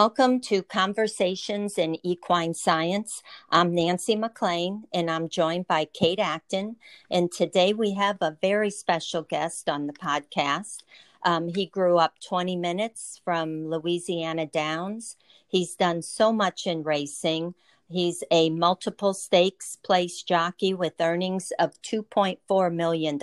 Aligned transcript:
Welcome 0.00 0.38
to 0.42 0.62
Conversations 0.62 1.76
in 1.76 1.96
Equine 2.06 2.54
Science. 2.54 3.20
I'm 3.50 3.74
Nancy 3.74 4.14
McLean 4.14 4.84
and 4.94 5.10
I'm 5.10 5.28
joined 5.28 5.66
by 5.66 5.86
Kate 5.86 6.20
Acton. 6.20 6.76
And 7.10 7.32
today 7.32 7.72
we 7.72 7.94
have 7.94 8.18
a 8.20 8.36
very 8.40 8.70
special 8.70 9.22
guest 9.22 9.68
on 9.68 9.88
the 9.88 9.92
podcast. 9.92 10.84
Um, 11.24 11.48
he 11.48 11.66
grew 11.66 11.98
up 11.98 12.20
20 12.20 12.54
minutes 12.54 13.20
from 13.24 13.68
Louisiana 13.68 14.46
Downs. 14.46 15.16
He's 15.48 15.74
done 15.74 16.02
so 16.02 16.32
much 16.32 16.68
in 16.68 16.84
racing. 16.84 17.54
He's 17.90 18.22
a 18.30 18.50
multiple 18.50 19.14
stakes 19.14 19.78
place 19.82 20.22
jockey 20.22 20.74
with 20.74 21.00
earnings 21.00 21.52
of 21.58 21.72
$2.4 21.82 22.72
million. 22.72 23.18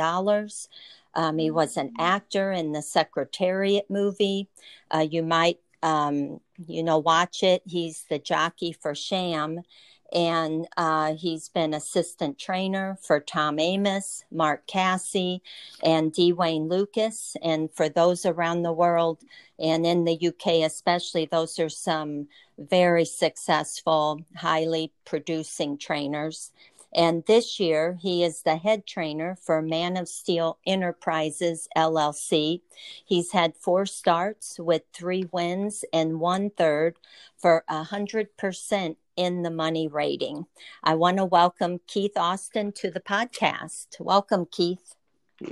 Um, 1.14 1.38
he 1.38 1.50
was 1.50 1.78
an 1.78 1.94
actor 1.98 2.52
in 2.52 2.74
the 2.74 2.82
Secretariat 2.82 3.90
movie. 3.90 4.50
Uh, 4.94 5.08
you 5.10 5.24
might 5.24 5.60
um, 5.86 6.40
you 6.58 6.82
know, 6.82 6.98
watch 6.98 7.44
it. 7.44 7.62
He's 7.66 8.06
the 8.10 8.18
jockey 8.18 8.74
for 8.74 8.96
Sham, 8.96 9.62
and 10.12 10.68
uh, 10.78 11.14
he's 11.14 11.48
been 11.50 11.76
assistant 11.76 12.40
trainer 12.40 12.98
for 13.04 13.20
Tom 13.20 13.58
Amoss, 13.58 14.24
Mark 14.32 14.66
Casse, 14.66 15.42
and 15.84 16.12
D. 16.12 16.34
Wayne 16.34 16.68
Lucas. 16.68 17.38
And 17.44 17.70
for 17.72 17.88
those 17.88 18.26
around 18.26 18.64
the 18.64 18.74
world 18.74 19.20
and 19.60 19.86
in 19.86 20.06
the 20.06 20.28
UK 20.28 20.66
especially, 20.66 21.26
those 21.26 21.60
are 21.60 21.70
some 21.70 22.30
very 22.58 23.06
successful, 23.06 24.22
highly 24.36 24.92
producing 25.06 25.78
trainers. 25.78 26.52
And 26.96 27.26
this 27.26 27.60
year, 27.60 27.98
he 28.02 28.24
is 28.24 28.42
the 28.42 28.56
head 28.56 28.88
trainer 28.88 29.36
for 29.36 29.62
Man 29.62 29.98
of 29.98 30.08
Steel 30.08 30.60
Enterprises 30.66 31.68
LLC. 31.76 32.62
He's 33.06 33.34
had 33.34 33.58
four 33.58 33.86
starts 33.86 34.58
with 34.58 34.84
three 34.94 35.26
wins 35.34 35.84
and 35.92 36.22
one 36.22 36.52
third 36.52 36.98
for 37.38 37.66
100% 37.70 38.96
in 39.18 39.42
the 39.42 39.52
money 39.52 39.90
rating. 39.90 40.46
I 40.86 40.96
want 40.96 41.18
to 41.18 41.26
welcome 41.26 41.82
Keith 41.86 42.16
Austin 42.16 42.72
to 42.78 42.90
the 42.90 43.02
podcast. 43.02 44.00
Welcome, 44.00 44.48
Keith. 44.50 44.96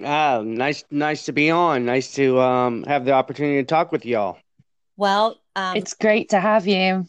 Ah, 0.01 0.41
nice, 0.45 0.85
nice 0.91 1.25
to 1.25 1.33
be 1.33 1.51
on. 1.51 1.85
Nice 1.85 2.13
to 2.13 2.39
um, 2.39 2.83
have 2.83 3.03
the 3.03 3.11
opportunity 3.11 3.57
to 3.57 3.65
talk 3.65 3.91
with 3.91 4.05
y'all. 4.05 4.37
Well, 4.95 5.41
um, 5.57 5.75
it's 5.75 5.93
great 5.93 6.29
to 6.29 6.39
have 6.39 6.67
you. 6.67 7.05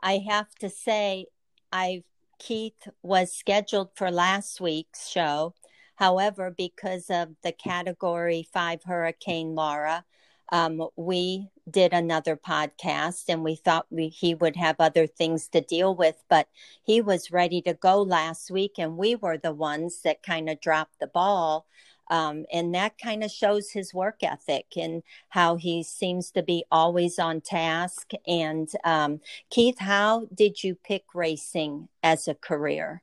I 0.00 0.18
have 0.28 0.54
to 0.60 0.70
say, 0.70 1.26
I've 1.72 2.04
Keith 2.44 2.88
was 3.02 3.32
scheduled 3.32 3.88
for 3.94 4.10
last 4.10 4.60
week's 4.60 5.08
show. 5.08 5.54
However, 5.94 6.50
because 6.50 7.08
of 7.08 7.30
the 7.42 7.52
category 7.52 8.46
five 8.52 8.82
Hurricane 8.84 9.54
Laura, 9.54 10.04
um, 10.52 10.86
we 10.94 11.48
did 11.70 11.94
another 11.94 12.36
podcast 12.36 13.24
and 13.30 13.42
we 13.42 13.54
thought 13.54 13.86
we, 13.88 14.08
he 14.08 14.34
would 14.34 14.56
have 14.56 14.76
other 14.78 15.06
things 15.06 15.48
to 15.48 15.62
deal 15.62 15.94
with, 15.96 16.22
but 16.28 16.46
he 16.82 17.00
was 17.00 17.32
ready 17.32 17.62
to 17.62 17.72
go 17.72 18.02
last 18.02 18.50
week 18.50 18.72
and 18.76 18.98
we 18.98 19.14
were 19.14 19.38
the 19.38 19.54
ones 19.54 20.02
that 20.02 20.22
kind 20.22 20.50
of 20.50 20.60
dropped 20.60 21.00
the 21.00 21.06
ball. 21.06 21.64
Um, 22.10 22.44
and 22.52 22.74
that 22.74 22.98
kind 22.98 23.24
of 23.24 23.30
shows 23.30 23.70
his 23.70 23.94
work 23.94 24.22
ethic 24.22 24.66
and 24.76 25.02
how 25.30 25.56
he 25.56 25.82
seems 25.82 26.30
to 26.32 26.42
be 26.42 26.64
always 26.70 27.18
on 27.18 27.40
task. 27.40 28.10
And 28.26 28.68
um, 28.84 29.20
Keith, 29.50 29.78
how 29.78 30.26
did 30.34 30.62
you 30.62 30.74
pick 30.74 31.04
racing 31.14 31.88
as 32.02 32.28
a 32.28 32.34
career? 32.34 33.02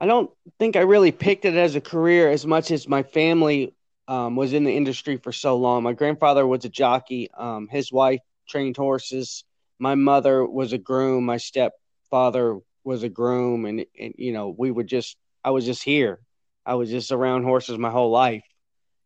I 0.00 0.06
don't 0.06 0.30
think 0.58 0.76
I 0.76 0.80
really 0.80 1.12
picked 1.12 1.44
it 1.44 1.54
as 1.54 1.74
a 1.74 1.80
career 1.80 2.30
as 2.30 2.46
much 2.46 2.70
as 2.70 2.86
my 2.86 3.02
family 3.02 3.74
um, 4.08 4.36
was 4.36 4.52
in 4.52 4.64
the 4.64 4.76
industry 4.76 5.16
for 5.16 5.32
so 5.32 5.56
long. 5.56 5.82
My 5.82 5.94
grandfather 5.94 6.46
was 6.46 6.64
a 6.64 6.68
jockey. 6.68 7.30
Um, 7.36 7.68
his 7.68 7.90
wife 7.90 8.20
trained 8.48 8.76
horses. 8.76 9.44
My 9.78 9.94
mother 9.94 10.44
was 10.44 10.72
a 10.72 10.78
groom. 10.78 11.24
My 11.24 11.38
stepfather 11.38 12.58
was 12.84 13.02
a 13.02 13.08
groom, 13.08 13.64
and, 13.64 13.84
and 13.98 14.14
you 14.16 14.32
know 14.32 14.54
we 14.56 14.70
would 14.70 14.86
just 14.86 15.16
I 15.42 15.50
was 15.50 15.64
just 15.64 15.82
here 15.82 16.20
I 16.66 16.74
was 16.74 16.90
just 16.90 17.12
around 17.12 17.44
horses 17.44 17.78
my 17.78 17.90
whole 17.90 18.10
life, 18.10 18.44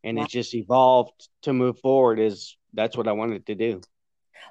and 0.03 0.16
wow. 0.16 0.25
it 0.25 0.31
just 0.31 0.54
evolved 0.54 1.28
to 1.43 1.53
move 1.53 1.78
forward. 1.78 2.19
Is 2.19 2.56
that's 2.72 2.97
what 2.97 3.06
I 3.06 3.12
wanted 3.12 3.47
to 3.47 3.54
do. 3.54 3.82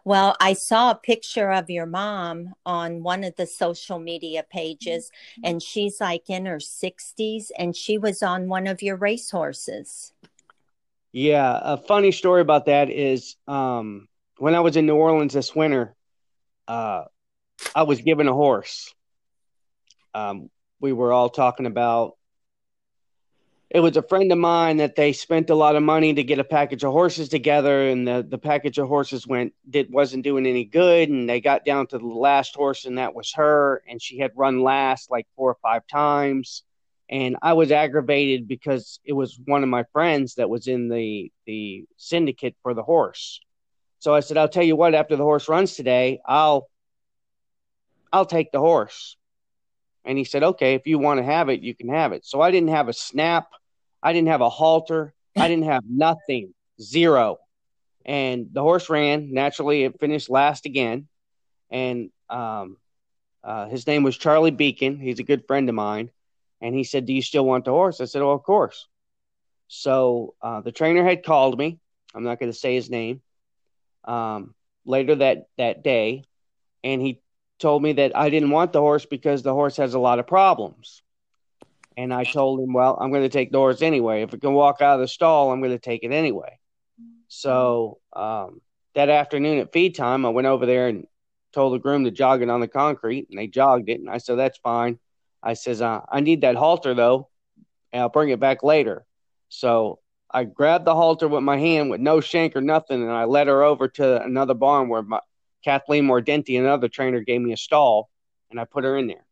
Well, 0.06 0.36
I 0.40 0.53
saw 0.53 0.92
a 0.92 0.96
picture 0.96 1.52
of 1.52 1.69
your 1.69 1.86
mom 1.86 2.53
on 2.66 3.03
one 3.03 3.24
of 3.24 3.36
the 3.36 3.48
social 3.48 4.00
media 4.00 4.46
pages, 4.50 5.12
and 5.44 5.62
she's 5.62 6.00
like 6.00 6.30
in 6.30 6.46
her 6.46 6.58
60s, 6.58 7.52
and 7.58 7.75
she 7.75 7.98
was 7.98 8.24
on 8.24 8.48
one 8.48 8.68
of 8.68 8.81
your 8.81 8.96
racehorses. 8.96 10.14
Yeah, 11.12 11.59
a 11.62 11.78
funny 11.78 12.12
story 12.12 12.42
about 12.42 12.68
that 12.68 12.92
is 12.92 13.36
um, 13.48 14.08
when 14.38 14.53
I 14.53 14.59
was 14.59 14.78
in 14.78 14.86
New 14.86 14.96
Orleans 14.96 15.34
this 15.34 15.56
winter, 15.56 15.96
uh, 16.68 17.06
I 17.75 17.84
was 17.84 18.02
given 18.02 18.28
a 18.28 18.34
horse. 18.34 18.94
Um, 20.14 20.50
we 20.80 20.94
were 20.94 21.12
all 21.12 21.30
talking 21.30 21.66
about 21.66 22.16
it 23.69 23.81
was 23.81 23.96
a 23.97 24.02
friend 24.02 24.31
of 24.31 24.38
mine 24.38 24.78
that 24.78 24.96
they 24.96 25.13
spent 25.13 25.50
a 25.52 25.56
lot 25.56 25.75
of 25.75 25.84
money 25.84 26.13
to 26.13 26.24
get 26.24 26.40
a 26.40 26.44
package 26.44 26.84
of 26.84 26.91
horses 26.91 27.30
together 27.30 27.88
and 27.90 28.07
the, 28.07 28.25
the 28.28 28.38
package 28.38 28.78
of 28.80 28.88
horses 28.88 29.28
went 29.28 29.53
did 29.69 29.91
wasn't 29.91 30.24
doing 30.24 30.46
any 30.46 30.66
good 30.66 31.09
and 31.09 31.30
they 31.30 31.40
got 31.40 31.66
down 31.66 31.85
to 31.88 31.97
the 31.97 32.06
last 32.06 32.56
horse 32.56 32.85
and 32.85 32.97
that 32.97 33.13
was 33.13 33.34
her 33.34 33.84
and 33.88 34.02
she 34.02 34.18
had 34.18 34.31
run 34.35 34.62
last 34.62 35.12
like 35.12 35.28
four 35.35 35.52
or 35.52 35.57
five 35.62 35.85
times 35.88 36.63
and 37.09 37.35
i 37.41 37.53
was 37.53 37.72
aggravated 37.72 38.47
because 38.47 39.00
it 39.03 39.13
was 39.13 39.40
one 39.46 39.63
of 39.63 39.69
my 39.69 39.84
friends 39.94 40.36
that 40.36 40.50
was 40.50 40.68
in 40.68 40.90
the 40.90 41.31
the 41.46 41.86
syndicate 41.97 42.56
for 42.63 42.74
the 42.74 42.84
horse 42.84 43.40
so 44.00 44.16
i 44.16 44.19
said 44.19 44.38
i'll 44.38 44.50
tell 44.50 44.63
you 44.63 44.75
what 44.75 44.96
after 44.96 45.16
the 45.16 45.24
horse 45.24 45.47
runs 45.47 45.75
today 45.75 46.19
i'll 46.25 46.68
i'll 48.12 48.25
take 48.25 48.51
the 48.51 48.59
horse 48.59 49.16
and 50.06 50.18
he 50.18 50.24
said, 50.24 50.41
okay, 50.44 50.74
if 50.74 50.88
you 50.88 50.97
want 50.97 51.19
to 51.19 51.24
have 51.24 51.50
it, 51.50 51.62
you 51.62 51.75
can 51.75 51.90
have 51.90 52.13
it. 52.13 52.25
So 52.25 52.41
I 52.41 52.50
didn't 52.50 52.69
have 52.69 52.88
a 52.88 52.94
snap. 52.94 53.50
I 54.02 54.14
didn't 54.14 54.30
have 54.30 54.42
a 54.42 54.50
halter. 54.50 55.14
I 55.36 55.48
didn't 55.48 55.66
have 55.66 55.84
nothing, 55.88 56.54
zero. 56.82 57.38
And 58.06 58.48
the 58.52 58.62
horse 58.62 58.90
ran. 58.90 59.34
Naturally, 59.34 59.84
it 59.84 60.00
finished 60.00 60.30
last 60.30 60.66
again. 60.66 61.08
And 61.70 62.10
um, 62.30 62.78
uh, 63.44 63.68
his 63.68 63.86
name 63.86 64.04
was 64.04 64.18
Charlie 64.18 64.52
Beacon. 64.52 65.00
He's 65.00 65.20
a 65.20 65.24
good 65.24 65.46
friend 65.48 65.70
of 65.70 65.76
mine. 65.76 66.10
And 66.62 66.76
he 66.76 66.84
said, 66.84 67.06
Do 67.06 67.14
you 67.14 67.22
still 67.22 67.46
want 67.46 67.66
the 67.66 67.72
horse? 67.72 68.02
I 68.02 68.06
said, 68.06 68.22
Oh, 68.22 68.32
of 68.32 68.44
course. 68.44 68.88
So 69.68 70.34
uh, 70.42 70.62
the 70.62 70.72
trainer 70.72 71.04
had 71.04 71.24
called 71.24 71.58
me. 71.58 71.80
I'm 72.14 72.24
not 72.24 72.40
going 72.40 72.52
to 72.52 72.58
say 72.58 72.76
his 72.76 72.90
name. 72.90 73.22
Um, 74.04 74.56
later 74.86 75.16
that, 75.16 75.48
that 75.58 75.84
day, 75.84 76.24
and 76.84 77.02
he 77.02 77.22
told 77.60 77.84
me 77.84 77.94
that 77.94 78.16
I 78.16 78.30
didn't 78.30 78.50
want 78.50 78.74
the 78.74 78.80
horse 78.80 79.06
because 79.06 79.44
the 79.44 79.54
horse 79.54 79.78
has 79.78 79.94
a 79.94 80.00
lot 80.00 80.20
of 80.20 80.26
problems. 80.26 81.04
And 82.00 82.14
I 82.14 82.24
told 82.24 82.62
him, 82.62 82.72
well, 82.72 82.98
I'm 82.98 83.12
going 83.12 83.24
to 83.24 83.30
take 83.30 83.54
horse 83.54 83.82
anyway. 83.82 84.22
If 84.22 84.34
it 84.34 84.40
can 84.40 84.54
walk 84.54 84.82
out 84.82 84.96
of 84.96 85.02
the 85.02 85.08
stall, 85.08 85.52
I'm 85.52 85.60
going 85.60 85.74
to 85.74 85.80
take 85.80 86.06
it 86.06 86.14
anyway. 86.14 86.58
So 87.28 88.00
um, 88.14 88.62
that 88.96 89.10
afternoon 89.10 89.60
at 89.60 89.74
feed 89.74 89.96
time, 89.96 90.26
I 90.26 90.30
went 90.30 90.48
over 90.48 90.66
there 90.66 90.88
and 90.88 91.08
told 91.52 91.74
the 91.74 91.80
groom 91.80 92.06
to 92.06 92.12
jog 92.12 92.42
it 92.42 92.50
on 92.50 92.62
the 92.62 92.70
concrete, 92.70 93.28
and 93.30 93.38
they 93.38 93.48
jogged 93.48 93.90
it. 93.90 94.00
And 94.00 94.10
I 94.10 94.20
said, 94.20 94.38
that's 94.38 94.58
fine. 94.60 94.98
I 95.44 95.56
says, 95.56 95.82
uh, 95.82 96.00
I 96.10 96.22
need 96.22 96.42
that 96.42 96.56
halter 96.56 96.94
though, 96.94 97.28
and 97.92 98.02
I'll 98.02 98.08
bring 98.08 98.30
it 98.30 98.40
back 98.40 98.64
later. 98.64 99.06
So 99.50 100.00
I 100.31 100.46
grabbed 100.46 100.86
the 100.86 100.96
halter 100.96 101.28
with 101.28 101.44
my 101.44 101.58
hand 101.58 101.90
with 101.90 102.00
no 102.00 102.22
shank 102.22 102.56
or 102.56 102.62
nothing, 102.62 103.02
and 103.02 103.12
I 103.12 103.26
led 103.26 103.48
her 103.48 103.62
over 103.62 103.90
to 103.90 104.24
another 104.24 104.54
barn 104.54 104.88
where 104.88 105.02
my, 105.02 105.20
Kathleen 105.66 106.08
Mordenti, 106.08 106.58
another 106.58 106.88
trainer, 106.88 107.20
gave 107.20 107.42
me 107.42 107.52
a 107.52 107.58
stall, 107.58 108.10
and 108.50 108.57
I 108.57 108.63
put 108.63 108.86
her 108.86 108.98
in 108.98 109.07
there. 109.07 109.25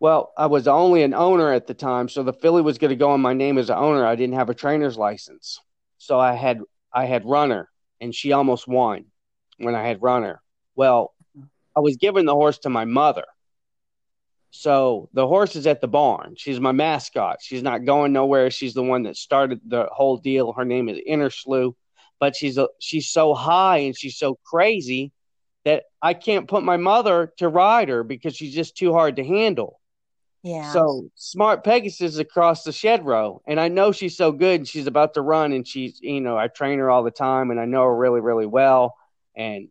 Well, 0.00 0.32
I 0.36 0.46
was 0.46 0.68
only 0.68 1.02
an 1.02 1.14
owner 1.14 1.52
at 1.52 1.66
the 1.66 1.74
time, 1.74 2.08
so 2.08 2.22
the 2.22 2.32
filly 2.32 2.62
was 2.62 2.78
going 2.78 2.90
to 2.90 2.96
go 2.96 3.10
on 3.10 3.20
my 3.20 3.32
name 3.32 3.58
as 3.58 3.68
an 3.68 3.78
owner. 3.78 4.06
I 4.06 4.14
didn't 4.14 4.36
have 4.36 4.48
a 4.48 4.54
trainer's 4.54 4.96
license, 4.96 5.60
so 5.98 6.18
I 6.18 6.34
had 6.34 6.60
I 6.92 7.06
had 7.06 7.24
runner, 7.24 7.68
and 8.00 8.14
she 8.14 8.32
almost 8.32 8.68
won 8.68 9.06
when 9.58 9.74
I 9.74 9.86
had 9.86 10.02
runner. 10.02 10.40
Well, 10.76 11.14
I 11.76 11.80
was 11.80 11.96
giving 11.96 12.26
the 12.26 12.34
horse 12.34 12.58
to 12.58 12.70
my 12.70 12.84
mother, 12.84 13.24
so 14.50 15.08
the 15.14 15.26
horse 15.26 15.56
is 15.56 15.66
at 15.66 15.80
the 15.80 15.88
barn. 15.88 16.34
She's 16.36 16.60
my 16.60 16.72
mascot. 16.72 17.38
She's 17.42 17.62
not 17.62 17.84
going 17.84 18.12
nowhere. 18.12 18.50
She's 18.50 18.74
the 18.74 18.84
one 18.84 19.02
that 19.02 19.16
started 19.16 19.60
the 19.66 19.88
whole 19.90 20.16
deal. 20.16 20.52
Her 20.52 20.64
name 20.64 20.88
is 20.88 20.98
Innerslew 21.08 21.74
but 22.18 22.36
she's 22.36 22.58
a, 22.58 22.68
she's 22.80 23.08
so 23.08 23.34
high 23.34 23.78
and 23.78 23.96
she's 23.96 24.16
so 24.16 24.38
crazy 24.44 25.12
that 25.64 25.84
I 26.00 26.14
can't 26.14 26.48
put 26.48 26.62
my 26.62 26.76
mother 26.76 27.32
to 27.38 27.48
ride 27.48 27.88
her 27.88 28.02
because 28.02 28.34
she's 28.34 28.54
just 28.54 28.76
too 28.76 28.92
hard 28.92 29.16
to 29.16 29.24
handle. 29.24 29.80
Yeah. 30.42 30.72
So 30.72 31.10
smart 31.14 31.64
Pegasus 31.64 32.18
across 32.18 32.62
the 32.62 32.72
shed 32.72 33.04
row, 33.04 33.42
and 33.46 33.60
I 33.60 33.68
know 33.68 33.92
she's 33.92 34.16
so 34.16 34.32
good. 34.32 34.60
And 34.60 34.68
she's 34.68 34.86
about 34.86 35.14
to 35.14 35.22
run, 35.22 35.52
and 35.52 35.66
she's 35.66 36.00
you 36.00 36.20
know 36.20 36.36
I 36.36 36.48
train 36.48 36.78
her 36.78 36.90
all 36.90 37.02
the 37.02 37.10
time, 37.10 37.50
and 37.50 37.60
I 37.60 37.64
know 37.64 37.82
her 37.82 37.96
really 37.96 38.20
really 38.20 38.46
well. 38.46 38.96
And 39.36 39.68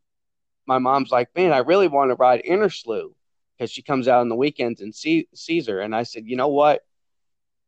my 0.65 0.79
mom's 0.79 1.11
like, 1.11 1.29
man, 1.35 1.53
I 1.53 1.59
really 1.59 1.87
want 1.87 2.11
to 2.11 2.15
ride 2.15 2.43
Innerslew 2.43 3.13
because 3.57 3.71
she 3.71 3.81
comes 3.81 4.07
out 4.07 4.21
on 4.21 4.29
the 4.29 4.35
weekends 4.35 4.81
and 4.81 4.93
see, 4.93 5.27
sees 5.33 5.67
her. 5.67 5.79
And 5.79 5.95
I 5.95 6.03
said, 6.03 6.25
you 6.25 6.35
know 6.35 6.49
what, 6.49 6.85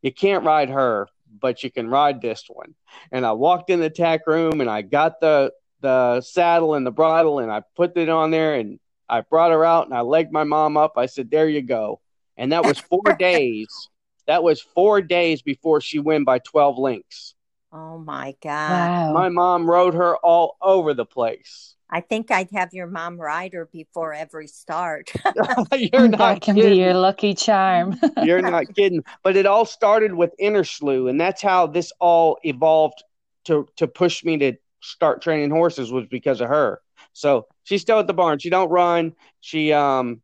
you 0.01 0.13
can't 0.13 0.45
ride 0.45 0.69
her 0.69 1.07
but 1.39 1.63
you 1.63 1.71
can 1.71 1.89
ride 1.89 2.21
this 2.21 2.45
one. 2.47 2.75
And 3.11 3.25
I 3.25 3.33
walked 3.33 3.69
in 3.69 3.79
the 3.79 3.89
tack 3.89 4.25
room 4.27 4.61
and 4.61 4.69
I 4.69 4.81
got 4.81 5.19
the 5.19 5.51
the 5.81 6.19
saddle 6.21 6.73
and 6.73 6.85
the 6.85 6.91
bridle 6.91 7.39
and 7.39 7.49
I 7.49 7.63
put 7.75 7.95
it 7.95 8.09
on 8.09 8.31
there 8.31 8.55
and 8.55 8.79
I 9.07 9.21
brought 9.21 9.51
her 9.51 9.63
out 9.63 9.85
and 9.85 9.93
I 9.95 10.01
legged 10.01 10.31
my 10.31 10.43
mom 10.43 10.77
up. 10.77 10.93
I 10.97 11.05
said, 11.05 11.31
"There 11.31 11.47
you 11.47 11.61
go." 11.61 12.01
And 12.39 12.53
that 12.53 12.65
was 12.65 12.80
four 12.80 13.03
days. 13.19 13.89
That 14.25 14.41
was 14.41 14.62
four 14.62 15.01
days 15.01 15.44
before 15.44 15.81
she 15.81 16.00
won 16.00 16.24
by 16.24 16.39
twelve 16.39 16.80
links. 16.80 17.36
Oh 17.71 18.00
my 18.00 18.36
God. 18.41 18.69
Wow. 18.71 19.13
My 19.13 19.30
mom 19.30 19.69
rode 19.69 19.94
her 19.94 20.18
all 20.18 20.57
over 20.62 20.95
the 20.95 21.06
place. 21.06 21.75
I 21.91 22.01
think 22.01 22.31
I'd 22.31 22.51
have 22.51 22.74
your 22.74 22.88
mom 22.88 23.19
ride 23.19 23.53
her 23.53 23.65
before 23.65 24.13
every 24.13 24.47
start. 24.47 25.12
You're 25.74 26.07
not 26.07 26.18
that 26.18 26.41
can 26.41 26.56
be 26.56 26.75
your 26.75 26.94
lucky 26.94 27.33
charm. 27.33 28.00
You're 28.24 28.42
not 28.42 28.74
kidding. 28.75 29.03
But 29.24 29.35
it 29.35 29.45
all 29.45 29.65
started 29.65 30.13
with 30.13 30.31
Inner 30.39 30.62
Innerslew, 30.62 31.09
and 31.09 31.19
that's 31.19 31.42
how 31.42 31.68
this 31.68 31.92
all 32.00 32.38
evolved 32.44 33.03
to 33.45 33.68
to 33.77 33.88
push 33.88 34.24
me 34.24 34.38
to 34.38 34.53
start 34.81 35.21
training 35.21 35.50
horses 35.50 35.92
was 35.92 36.06
because 36.07 36.42
of 36.42 36.50
her. 36.50 36.81
So 37.13 37.47
she's 37.63 37.81
still 37.81 38.00
at 38.00 38.07
the 38.07 38.13
barn. 38.13 38.39
She 38.39 38.50
don't 38.50 38.69
run. 38.69 39.13
She 39.42 39.74
um 39.74 40.21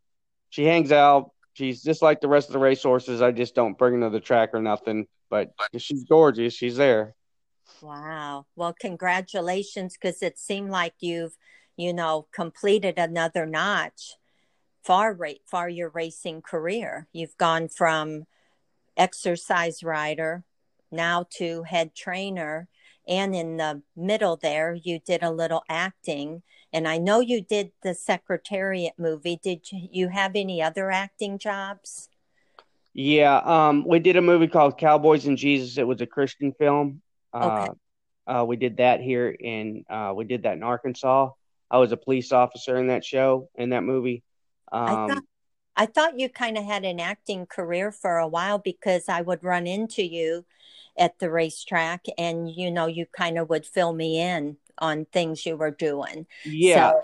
she 0.50 0.66
hangs 0.66 0.92
out. 0.92 1.32
She's 1.56 1.82
just 1.82 2.02
like 2.02 2.22
the 2.22 2.28
rest 2.28 2.50
of 2.50 2.54
the 2.54 2.60
race 2.60 2.84
horses. 2.84 3.22
I 3.22 3.32
just 3.32 3.56
don't 3.56 3.78
bring 3.78 3.96
her 3.96 4.02
to 4.02 4.10
the 4.10 4.20
track 4.20 4.52
or 4.54 4.62
nothing. 4.62 5.08
But 5.30 5.54
she's 5.78 6.04
gorgeous. 6.04 6.54
She's 6.54 6.78
there. 6.78 7.16
Wow. 7.82 8.46
Well, 8.56 8.76
congratulations, 8.80 9.98
because 10.00 10.22
it 10.22 10.38
seemed 10.38 10.70
like 10.70 10.94
you've, 11.00 11.36
you 11.76 11.94
know, 11.94 12.28
completed 12.32 13.00
another 13.00 13.46
notch 13.46 14.14
far 14.84 15.14
rate 15.14 15.42
far 15.46 15.68
your 15.68 15.90
racing 15.90 16.44
career. 16.44 17.08
You've 17.12 17.36
gone 17.38 17.70
from 17.70 18.28
exercise 18.96 19.84
rider 19.84 20.44
now 20.92 21.26
to 21.38 21.64
head 21.64 21.96
trainer. 21.96 22.68
And 23.08 23.36
in 23.36 23.58
the 23.58 23.82
middle 23.96 24.36
there, 24.36 24.74
you 24.74 25.00
did 25.00 25.24
a 25.24 25.32
little 25.32 25.64
acting. 25.68 26.44
And 26.76 26.90
I 26.90 26.98
know 26.98 27.22
you 27.22 27.40
did 27.40 27.72
the 27.84 27.94
Secretariat 27.94 28.96
movie. 28.98 29.40
Did 29.42 29.72
you, 29.72 29.88
you 29.90 30.10
have 30.10 30.34
any 30.36 30.62
other 30.62 30.92
acting 30.92 31.40
jobs? 31.40 32.10
Yeah, 32.94 33.38
um, 33.38 33.86
we 33.88 34.00
did 34.00 34.18
a 34.18 34.22
movie 34.22 34.48
called 34.48 34.78
Cowboys 34.78 35.26
and 35.26 35.38
Jesus. 35.38 35.78
It 35.78 35.88
was 35.88 36.02
a 36.02 36.06
Christian 36.06 36.52
film. 36.52 37.02
Uh, 37.34 37.70
uh, 38.28 38.44
we 38.46 38.58
did 38.58 38.78
that 38.78 39.00
here 39.00 39.30
in 39.30 39.86
uh, 39.90 40.12
we 40.14 40.26
did 40.26 40.44
that 40.44 40.54
in 40.58 40.64
Arkansas. 40.64 41.30
I 41.72 41.78
was 41.78 41.94
a 41.94 41.98
police 41.98 42.34
officer 42.34 42.78
in 42.78 42.88
that 42.88 43.06
show 43.06 43.50
in 43.56 43.70
that 43.70 43.84
movie. 43.84 44.24
I 44.74 44.92
Um, 44.92 45.08
thought 45.10 45.24
I 45.78 45.86
thought 45.86 46.20
you 46.20 46.28
kind 46.30 46.58
of 46.58 46.66
had 46.66 46.84
an 46.84 47.00
acting 47.00 47.46
career 47.46 47.92
for 47.92 48.18
a 48.18 48.28
while 48.28 48.60
because 48.60 49.08
I 49.08 49.22
would 49.22 49.44
run 49.44 49.66
into 49.66 50.04
you 50.04 50.46
at 50.98 51.20
the 51.20 51.30
racetrack 51.32 52.06
and 52.18 52.50
you 52.50 52.70
know 52.70 52.88
you 52.88 53.06
kind 53.06 53.38
of 53.38 53.50
would 53.50 53.66
fill 53.66 53.94
me 53.94 54.20
in 54.20 54.58
on 54.80 55.06
things 55.06 55.46
you 55.46 55.58
were 55.58 55.72
doing. 55.72 56.28
yeah, 56.44 56.92
So, 56.92 57.02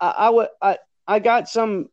I, 0.00 0.10
I 0.10 0.30
would 0.30 0.48
I 0.60 0.78
I 1.06 1.18
got 1.18 1.48
some 1.48 1.88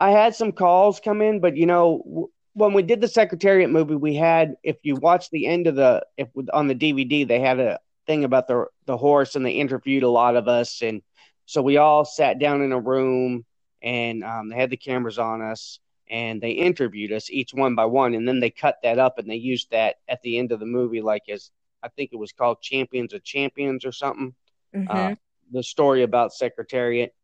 I 0.00 0.10
had 0.10 0.34
some 0.34 0.52
calls 0.52 1.00
come 1.00 1.22
in, 1.22 1.40
but 1.40 1.56
you 1.56 1.66
know 1.66 2.30
when 2.54 2.72
we 2.72 2.82
did 2.82 3.00
the 3.00 3.08
Secretariat 3.08 3.70
movie, 3.70 3.94
we 3.94 4.14
had 4.14 4.56
if 4.62 4.76
you 4.82 4.96
watch 4.96 5.30
the 5.30 5.46
end 5.46 5.66
of 5.66 5.76
the 5.76 6.04
if 6.16 6.28
on 6.52 6.66
the 6.66 6.74
DVD 6.74 7.26
they 7.26 7.40
had 7.40 7.60
a 7.60 7.78
thing 8.06 8.24
about 8.24 8.48
the 8.48 8.66
the 8.86 8.96
horse 8.96 9.36
and 9.36 9.46
they 9.46 9.52
interviewed 9.52 10.02
a 10.02 10.08
lot 10.08 10.34
of 10.34 10.48
us. 10.48 10.82
And 10.82 11.02
so 11.46 11.62
we 11.62 11.76
all 11.76 12.04
sat 12.04 12.38
down 12.40 12.62
in 12.62 12.72
a 12.72 12.80
room 12.80 13.44
and 13.80 14.24
um, 14.24 14.48
they 14.48 14.56
had 14.56 14.70
the 14.70 14.76
cameras 14.76 15.18
on 15.18 15.40
us 15.40 15.78
and 16.10 16.40
they 16.40 16.50
interviewed 16.50 17.12
us 17.12 17.30
each 17.30 17.54
one 17.54 17.74
by 17.74 17.84
one. 17.84 18.14
And 18.14 18.26
then 18.26 18.40
they 18.40 18.50
cut 18.50 18.78
that 18.82 18.98
up 18.98 19.18
and 19.18 19.30
they 19.30 19.36
used 19.36 19.70
that 19.70 19.96
at 20.08 20.22
the 20.22 20.38
end 20.38 20.50
of 20.50 20.58
the 20.58 20.66
movie 20.66 21.02
like 21.02 21.28
as 21.28 21.50
I 21.82 21.88
think 21.88 22.10
it 22.12 22.16
was 22.16 22.32
called 22.32 22.60
Champions 22.60 23.12
of 23.12 23.22
Champions 23.24 23.84
or 23.84 23.92
something 23.92 24.34
mhm. 24.74 24.86
uh, 24.88 25.14
the 25.50 25.62
story 25.62 26.02
about 26.02 26.32
Secretariat. 26.32 27.14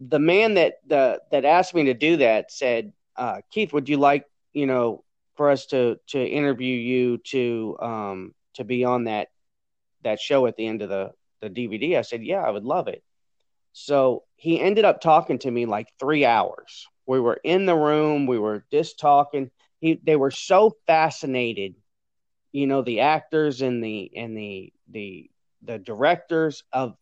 The 0.00 0.18
man 0.18 0.54
that 0.54 0.74
the 0.86 1.22
that 1.30 1.44
asked 1.44 1.74
me 1.74 1.84
to 1.84 1.94
do 1.94 2.16
that 2.18 2.50
said, 2.50 2.92
uh, 3.16 3.40
"Keith, 3.50 3.72
would 3.72 3.88
you 3.88 3.96
like 3.96 4.26
you 4.52 4.66
know 4.66 5.04
for 5.36 5.50
us 5.50 5.66
to 5.66 5.98
to 6.08 6.24
interview 6.24 6.76
you 6.76 7.18
to 7.18 7.76
um, 7.80 8.34
to 8.54 8.64
be 8.64 8.84
on 8.84 9.04
that 9.04 9.28
that 10.02 10.20
show 10.20 10.46
at 10.46 10.56
the 10.56 10.66
end 10.66 10.82
of 10.82 10.88
the 10.88 11.12
the 11.40 11.50
DVD?" 11.50 11.96
I 11.98 12.02
said, 12.02 12.24
"Yeah, 12.24 12.42
I 12.42 12.50
would 12.50 12.64
love 12.64 12.88
it." 12.88 13.02
So 13.72 14.24
he 14.36 14.60
ended 14.60 14.84
up 14.84 15.00
talking 15.00 15.38
to 15.40 15.50
me 15.50 15.66
like 15.66 15.88
three 15.98 16.24
hours. 16.24 16.86
We 17.06 17.20
were 17.20 17.40
in 17.42 17.66
the 17.66 17.76
room, 17.76 18.26
we 18.26 18.38
were 18.38 18.64
just 18.70 18.98
talking. 18.98 19.50
He 19.80 20.00
they 20.02 20.16
were 20.16 20.30
so 20.30 20.76
fascinated, 20.86 21.74
you 22.52 22.66
know, 22.66 22.82
the 22.82 23.00
actors 23.00 23.62
and 23.62 23.82
the 23.82 24.10
and 24.14 24.36
the 24.36 24.72
the 24.90 25.30
the 25.62 25.78
directors 25.78 26.62
of 26.72 26.96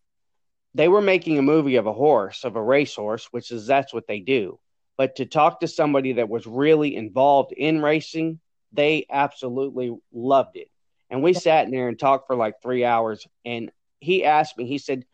they 0.74 0.88
were 0.88 1.00
making 1.00 1.38
a 1.38 1.42
movie 1.42 1.76
of 1.76 1.86
a 1.86 1.92
horse 1.92 2.44
of 2.44 2.54
a 2.56 2.62
racehorse 2.62 3.26
which 3.32 3.50
is 3.50 3.66
that's 3.66 3.92
what 3.92 4.06
they 4.06 4.20
do. 4.20 4.58
But 4.96 5.16
to 5.16 5.26
talk 5.26 5.60
to 5.60 5.68
somebody 5.68 6.14
that 6.14 6.28
was 6.28 6.46
really 6.46 6.94
involved 6.96 7.52
in 7.52 7.82
racing 7.82 8.40
they 8.72 9.04
absolutely 9.10 9.92
loved 10.12 10.56
it. 10.56 10.68
And 11.10 11.24
we 11.24 11.32
sat 11.32 11.64
in 11.64 11.72
there 11.72 11.88
and 11.88 11.98
talked 11.98 12.28
for 12.28 12.36
like 12.36 12.62
three 12.62 12.84
hours 12.84 13.26
and 13.44 13.72
he 13.98 14.24
asked 14.24 14.56
me 14.56 14.66
he 14.66 14.78
said 14.78 15.04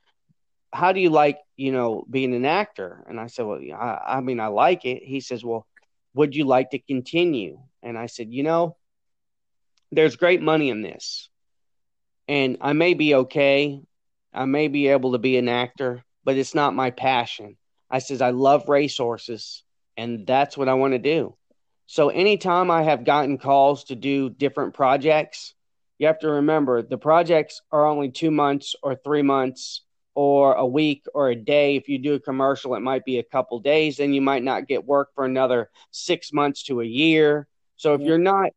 how 0.73 0.93
do 0.93 1.01
you 1.01 1.09
like 1.09 1.39
you 1.57 1.73
know 1.73 2.05
being 2.11 2.35
an 2.35 2.45
actor? 2.45 3.05
And 3.09 3.19
i 3.19 3.29
said 3.29 3.47
well 3.47 3.61
i, 3.75 4.17
I 4.19 4.21
mean 4.21 4.41
i 4.41 4.49
like 4.49 4.85
it. 4.85 5.03
He 5.03 5.21
says 5.21 5.43
well 5.43 5.67
would 6.15 6.37
you 6.37 6.45
like 6.45 6.71
to 6.71 6.79
continue? 6.79 7.61
And 7.83 7.97
i 7.97 8.07
said 8.07 8.33
you 8.33 8.43
know 8.43 8.77
there's 9.93 10.17
great 10.17 10.43
money 10.43 10.71
in 10.71 10.83
this 10.83 11.29
and 12.29 12.59
I 12.61 12.73
may 12.73 12.95
be 12.95 13.15
okay. 13.15 13.81
I 14.33 14.45
may 14.45 14.69
be 14.69 14.89
able 14.89 15.13
to 15.13 15.19
be 15.19 15.37
an 15.37 15.49
actor, 15.49 16.05
but 16.25 16.37
it's 16.37 16.55
not 16.55 16.75
my 16.75 16.91
passion. 16.91 17.57
I 17.91 18.01
says 18.01 18.21
I 18.21 18.31
love 18.31 18.69
racehorses, 18.69 19.63
and 19.97 20.27
that's 20.27 20.57
what 20.57 20.69
I 20.69 20.75
want 20.75 20.93
to 20.93 20.99
do. 20.99 21.37
So 21.87 22.09
anytime 22.09 22.71
I 22.71 22.83
have 22.83 23.05
gotten 23.05 23.39
calls 23.39 23.85
to 23.85 23.95
do 23.95 24.29
different 24.29 24.75
projects, 24.75 25.55
you 25.99 26.09
have 26.09 26.19
to 26.21 26.29
remember 26.29 26.83
the 26.83 26.99
projects 26.99 27.63
are 27.71 27.87
only 27.87 28.11
two 28.11 28.31
months 28.31 28.75
or 28.83 28.97
three 28.97 29.23
months 29.23 29.83
or 30.15 30.55
a 30.55 30.67
week 30.67 31.05
or 31.15 31.31
a 31.31 31.37
day. 31.37 31.77
If 31.77 31.89
you 31.89 31.99
do 31.99 32.15
a 32.15 32.21
commercial, 32.21 32.75
it 32.75 32.81
might 32.81 33.05
be 33.05 33.19
a 33.19 33.23
couple 33.23 33.61
days, 33.61 33.99
then 33.99 34.13
you 34.13 34.21
might 34.21 34.43
not 34.43 34.67
get 34.67 34.85
work 34.85 35.11
for 35.15 35.25
another 35.25 35.71
six 35.93 36.33
months 36.33 36.65
to 36.65 36.81
a 36.81 36.85
year. 36.85 37.47
So 37.77 37.95
if 37.95 38.01
Yeah. 38.01 38.09
you're 38.09 38.19
not 38.19 38.51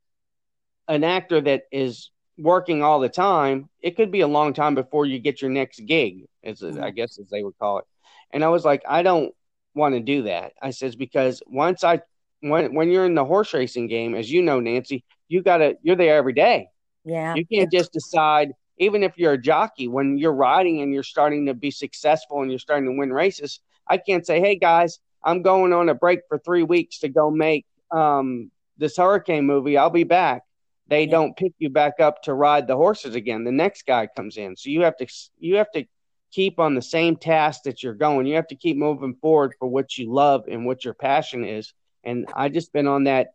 an 0.89 1.05
actor 1.05 1.39
that 1.39 1.63
is 1.71 2.11
working 2.37 2.83
all 2.83 2.99
the 2.99 3.09
time, 3.09 3.69
it 3.81 3.95
could 3.95 4.11
be 4.11 4.21
a 4.21 4.27
long 4.27 4.53
time 4.53 4.75
before 4.75 5.05
you 5.05 5.19
get 5.19 5.41
your 5.41 5.51
next 5.51 5.79
gig, 5.85 6.25
as 6.43 6.59
Mhm. 6.61 6.81
I 6.81 6.89
guess 6.89 7.19
as 7.19 7.29
they 7.29 7.43
would 7.43 7.57
call 7.59 7.77
it. 7.79 7.85
And 8.31 8.43
I 8.43 8.49
was 8.49 8.65
like, 8.65 8.81
I 8.87 9.03
don't 9.03 9.33
want 9.75 9.95
to 9.95 10.01
do 10.01 10.23
that. 10.23 10.53
I 10.61 10.71
says 10.71 10.95
because 10.95 11.41
once 11.47 11.83
I 11.83 12.01
when 12.41 12.73
when 12.73 12.89
you're 12.89 13.05
in 13.05 13.15
the 13.15 13.25
horse 13.25 13.53
racing 13.53 13.87
game, 13.87 14.15
as 14.15 14.31
you 14.31 14.41
know, 14.41 14.59
Nancy, 14.59 15.03
you 15.27 15.41
gotta 15.41 15.77
you're 15.83 15.95
there 15.95 16.17
every 16.17 16.33
day. 16.33 16.67
Yeah. 17.05 17.35
You 17.35 17.45
can't 17.45 17.71
just 17.71 17.93
decide, 17.93 18.53
even 18.77 19.03
if 19.03 19.17
you're 19.17 19.33
a 19.33 19.41
jockey, 19.41 19.87
when 19.87 20.17
you're 20.17 20.33
riding 20.33 20.81
and 20.81 20.93
you're 20.93 21.03
starting 21.03 21.45
to 21.47 21.53
be 21.53 21.71
successful 21.71 22.41
and 22.41 22.49
you're 22.49 22.59
starting 22.59 22.89
to 22.89 22.97
win 22.97 23.11
races, 23.13 23.59
I 23.87 23.97
can't 23.97 24.25
say, 24.25 24.39
hey 24.39 24.55
guys, 24.55 24.99
I'm 25.23 25.41
going 25.41 25.73
on 25.73 25.89
a 25.89 25.93
break 25.93 26.21
for 26.29 26.37
three 26.39 26.63
weeks 26.63 26.99
to 26.99 27.09
go 27.09 27.29
make 27.29 27.65
um, 27.91 28.51
this 28.77 28.97
hurricane 28.97 29.45
movie. 29.45 29.77
I'll 29.77 29.89
be 29.89 30.05
back. 30.05 30.43
They 30.89 31.05
Yeah. 31.05 31.11
don't 31.11 31.37
pick 31.37 31.53
you 31.59 31.69
back 31.69 31.99
up 31.99 32.21
to 32.23 32.33
ride 32.33 32.67
the 32.67 32.75
horses 32.75 33.15
again. 33.15 33.43
The 33.43 33.51
next 33.51 33.85
guy 33.85 34.07
comes 34.07 34.37
in, 34.37 34.55
so 34.55 34.69
you 34.69 34.81
have 34.81 34.97
to 34.97 35.07
you 35.37 35.55
have 35.57 35.71
to 35.71 35.85
keep 36.31 36.59
on 36.59 36.75
the 36.75 36.81
same 36.81 37.15
task 37.15 37.63
that 37.63 37.81
you're 37.81 37.93
going. 37.93 38.25
You 38.27 38.35
have 38.35 38.47
to 38.47 38.55
keep 38.55 38.77
moving 38.77 39.15
forward 39.15 39.55
for 39.59 39.67
what 39.67 39.97
you 39.97 40.11
love 40.11 40.45
and 40.47 40.65
what 40.65 40.83
your 40.85 40.93
passion 40.93 41.43
is. 41.43 41.73
And 42.03 42.27
I 42.35 42.49
just 42.49 42.73
been 42.73 42.87
on 42.87 43.05
that 43.05 43.29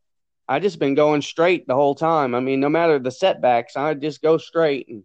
I 0.49 0.59
just 0.59 0.79
been 0.79 0.95
going 0.95 1.23
straight 1.23 1.67
the 1.67 1.75
whole 1.75 1.95
time. 1.95 2.35
I 2.35 2.41
mean, 2.41 2.61
no 2.61 2.69
matter 2.69 2.99
the 2.99 3.11
setbacks, 3.11 3.77
I 3.77 3.95
just 3.95 4.21
go 4.21 4.37
straight 4.37 4.89
and 4.89 5.05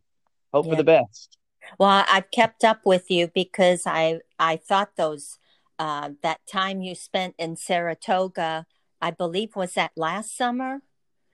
hope 0.54 0.66
Yeah. 0.66 0.72
for 0.72 0.76
the 0.78 0.84
best. 0.84 1.38
Well, 1.78 2.04
I've 2.12 2.32
kept 2.32 2.64
up 2.64 2.86
with 2.86 3.10
you 3.12 3.28
because 3.34 3.84
I 3.86 4.20
I 4.40 4.58
thought 4.58 4.96
those 4.96 5.38
uh, 5.78 6.12
that 6.24 6.42
time 6.46 6.82
you 6.82 6.96
spent 6.96 7.36
in 7.38 7.56
Saratoga, 7.56 8.66
I 9.02 9.12
believe 9.12 9.56
was 9.56 9.76
that 9.76 9.92
last 9.96 10.36
summer. 10.36 10.82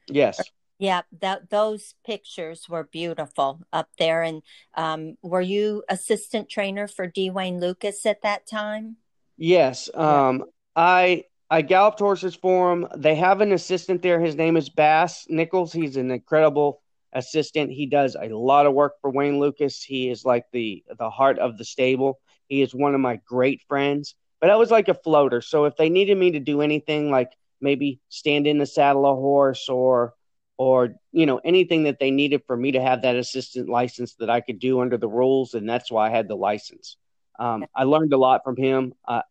Yes. 0.07 0.41
Yeah, 0.77 1.03
that 1.21 1.49
those 1.49 1.95
pictures 2.05 2.67
were 2.67 2.83
beautiful 2.83 3.61
up 3.71 3.89
there. 3.97 4.23
And 4.23 4.41
um, 4.75 5.15
were 5.21 5.41
you 5.41 5.83
assistant 5.87 6.49
trainer 6.49 6.87
for 6.87 7.07
D. 7.07 7.29
Wayne 7.29 7.59
Lucas 7.59 8.05
at 8.05 8.21
that 8.23 8.45
time? 8.45 8.97
Yes. 9.37 9.89
Um 9.93 10.45
I 10.75 11.23
I 11.49 11.61
galloped 11.61 11.99
horses 11.99 12.35
for 12.35 12.73
him. 12.73 12.87
They 12.97 13.15
have 13.15 13.41
an 13.41 13.51
assistant 13.51 14.01
there. 14.01 14.19
His 14.19 14.35
name 14.35 14.57
is 14.57 14.69
Bass 14.69 15.25
Nichols. 15.29 15.71
He's 15.71 15.97
an 15.97 16.11
incredible 16.11 16.81
assistant. 17.13 17.71
He 17.71 17.85
does 17.85 18.15
a 18.15 18.27
lot 18.29 18.65
of 18.65 18.73
work 18.73 18.93
for 19.01 19.11
Wayne 19.11 19.39
Lucas. 19.39 19.81
He 19.83 20.09
is 20.09 20.25
like 20.25 20.45
the 20.51 20.83
the 20.97 21.09
heart 21.09 21.39
of 21.39 21.57
the 21.57 21.65
stable. 21.65 22.19
He 22.47 22.61
is 22.61 22.75
one 22.75 22.93
of 22.93 23.01
my 23.01 23.17
great 23.27 23.61
friends. 23.67 24.15
But 24.41 24.49
I 24.49 24.55
was 24.57 24.71
like 24.71 24.89
a 24.89 24.93
floater. 24.93 25.41
So 25.41 25.65
if 25.65 25.75
they 25.77 25.89
needed 25.89 26.17
me 26.17 26.31
to 26.31 26.39
do 26.39 26.61
anything 26.61 27.09
like 27.11 27.31
maybe 27.61 27.99
stand 28.09 28.47
in 28.47 28.57
the 28.57 28.65
saddle 28.65 29.05
a 29.05 29.15
horse 29.15 29.69
or 29.69 30.13
or 30.57 30.95
you 31.11 31.25
know 31.25 31.39
anything 31.43 31.83
that 31.83 31.99
they 31.99 32.11
needed 32.11 32.43
for 32.47 32.55
me 32.55 32.71
to 32.71 32.81
have 32.81 33.01
that 33.01 33.15
assistant 33.15 33.69
license 33.69 34.15
that 34.15 34.29
I 34.29 34.41
could 34.41 34.59
do 34.59 34.81
under 34.81 34.97
the 34.97 35.07
rules, 35.07 35.53
and 35.53 35.67
that's 35.67 35.91
why 35.91 36.07
I 36.07 36.09
had 36.09 36.27
the 36.27 36.35
license. 36.35 36.97
Um, 37.37 37.65
I 37.75 37.83
learned 37.83 38.13
a 38.13 38.17
lot 38.17 38.43
from 38.43 38.55
him. 38.55 38.93
Uh, 39.07 39.21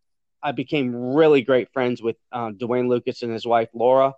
I 0.43 0.53
became 0.53 1.15
really 1.15 1.43
great 1.43 1.73
friends 1.73 2.03
with 2.03 2.17
uh, 2.31 2.51
D. 2.51 2.67
Wayne 2.67 2.89
Lucas 2.89 3.23
and 3.23 3.33
his 3.33 3.47
wife 3.47 3.71
Laura, 3.73 4.15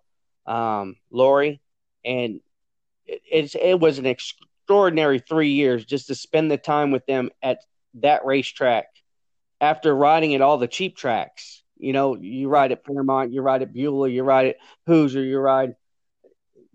um, 0.47 0.97
Lori, 1.11 1.61
and 2.05 2.41
it, 3.07 3.55
it 3.55 3.79
was 3.79 3.99
an 3.99 4.07
extraordinary 4.07 5.21
three 5.21 5.53
years 5.53 5.85
just 5.85 6.09
to 6.09 6.15
spend 6.17 6.51
the 6.51 6.59
time 6.59 6.91
with 6.91 7.07
them 7.07 7.31
at 7.43 7.59
that 7.95 8.25
racetrack 8.27 8.87
after 9.61 9.95
riding 9.95 10.35
at 10.35 10.41
all 10.41 10.59
the 10.59 10.69
cheap 10.69 10.97
tracks. 10.97 11.63
You 11.79 11.93
know, 11.93 12.17
you 12.17 12.49
ride 12.49 12.73
at 12.73 12.85
Fairmount, 12.85 13.33
you 13.33 13.43
ride 13.43 13.63
at 13.63 13.73
Beulah, 13.73 14.09
you 14.09 14.23
ride 14.23 14.49
at 14.49 14.57
Hoosier, 14.87 15.23
you 15.23 15.39
ride 15.39 15.77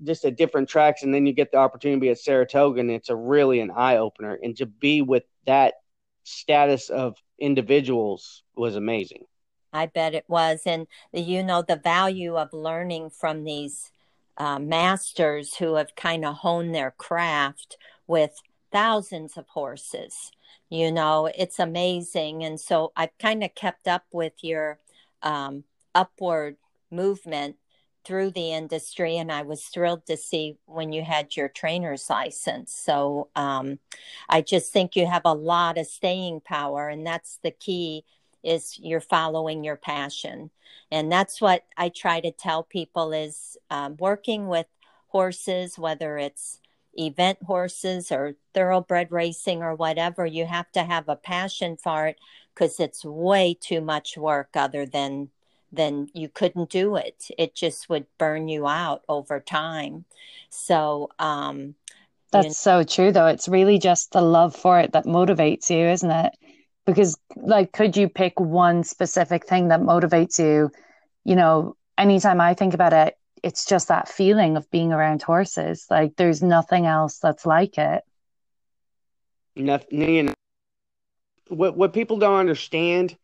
just 0.04 0.26
at 0.26 0.38
different 0.38 0.70
tracks, 0.70 1.04
and 1.04 1.14
then 1.14 1.26
you 1.26 1.34
get 1.34 1.52
the 1.52 1.58
opportunity 1.58 1.98
to 1.98 2.02
be 2.02 2.10
at 2.10 2.20
Saratoga, 2.20 2.80
and 2.80 2.92
it's 2.92 3.10
a 3.10 3.16
really 3.16 3.60
an 3.60 3.72
eye 3.72 3.98
opener. 3.98 4.38
And 4.42 4.56
to 4.58 4.66
be 4.66 5.02
with 5.02 5.24
that 5.46 5.76
status 6.24 6.90
of 6.90 7.16
individuals 7.40 8.44
was 8.56 8.76
amazing. 8.76 9.26
I 9.74 9.86
bet 9.86 10.14
it 10.14 10.26
was, 10.28 10.62
and 10.66 10.88
you 11.14 11.44
know 11.44 11.62
the 11.62 11.78
value 11.78 12.36
of 12.38 12.52
learning 12.52 13.12
from 13.12 13.44
these 13.44 13.92
uh, 14.38 14.60
masters 14.60 15.56
who 15.56 15.76
have 15.76 15.96
kind 15.96 16.26
of 16.26 16.36
honed 16.38 16.76
their 16.76 16.92
craft 16.92 17.78
with 18.08 18.42
thousands 18.72 19.38
of 19.38 19.48
horses. 19.50 20.32
You 20.70 20.92
know, 20.92 21.30
it's 21.38 21.60
amazing. 21.60 22.44
And 22.44 22.60
so 22.60 22.92
I've 22.96 23.18
kind 23.20 23.44
of 23.44 23.54
kept 23.56 23.88
up 23.88 24.06
with 24.12 24.34
your 24.42 24.80
um, 25.22 25.66
upward 25.94 26.58
movement 26.90 27.58
through 28.04 28.32
the 28.32 28.52
industry 28.52 29.18
and 29.18 29.32
i 29.32 29.42
was 29.42 29.64
thrilled 29.64 30.06
to 30.06 30.18
see 30.18 30.58
when 30.66 30.92
you 30.92 31.04
had 31.04 31.36
your 31.36 31.48
trainer's 31.48 32.10
license. 32.10 32.74
So 32.74 33.30
um, 33.36 33.80
i 34.30 34.42
just 34.42 34.72
think 34.72 34.96
you 34.96 35.06
have 35.08 35.24
a 35.26 35.34
lot 35.34 35.78
of 35.78 35.88
staying 35.88 36.42
power 36.42 36.90
and 36.90 37.06
that's 37.06 37.40
the 37.44 37.52
key 37.52 38.04
is 38.44 38.80
you're 38.80 39.02
following 39.02 39.64
your 39.64 39.76
passion. 39.76 40.50
And 40.92 41.12
that's 41.12 41.40
what 41.42 41.64
i 41.78 41.90
try 41.90 42.20
to 42.22 42.32
tell 42.32 42.64
people 42.64 43.14
is 43.14 43.58
um, 43.70 43.98
working 43.98 44.48
with 44.48 44.68
horses 45.08 45.78
whether 45.78 46.18
it's 46.18 46.60
event 46.98 47.38
horses 47.44 48.12
or 48.12 48.36
thoroughbred 48.54 49.12
racing 49.12 49.62
or 49.62 49.76
whatever 49.76 50.26
you 50.26 50.46
have 50.46 50.72
to 50.72 50.84
have 50.84 51.08
a 51.08 51.16
passion 51.16 51.78
for 51.78 52.08
it 52.08 52.18
because 52.54 52.80
it's 52.80 53.06
way 53.06 53.56
too 53.60 53.82
much 53.82 54.18
work 54.18 54.50
other 54.56 54.86
than 54.86 55.30
then 55.72 56.10
you 56.14 56.30
couldn't 56.30 56.70
do 56.70 56.96
it. 56.96 57.28
It 57.38 57.56
just 57.56 57.90
would 57.90 58.06
burn 58.18 58.48
you 58.48 58.68
out 58.68 59.04
over 59.08 59.40
time. 59.40 60.06
So, 60.50 61.10
um, 61.20 61.76
that's 62.32 62.46
you 62.46 62.50
know, 62.50 62.54
so 62.54 62.84
true, 62.84 63.12
though. 63.12 63.28
It's 63.28 63.48
really 63.48 63.78
just 63.78 64.12
the 64.12 64.22
love 64.22 64.56
for 64.56 64.80
it 64.80 64.94
that 64.94 65.06
motivates 65.06 65.70
you, 65.70 65.86
isn't 65.88 66.12
it? 66.12 66.34
Because, 66.86 67.18
like, 67.36 67.72
could 67.74 67.96
you 67.96 68.10
pick 68.10 68.40
one 68.40 68.84
specific 68.84 69.46
thing 69.46 69.68
that 69.70 69.82
motivates 69.82 70.40
you? 70.40 70.72
You 71.24 71.36
know, 71.36 71.76
anytime 71.98 72.42
I 72.42 72.54
think 72.54 72.74
about 72.74 72.94
it, 72.94 73.16
it's 73.44 73.66
just 73.66 73.88
that 73.88 74.08
feeling 74.08 74.58
of 74.58 74.70
being 74.72 74.94
around 74.94 75.22
horses. 75.22 75.86
Like, 75.90 76.16
there's 76.16 76.42
nothing 76.42 76.86
else 76.86 77.20
that's 77.20 77.46
like 77.46 77.78
it. 77.78 78.04
Nothing. 79.56 80.02
You 80.02 80.24
know, 80.24 80.34
what 81.50 81.76
what 81.76 81.94
people 81.94 82.18
don't 82.18 82.40
understand 82.40 83.18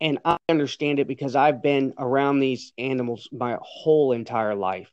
and 0.00 0.18
I 0.24 0.38
understand 0.48 0.98
it 0.98 1.06
because 1.06 1.36
I've 1.36 1.62
been 1.62 1.94
around 1.98 2.40
these 2.40 2.72
animals 2.78 3.28
my 3.32 3.58
whole 3.60 4.12
entire 4.12 4.54
life. 4.54 4.90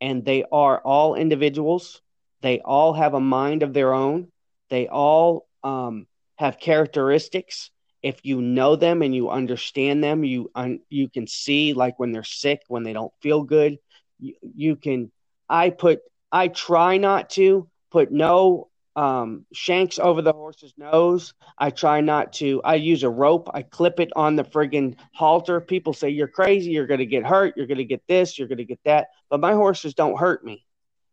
And 0.00 0.24
they 0.24 0.44
are 0.50 0.80
all 0.80 1.14
individuals. 1.14 2.02
They 2.42 2.60
all 2.60 2.92
have 2.92 3.14
a 3.14 3.20
mind 3.20 3.62
of 3.62 3.72
their 3.72 3.94
own. 3.94 4.28
They 4.68 4.88
all 4.88 5.46
um, 5.62 6.06
have 6.36 6.58
characteristics. 6.58 7.70
If 8.02 8.24
you 8.24 8.42
know 8.42 8.74
them 8.74 9.02
and 9.02 9.14
you 9.14 9.30
understand 9.30 10.02
them, 10.02 10.24
you 10.24 10.50
un- 10.54 10.80
you 10.90 11.08
can 11.08 11.26
see 11.28 11.72
like 11.72 11.98
when 11.98 12.10
they're 12.10 12.24
sick, 12.24 12.62
when 12.66 12.82
they 12.82 12.92
don't 12.92 13.12
feel 13.20 13.42
good. 13.44 13.78
You, 14.18 14.34
you 14.42 14.76
can. 14.76 15.12
I 15.48 15.70
put. 15.70 16.00
I 16.32 16.48
try 16.48 16.96
not 16.96 17.30
to 17.30 17.68
put 17.92 18.10
no 18.10 18.68
um, 18.96 19.46
shanks 19.52 19.98
over 19.98 20.22
the 20.22 20.32
horse's 20.32 20.74
nose. 20.76 21.34
I 21.58 21.70
try 21.70 22.00
not 22.00 22.32
to. 22.34 22.60
I 22.62 22.74
use 22.74 23.02
a 23.02 23.10
rope. 23.10 23.48
I 23.54 23.62
clip 23.62 24.00
it 24.00 24.10
on 24.16 24.36
the 24.36 24.44
friggin' 24.44 24.96
halter. 25.12 25.60
People 25.60 25.92
say 25.92 26.10
you're 26.10 26.28
crazy. 26.28 26.72
You're 26.72 26.86
to 26.86 27.06
get 27.06 27.24
hurt. 27.24 27.56
You're 27.56 27.66
to 27.66 27.84
get 27.84 28.06
this. 28.06 28.38
You're 28.38 28.48
to 28.48 28.64
get 28.64 28.80
that. 28.84 29.08
But 29.30 29.40
my 29.40 29.52
horses 29.54 29.94
don't 29.94 30.18
hurt 30.18 30.44
me 30.44 30.66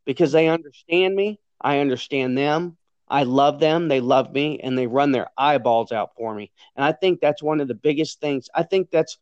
because 0.05 0.31
they 0.31 0.47
understand 0.47 1.15
me. 1.15 1.39
I 1.61 1.79
understand 1.79 2.37
them. 2.37 2.77
I 3.07 3.23
love 3.23 3.59
them. 3.59 3.87
They 3.87 4.01
love 4.01 4.31
me, 4.31 4.59
and 4.59 4.77
they 4.77 4.87
run 4.87 5.11
their 5.11 5.27
eyeballs 5.37 5.91
out 5.91 6.11
for 6.15 6.33
me. 6.33 6.51
And 6.75 6.85
I 6.85 6.91
think 6.91 7.19
that's 7.19 7.41
one 7.41 7.59
of 7.59 7.67
the 7.67 7.73
biggest 7.73 8.19
things. 8.19 8.49
I 8.53 8.63
think 8.63 8.91
that's 8.91 9.17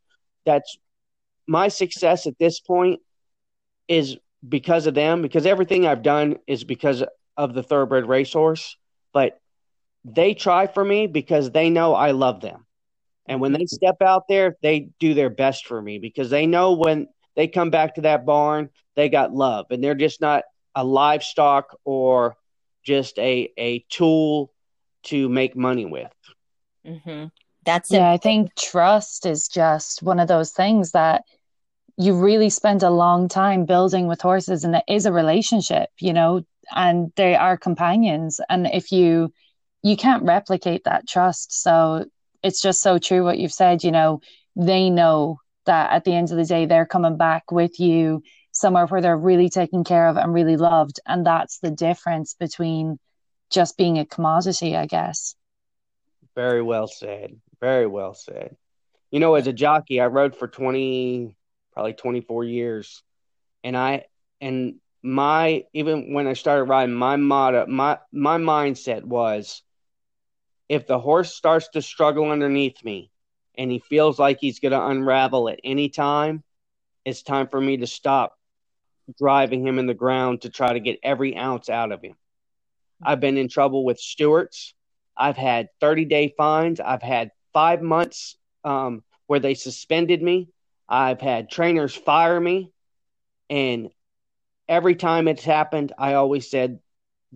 that's 0.45 0.77
my 1.47 1.67
success 1.69 2.27
at 2.27 2.37
this 2.37 2.59
point 2.59 3.01
is 3.87 4.17
because 4.47 4.87
of 4.87 4.93
them. 4.93 5.21
Because 5.21 5.45
everything 5.45 5.85
I've 5.85 6.03
done 6.03 6.37
is 6.47 6.63
because 6.63 7.03
of 7.37 7.53
the 7.53 7.63
thoroughbred 7.63 8.07
racehorse, 8.07 8.75
but 9.13 9.39
they 10.03 10.33
try 10.33 10.67
for 10.67 10.83
me 10.83 11.07
because 11.07 11.51
they 11.51 11.69
know 11.69 11.93
I 11.93 12.11
love 12.11 12.41
them. 12.41 12.65
And 13.27 13.41
when 13.41 13.51
they 13.51 13.59
mm-hmm. 13.59 13.75
step 13.75 14.01
out 14.01 14.23
there, 14.27 14.57
they 14.61 14.89
do 14.99 15.13
their 15.13 15.29
best 15.29 15.67
for 15.67 15.81
me 15.81 15.99
because 15.99 16.29
they 16.29 16.45
know 16.45 16.73
when 16.73 17.07
they 17.35 17.47
come 17.47 17.69
back 17.69 17.95
to 17.95 18.01
that 18.01 18.25
barn, 18.25 18.69
they 18.95 19.09
got 19.09 19.33
love 19.33 19.67
and 19.69 19.83
they're 19.83 19.95
just 19.95 20.21
not 20.21 20.43
a 20.75 20.83
livestock 20.83 21.77
or 21.83 22.37
just 22.83 23.19
a, 23.19 23.51
a 23.57 23.79
tool 23.89 24.53
to 25.03 25.27
make 25.29 25.55
money 25.55 25.85
with. 25.85 26.11
Mm-hmm. 26.85 27.25
That's 27.65 27.91
yeah. 27.91 28.09
I 28.09 28.17
think 28.17 28.55
trust 28.55 29.25
is 29.25 29.49
just 29.49 30.01
one 30.01 30.19
of 30.19 30.29
those 30.29 30.51
things 30.51 30.91
that 30.91 31.23
you 31.97 32.17
really 32.17 32.49
spend 32.49 32.81
a 32.81 32.89
long 32.89 33.27
time 33.27 33.65
building 33.65 34.07
with 34.07 34.21
horses, 34.21 34.63
and 34.63 34.75
it 34.75 34.83
is 34.87 35.05
a 35.05 35.11
relationship. 35.11 35.89
You 35.99 36.13
know, 36.13 36.45
and 36.75 37.11
they 37.15 37.35
are 37.35 37.57
companions. 37.57 38.39
And 38.49 38.67
if 38.67 38.91
you 38.91 39.31
you 39.83 39.95
can't 39.95 40.23
replicate 40.23 40.83
that 40.83 41.07
trust. 41.07 41.61
So 41.61 42.05
it's 42.43 42.61
just 42.61 42.81
so 42.81 42.97
true 42.97 43.23
what 43.23 43.39
you've 43.39 43.53
said 43.53 43.83
you 43.83 43.91
know 43.91 44.21
they 44.55 44.89
know 44.89 45.39
that 45.65 45.91
at 45.91 46.03
the 46.03 46.13
end 46.13 46.31
of 46.31 46.37
the 46.37 46.45
day 46.45 46.65
they're 46.65 46.85
coming 46.85 47.17
back 47.17 47.51
with 47.51 47.79
you 47.79 48.23
somewhere 48.51 48.87
where 48.87 49.01
they're 49.01 49.17
really 49.17 49.49
taken 49.49 49.83
care 49.83 50.07
of 50.07 50.17
and 50.17 50.33
really 50.33 50.57
loved. 50.57 50.99
And 51.05 51.25
that's 51.25 51.59
the 51.59 51.71
difference 51.71 52.33
between 52.33 52.97
just 53.49 53.77
being 53.77 53.97
a 53.97 54.05
commodity 54.05 54.75
i 54.75 54.85
guess. 54.85 55.35
Very 56.35 56.61
well 56.61 56.87
said. 56.87 57.39
Very 57.61 57.87
well 57.87 58.13
said. 58.13 58.55
You 59.11 59.19
know 59.19 59.35
as 59.35 59.47
a 59.47 59.53
jockey 59.53 60.01
i 60.01 60.07
rode 60.07 60.35
for 60.35 60.47
20 60.47 61.35
probably 61.73 61.93
24 61.93 62.43
years. 62.43 63.03
And 63.63 63.77
i 63.77 64.05
and 64.41 64.75
my 65.03 65.63
even 65.73 66.13
when 66.13 66.27
I 66.27 66.33
started 66.33 66.63
riding, 66.63 66.95
my 66.95 67.15
motto, 67.15 67.65
my 67.67 67.99
my 68.11 68.37
mindset 68.37 69.03
was, 69.03 69.61
if 70.69 70.87
the 70.87 70.99
horse 70.99 71.33
starts 71.33 71.69
to 71.69 71.81
struggle 71.81 72.31
underneath 72.31 72.83
me, 72.83 73.11
and 73.57 73.71
he 73.71 73.79
feels 73.79 74.19
like 74.19 74.39
he's 74.39 74.59
going 74.59 74.71
to 74.71 74.87
unravel 74.87 75.49
at 75.49 75.59
any 75.63 75.89
time, 75.89 76.43
it's 77.05 77.23
time 77.23 77.47
for 77.47 77.59
me 77.59 77.77
to 77.77 77.87
stop 77.87 78.37
driving 79.17 79.65
him 79.65 79.79
in 79.79 79.87
the 79.87 79.93
ground 79.93 80.41
to 80.41 80.49
try 80.49 80.73
to 80.73 80.79
get 80.79 80.99
every 81.01 81.37
ounce 81.37 81.69
out 81.69 81.91
of 81.91 82.01
him. 82.01 82.15
I've 83.01 83.19
been 83.19 83.37
in 83.37 83.47
trouble 83.47 83.85
with 83.85 83.99
stewards. 83.99 84.73
I've 85.15 85.37
had 85.37 85.69
30 85.79 86.05
day 86.05 86.33
fines. 86.37 86.79
I've 86.79 87.01
had 87.01 87.31
five 87.53 87.81
months 87.81 88.37
um, 88.63 89.03
where 89.27 89.39
they 89.39 89.53
suspended 89.53 90.21
me. 90.21 90.49
I've 90.89 91.21
had 91.21 91.49
trainers 91.49 91.95
fire 91.95 92.39
me. 92.39 92.71
And 93.49 93.89
every 94.67 94.95
time 94.95 95.27
it's 95.27 95.43
happened, 95.43 95.93
I 95.97 96.13
always 96.13 96.49
said, 96.49 96.79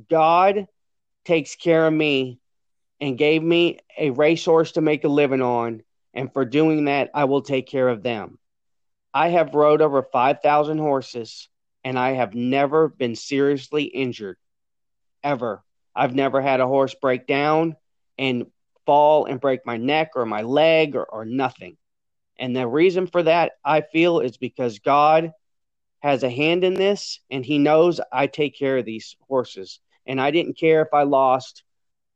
God 0.09 0.67
takes 1.25 1.55
care 1.55 1.87
of 1.87 1.93
me 1.93 2.39
and 2.99 3.17
gave 3.17 3.41
me 3.41 3.79
a 3.97 4.11
racehorse 4.11 4.73
to 4.73 4.81
make 4.81 5.03
a 5.03 5.09
living 5.09 5.41
on. 5.41 5.83
And 6.13 6.31
for 6.31 6.45
doing 6.45 6.85
that, 6.85 7.09
I 7.13 7.25
will 7.25 7.41
take 7.41 7.67
care 7.67 7.87
of 7.87 8.03
them. 8.03 8.37
I 9.13 9.29
have 9.29 9.55
rode 9.55 9.81
over 9.81 10.03
5,000 10.03 10.77
horses 10.77 11.49
and 11.83 11.97
I 11.97 12.11
have 12.11 12.35
never 12.35 12.87
been 12.87 13.15
seriously 13.15 13.83
injured 13.83 14.37
ever. 15.23 15.63
I've 15.95 16.15
never 16.15 16.41
had 16.41 16.59
a 16.59 16.67
horse 16.67 16.95
break 16.95 17.27
down 17.27 17.75
and 18.17 18.45
fall 18.85 19.25
and 19.25 19.41
break 19.41 19.65
my 19.65 19.77
neck 19.77 20.11
or 20.15 20.25
my 20.25 20.41
leg 20.43 20.95
or, 20.95 21.03
or 21.03 21.25
nothing. 21.25 21.77
And 22.37 22.55
the 22.55 22.67
reason 22.67 23.07
for 23.07 23.23
that, 23.23 23.53
I 23.63 23.81
feel, 23.81 24.19
is 24.19 24.37
because 24.37 24.79
God 24.79 25.31
has 26.01 26.23
a 26.23 26.29
hand 26.29 26.63
in 26.63 26.73
this 26.73 27.19
and 27.29 27.45
he 27.45 27.57
knows 27.57 28.01
I 28.11 28.27
take 28.27 28.57
care 28.57 28.77
of 28.77 28.85
these 28.85 29.15
horses. 29.27 29.79
And 30.05 30.19
I 30.19 30.31
didn't 30.31 30.57
care 30.57 30.81
if 30.81 30.93
I 30.93 31.03
lost 31.03 31.63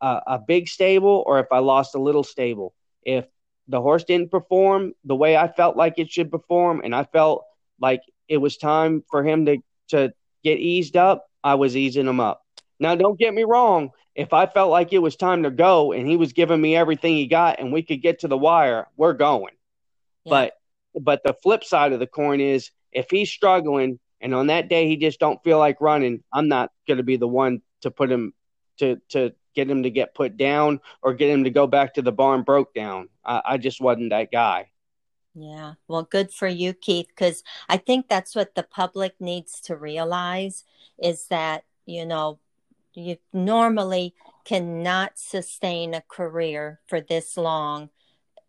a, 0.01 0.22
a 0.27 0.39
big 0.39 0.68
stable 0.68 1.24
or 1.25 1.39
if 1.39 1.48
I 1.51 1.60
lost 1.60 1.96
a 1.96 2.01
little 2.01 2.24
stable. 2.24 2.74
If 3.04 3.25
the 3.68 3.82
horse 3.82 4.04
didn't 4.04 4.32
perform 4.32 4.94
the 5.04 5.15
way 5.15 5.38
I 5.38 5.48
felt 5.48 5.77
like 5.77 5.98
it 5.98 6.12
should 6.12 6.32
perform 6.32 6.82
and 6.84 6.96
I 6.96 7.04
felt 7.04 7.46
like 7.80 8.01
it 8.27 8.38
was 8.38 8.58
time 8.58 9.04
for 9.10 9.24
him 9.24 9.46
to 9.46 9.58
to 9.89 10.13
get 10.44 10.60
eased 10.60 10.98
up, 10.98 11.27
I 11.44 11.56
was 11.56 11.77
easing 11.77 12.08
him 12.08 12.20
up. 12.20 12.42
Now, 12.80 12.96
don't 12.96 13.20
get 13.20 13.34
me 13.34 13.44
wrong. 13.44 13.92
If 14.15 14.34
I 14.34 14.48
felt 14.48 14.72
like 14.72 14.94
it 14.94 15.00
was 15.00 15.15
time 15.15 15.44
to 15.44 15.51
go 15.51 15.92
and 15.92 16.08
he 16.08 16.18
was 16.18 16.34
giving 16.34 16.60
me 16.60 16.75
everything 16.75 17.15
he 17.15 17.27
got 17.27 17.60
and 17.60 17.72
we 17.72 17.84
could 17.84 18.01
get 18.01 18.20
to 18.20 18.27
the 18.27 18.38
wire, 18.38 18.88
we're 18.98 19.13
going. 19.13 19.54
Yeah. 20.24 20.30
But 20.32 20.54
but 21.00 21.22
the 21.24 21.34
flip 21.34 21.63
side 21.63 21.94
of 21.94 22.00
the 22.00 22.08
coin 22.08 22.39
is 22.39 22.72
if 22.95 23.11
he's 23.11 23.29
struggling 23.29 23.99
and 24.21 24.33
on 24.33 24.47
that 24.47 24.69
day 24.69 24.87
he 24.87 24.97
just 24.97 25.19
don't 25.19 25.43
feel 25.43 25.59
like 25.59 25.81
running, 25.81 26.23
I'm 26.33 26.47
not 26.47 26.71
going 26.87 26.97
to 26.97 27.03
be 27.03 27.17
the 27.17 27.27
one 27.27 27.61
to 27.81 27.91
put 27.91 28.11
him 28.11 28.33
to 28.79 28.99
to 29.09 29.33
get 29.53 29.69
him 29.69 29.83
to 29.83 29.89
get 29.89 30.15
put 30.15 30.37
down 30.37 30.79
or 31.01 31.13
get 31.13 31.29
him 31.29 31.43
to 31.43 31.49
go 31.49 31.67
back 31.67 31.93
to 31.93 32.01
the 32.01 32.11
barn 32.11 32.43
broke 32.43 32.73
down. 32.73 33.09
I, 33.23 33.41
I 33.45 33.57
just 33.57 33.79
wasn't 33.79 34.09
that 34.09 34.31
guy. 34.31 34.71
Yeah, 35.33 35.73
well, 35.87 36.03
good 36.03 36.31
for 36.31 36.47
you, 36.47 36.73
Keith, 36.73 37.07
because 37.09 37.43
I 37.67 37.77
think 37.77 38.07
that's 38.07 38.35
what 38.35 38.55
the 38.55 38.63
public 38.63 39.15
needs 39.19 39.59
to 39.61 39.75
realize 39.75 40.63
is 40.97 41.27
that, 41.27 41.65
you 41.85 42.05
know, 42.05 42.39
you 42.93 43.17
normally 43.33 44.15
cannot 44.45 45.19
sustain 45.19 45.93
a 45.93 46.01
career 46.07 46.79
for 46.87 47.01
this 47.01 47.35
long 47.35 47.89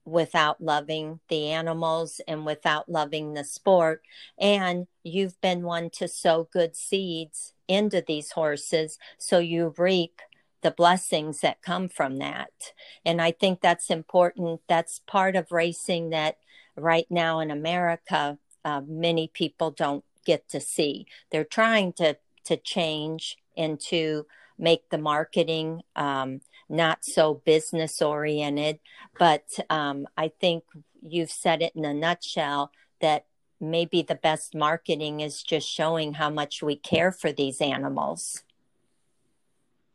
without 0.06 0.62
loving 0.62 1.20
the 1.28 1.50
animals 1.50 2.20
and 2.26 2.46
without 2.46 2.88
loving 2.88 3.34
the 3.34 3.44
sport. 3.44 4.02
And 4.38 4.86
you've 5.02 5.38
been 5.40 5.62
one 5.62 5.90
to 5.90 6.08
sow 6.08 6.48
good 6.50 6.76
seeds 6.76 7.52
into 7.68 8.02
these 8.06 8.30
horses 8.30 8.98
so 9.18 9.38
you 9.38 9.74
reap 9.76 10.20
the 10.62 10.70
blessings 10.70 11.40
that 11.40 11.60
come 11.60 11.88
from 11.88 12.18
that. 12.18 12.72
And 13.04 13.20
I 13.20 13.32
think 13.32 13.60
that's 13.60 13.90
important. 13.90 14.60
That's 14.68 15.00
part 15.06 15.36
of 15.36 15.52
racing 15.52 16.10
that 16.10 16.38
right 16.76 17.06
now 17.10 17.40
in 17.40 17.50
America, 17.50 18.38
uh, 18.64 18.82
many 18.86 19.28
people 19.28 19.70
don't 19.70 20.04
get 20.24 20.48
to 20.50 20.60
see. 20.60 21.06
They're 21.30 21.44
trying 21.44 21.92
to 21.94 22.16
to 22.44 22.56
change 22.56 23.36
and 23.56 23.80
to 23.80 24.24
make 24.58 24.88
the 24.90 24.98
marketing 24.98 25.82
um, 25.96 26.40
not 26.68 27.04
so 27.04 27.42
business 27.44 28.02
oriented. 28.02 28.78
But 29.18 29.44
um, 29.70 30.06
I 30.16 30.28
think 30.28 30.64
you've 31.02 31.30
said 31.30 31.62
it 31.62 31.74
in 31.74 31.84
a 31.84 31.94
nutshell 31.94 32.72
that 33.00 33.26
maybe 33.60 34.02
the 34.02 34.14
best 34.14 34.54
marketing 34.54 35.20
is 35.20 35.42
just 35.42 35.68
showing 35.68 36.14
how 36.14 36.30
much 36.30 36.62
we 36.62 36.76
care 36.76 37.12
for 37.12 37.32
these 37.32 37.60
animals. 37.60 38.42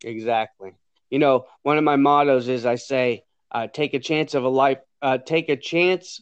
Exactly. 0.03 0.73
You 1.09 1.19
know, 1.19 1.45
one 1.61 1.77
of 1.77 1.83
my 1.83 1.95
mottos 1.95 2.47
is 2.47 2.65
I 2.65 2.75
say, 2.75 3.23
uh, 3.51 3.67
take 3.67 3.93
a 3.93 3.99
chance 3.99 4.33
of 4.33 4.43
a 4.43 4.49
life, 4.49 4.79
uh, 5.01 5.17
take 5.17 5.49
a 5.49 5.57
chance 5.57 6.21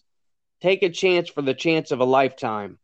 take 0.61 0.83
a 0.83 0.89
chance 0.89 1.29
for 1.29 1.41
the 1.41 1.53
chance 1.53 1.91
of 1.91 1.99
a 1.99 2.05
lifetime. 2.05 2.77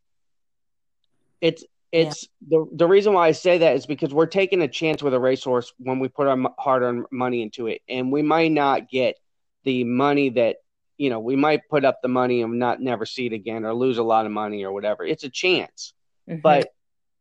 It's 1.41 1.63
it's 1.95 2.27
yeah. 2.41 2.57
the 2.57 2.69
the 2.75 2.87
reason 2.87 3.13
why 3.13 3.27
I 3.27 3.31
say 3.31 3.59
that 3.59 3.75
is 3.75 3.85
because 3.85 4.13
we're 4.13 4.25
taking 4.25 4.61
a 4.61 4.67
chance 4.67 5.01
with 5.01 5.13
a 5.13 5.19
racehorse 5.19 5.73
when 5.77 5.99
we 5.99 6.09
put 6.09 6.27
our 6.27 6.37
hard 6.59 6.83
earned 6.83 7.05
money 7.09 7.41
into 7.41 7.67
it, 7.67 7.81
and 7.87 8.11
we 8.11 8.21
might 8.21 8.51
not 8.51 8.89
get 8.89 9.15
the 9.63 9.85
money 9.85 10.29
that 10.31 10.57
you 10.97 11.09
know 11.09 11.19
we 11.19 11.37
might 11.37 11.61
put 11.69 11.85
up 11.85 12.01
the 12.01 12.09
money 12.09 12.41
and 12.41 12.59
not 12.59 12.81
never 12.81 13.05
see 13.05 13.27
it 13.27 13.33
again 13.33 13.63
or 13.63 13.73
lose 13.73 13.97
a 13.97 14.03
lot 14.03 14.25
of 14.25 14.33
money 14.33 14.65
or 14.65 14.73
whatever. 14.73 15.05
It's 15.05 15.23
a 15.23 15.29
chance, 15.29 15.93
mm-hmm. 16.29 16.41
but 16.41 16.73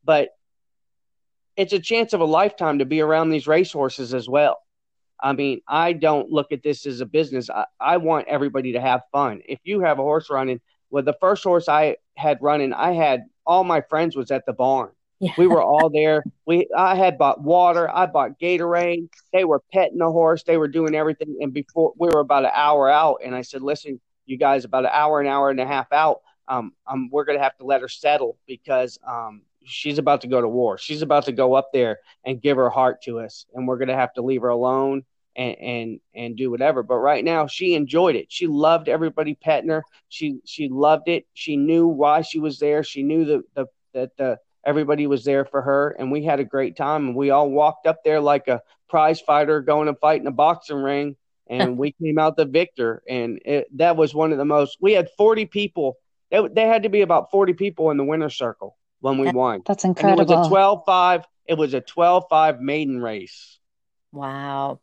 but 0.05 0.31
it's 1.57 1.73
a 1.73 1.79
chance 1.79 2.13
of 2.13 2.21
a 2.21 2.25
lifetime 2.25 2.81
to 2.81 2.85
be 2.85 3.01
around 3.01 3.31
these 3.31 3.47
racehorses 3.47 4.13
as 4.13 4.29
well. 4.29 4.59
I 5.23 5.35
mean, 5.35 5.61
I 5.69 5.93
don't 5.93 6.31
look 6.31 6.51
at 6.51 6.65
this 6.65 6.85
as 6.85 7.01
a 7.01 7.07
business. 7.07 7.49
I, 7.49 7.67
I 7.79 7.99
want 7.99 8.27
everybody 8.27 8.73
to 8.73 8.81
have 8.81 9.03
fun. 9.13 9.41
If 9.47 9.61
you 9.63 9.81
have 9.81 10.01
a 10.01 10.03
horse 10.03 10.29
running, 10.31 10.61
well, 10.91 11.05
the 11.05 11.17
first 11.21 11.45
horse 11.45 11.69
I 11.69 11.97
had 12.17 12.39
running, 12.41 12.73
I 12.73 12.93
had 12.93 13.23
all 13.47 13.65
my 13.65 13.81
friends 13.83 14.17
was 14.17 14.31
at 14.31 14.47
the 14.47 14.53
barn. 14.53 14.91
Yeah. 15.21 15.33
We 15.39 15.47
were 15.47 15.63
all 15.63 15.91
there. 15.91 16.25
We 16.45 16.69
I 16.77 16.97
had 16.97 17.19
bought 17.19 17.41
water. 17.41 17.89
I 17.89 18.07
bought 18.07 18.39
Gatorade. 18.39 19.09
They 19.33 19.45
were 19.45 19.63
petting 19.73 19.99
the 19.99 20.11
horse. 20.11 20.43
They 20.43 20.57
were 20.57 20.69
doing 20.69 20.95
everything. 20.95 21.39
And 21.41 21.53
before 21.53 21.93
we 21.99 22.09
were 22.13 22.21
about 22.21 22.45
an 22.45 22.51
hour 22.53 22.91
out, 22.91 23.21
and 23.25 23.35
I 23.35 23.43
said, 23.43 23.63
"Listen, 23.63 24.01
you 24.27 24.37
guys, 24.37 24.65
about 24.65 24.85
an 24.85 24.91
hour, 24.93 25.21
an 25.21 25.27
hour 25.27 25.51
and 25.51 25.61
a 25.61 25.67
half 25.67 25.93
out. 25.93 26.21
Um, 26.49 26.73
um, 26.87 27.09
we're 27.11 27.25
gonna 27.25 27.43
have 27.43 27.57
to 27.59 27.65
let 27.65 27.81
her 27.81 27.89
settle 27.89 28.37
because 28.47 28.99
um, 29.07 29.43
she's 29.65 29.99
about 29.99 30.21
to 30.23 30.27
go 30.27 30.41
to 30.41 30.49
war. 30.49 30.77
She's 30.79 31.01
about 31.01 31.25
to 31.27 31.33
go 31.33 31.55
up 31.55 31.71
there 31.73 32.01
and 32.27 32.43
give 32.43 32.57
her 32.57 32.69
heart 32.69 33.03
to 33.03 33.21
us, 33.21 33.47
and 33.55 33.67
we're 33.67 33.79
gonna 33.79 33.97
have 33.97 34.13
to 34.15 34.23
leave 34.23 34.43
her 34.43 34.49
alone 34.49 35.05
and 35.37 35.57
and 35.59 36.01
and 36.15 36.37
do 36.37 36.51
whatever. 36.51 36.83
But 36.83 36.97
right 36.97 37.25
now, 37.25 37.47
she 37.47 37.75
enjoyed 37.75 38.17
it. 38.17 38.27
She 38.31 38.47
loved 38.47 38.89
everybody 38.89 39.35
petting 39.35 39.71
her. 39.71 39.85
She 40.09 40.41
she 40.45 40.69
loved 40.69 41.09
it. 41.09 41.27
She 41.35 41.57
knew 41.57 41.87
why 41.87 42.23
she 42.23 42.39
was 42.39 42.59
there. 42.59 42.83
She 42.83 43.03
knew 43.03 43.25
the 43.25 43.43
the 43.55 43.67
that 43.95 44.17
the 44.17 44.39
everybody 44.65 45.07
was 45.07 45.25
there 45.25 45.45
for 45.45 45.63
her, 45.63 45.97
and 45.99 46.11
we 46.11 46.25
had 46.25 46.41
a 46.41 46.45
great 46.45 46.77
time. 46.77 47.09
And 47.09 47.17
we 47.17 47.31
all 47.31 47.51
walked 47.51 47.87
up 47.87 48.03
there 48.05 48.21
like 48.21 48.49
a 48.49 48.63
prize 48.89 49.21
fighter 49.21 49.61
going 49.61 49.87
to 49.87 49.95
fight 49.95 50.21
in 50.21 50.27
a 50.27 50.33
boxing 50.33 50.83
ring, 50.83 51.17
and 51.49 51.77
we 51.79 51.93
came 51.93 52.19
out 52.19 52.37
the 52.37 52.45
victor. 52.45 53.03
And 53.09 53.41
it, 53.45 53.77
that 53.79 53.97
was 53.97 54.15
one 54.15 54.33
of 54.33 54.39
the 54.39 54.45
most. 54.45 54.79
We 54.81 54.93
had 54.93 55.09
forty 55.17 55.47
people. 55.47 55.97
They, 56.31 56.47
they 56.49 56.67
had 56.67 56.85
to 56.85 56.89
be 56.89 57.03
about 57.03 57.31
forty 57.31 57.53
people 57.53 57.91
in 57.91 57.97
the 57.97 58.05
winner's 58.05 58.37
circle 58.37 58.77
when 59.05 59.19
we 59.19 59.31
won. 59.31 59.61
That's 59.67 59.85
incredible. 59.85 60.23
And 60.23 60.31
it 60.31 60.35
was 60.35 60.49
a 60.49 60.51
12-5. 60.51 61.25
It 61.47 61.59
was 61.59 61.75
a 61.75 61.83
12-5 61.83 62.61
maiden 62.61 63.03
race. 63.03 63.59
Wow. 64.13 64.81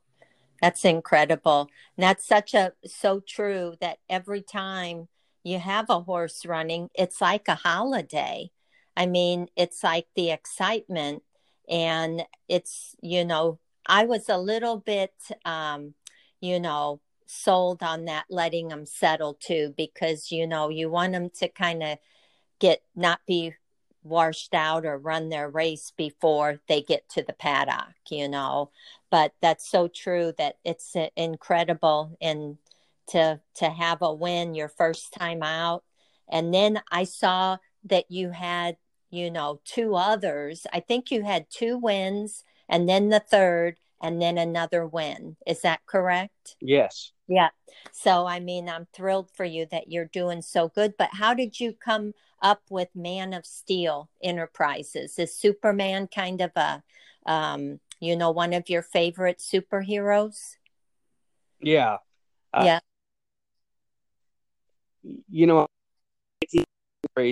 That's 0.61 0.85
incredible. 0.85 1.69
And 1.97 2.03
that's 2.03 2.25
such 2.25 2.53
a 2.53 2.73
so 2.85 3.19
true 3.19 3.75
that 3.81 3.97
every 4.09 4.41
time 4.41 5.07
you 5.43 5.57
have 5.57 5.89
a 5.89 6.01
horse 6.01 6.45
running, 6.45 6.89
it's 6.93 7.19
like 7.19 7.47
a 7.47 7.55
holiday. 7.55 8.51
I 8.95 9.07
mean, 9.07 9.47
it's 9.55 9.83
like 9.83 10.05
the 10.15 10.29
excitement 10.29 11.23
and 11.67 12.23
it's, 12.47 12.95
you 13.01 13.25
know, 13.25 13.59
I 13.87 14.05
was 14.05 14.29
a 14.29 14.37
little 14.37 14.77
bit 14.77 15.13
um, 15.45 15.95
you 16.41 16.59
know, 16.59 17.01
sold 17.25 17.81
on 17.81 18.05
that 18.05 18.25
letting 18.29 18.67
them 18.67 18.85
settle 18.85 19.33
too 19.33 19.73
because 19.75 20.31
you 20.31 20.45
know, 20.45 20.69
you 20.69 20.89
want 20.91 21.13
them 21.13 21.29
to 21.39 21.47
kind 21.47 21.81
of 21.81 21.97
get 22.59 22.83
not 22.95 23.21
be 23.25 23.55
washed 24.03 24.53
out 24.53 24.85
or 24.85 24.97
run 24.97 25.29
their 25.29 25.49
race 25.49 25.91
before 25.95 26.59
they 26.67 26.81
get 26.81 27.07
to 27.07 27.23
the 27.23 27.33
paddock, 27.33 27.95
you 28.09 28.27
know 28.27 28.69
but 29.11 29.33
that's 29.41 29.69
so 29.69 29.87
true 29.87 30.33
that 30.37 30.55
it's 30.63 30.95
incredible 31.15 32.17
and 32.21 32.57
to 33.09 33.39
to 33.55 33.69
have 33.69 34.01
a 34.01 34.13
win 34.13 34.55
your 34.55 34.69
first 34.69 35.13
time 35.13 35.43
out. 35.43 35.83
And 36.29 36.53
then 36.53 36.81
i 36.91 37.03
saw 37.03 37.57
that 37.85 38.09
you 38.09 38.31
had 38.31 38.77
you 39.09 39.29
know 39.29 39.59
two 39.65 39.95
others. 39.95 40.65
I 40.73 40.79
think 40.79 41.11
you 41.11 41.23
had 41.23 41.47
two 41.49 41.77
wins 41.77 42.43
and 42.69 42.87
then 42.87 43.09
the 43.09 43.19
third 43.19 43.77
and 44.01 44.19
then 44.19 44.37
another 44.37 44.87
win. 44.87 45.35
Is 45.45 45.61
that 45.61 45.85
correct? 45.85 46.55
Yes. 46.61 47.11
Yeah. 47.27 47.49
So 47.91 48.25
i 48.25 48.39
mean 48.39 48.69
i'm 48.69 48.87
thrilled 48.93 49.29
for 49.31 49.45
you 49.45 49.67
that 49.71 49.91
you're 49.91 50.05
doing 50.05 50.41
so 50.41 50.69
good 50.69 50.93
but 50.97 51.09
how 51.13 51.33
did 51.33 51.59
you 51.59 51.73
come 51.73 52.13
up 52.41 52.61
with 52.69 52.89
man 52.95 53.33
of 53.33 53.45
steel 53.45 54.09
enterprises? 54.23 55.19
Is 55.19 55.33
superman 55.33 56.07
kind 56.07 56.41
of 56.41 56.51
a 56.55 56.83
um, 57.25 57.79
you 58.01 58.17
know, 58.17 58.31
one 58.31 58.51
of 58.51 58.69
your 58.69 58.81
favorite 58.81 59.37
superheroes? 59.37 60.57
Yeah. 61.61 61.97
Uh, 62.53 62.63
yeah. 62.65 62.79
You 65.29 65.47
know, 65.47 65.67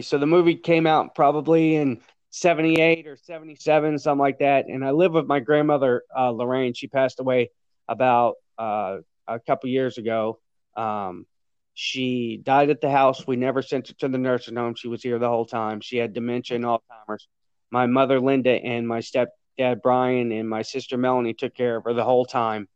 so 0.02 0.18
the 0.18 0.28
movie 0.28 0.56
came 0.56 0.88
out 0.88 1.16
probably 1.16 1.76
in 1.76 2.00
78 2.30 3.08
or 3.08 3.18
77, 3.18 3.98
something 3.98 4.20
like 4.20 4.40
that. 4.40 4.68
And 4.68 4.86
I 4.86 4.92
live 4.92 5.14
with 5.14 5.26
my 5.26 5.40
grandmother, 5.40 6.04
uh, 6.16 6.30
Lorraine. 6.30 6.74
She 6.74 6.88
passed 6.88 7.20
away 7.20 7.50
about 7.88 8.36
uh, 8.58 8.98
a 9.28 9.40
couple 9.40 9.70
years 9.70 9.98
ago. 9.98 10.40
Um, 10.78 11.26
she 11.74 12.40
died 12.44 12.70
at 12.70 12.82
the 12.82 12.92
house. 12.92 13.26
We 13.26 13.38
never 13.38 13.62
sent 13.62 13.88
her 13.88 13.94
to 13.96 14.08
the 14.08 14.18
nursing 14.18 14.56
home. 14.56 14.76
She 14.76 14.88
was 14.88 15.02
here 15.02 15.18
the 15.18 15.30
whole 15.30 15.46
time. 15.46 15.82
She 15.82 15.98
had 15.98 16.14
dementia 16.14 16.58
and 16.58 16.66
Alzheimer's. 16.66 17.28
My 17.72 17.88
mother, 17.88 18.20
Linda, 18.20 18.52
and 18.52 18.88
my 18.88 19.00
step 19.00 19.30
dad 19.60 19.82
Brian 19.82 20.32
and 20.32 20.50
my 20.50 20.62
sister 20.62 20.98
Melanie 20.98 21.34
took 21.34 21.54
care 21.54 21.76
of 21.76 21.84
her 21.84 21.93
the 21.93 22.04
whole 22.04 22.26
time. 22.26 22.69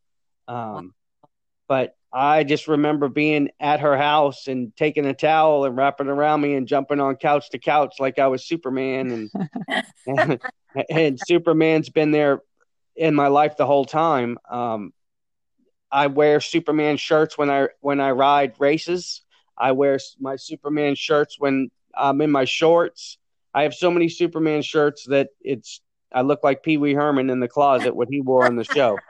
Um, 0.50 0.94
but 1.70 1.96
I 2.12 2.44
just 2.44 2.68
remember 2.68 3.08
being 3.08 3.52
at 3.58 3.80
her 3.80 3.98
house 3.98 4.48
and 4.48 4.76
taking 4.76 5.06
a 5.06 5.14
towel 5.14 5.64
and 5.64 5.78
wrapping 5.78 6.10
around 6.10 6.42
me 6.42 6.56
and 6.56 6.68
jumping 6.68 7.00
on 7.00 7.16
couch 7.16 7.50
to 7.52 7.58
couch 7.58 7.96
like 8.00 8.20
I 8.20 8.28
was 8.28 8.46
Superman 8.46 9.12
and 9.12 9.50
and, 10.06 10.40
and, 10.90 11.20
Superman's 11.20 11.90
been 11.90 12.12
there 12.12 12.42
in 12.98 13.16
my 13.16 13.28
life 13.28 13.56
the 13.56 13.66
whole 13.66 13.86
time. 13.86 14.38
Um, 14.52 14.92
I 15.90 16.08
wear 16.08 16.42
Superman 16.42 16.98
shirts 16.98 17.38
when 17.38 17.50
I 17.50 17.70
when 17.80 18.02
I 18.02 18.12
ride 18.12 18.56
races. 18.60 19.22
I 19.58 19.72
wear 19.72 20.00
my 20.20 20.36
Superman 20.36 20.96
shirts 20.96 21.40
when 21.40 21.72
I'm 21.96 22.20
in 22.20 22.30
my 22.30 22.44
shorts. 22.44 23.18
I 23.54 23.64
have 23.64 23.74
so 23.74 23.90
many 23.90 24.10
Superman 24.10 24.64
shirts 24.64 25.06
that 25.06 25.30
it's 25.40 25.80
I 26.14 26.22
look 26.22 26.44
like 26.44 26.64
Pee 26.64 26.78
Wee 26.78 26.94
Herman 26.94 27.30
in 27.30 27.40
the 27.40 27.48
closet 27.48 27.96
what 27.96 28.08
he 28.10 28.22
wore 28.22 28.46
on 28.46 28.56
the 28.56 28.64
show. 28.64 28.98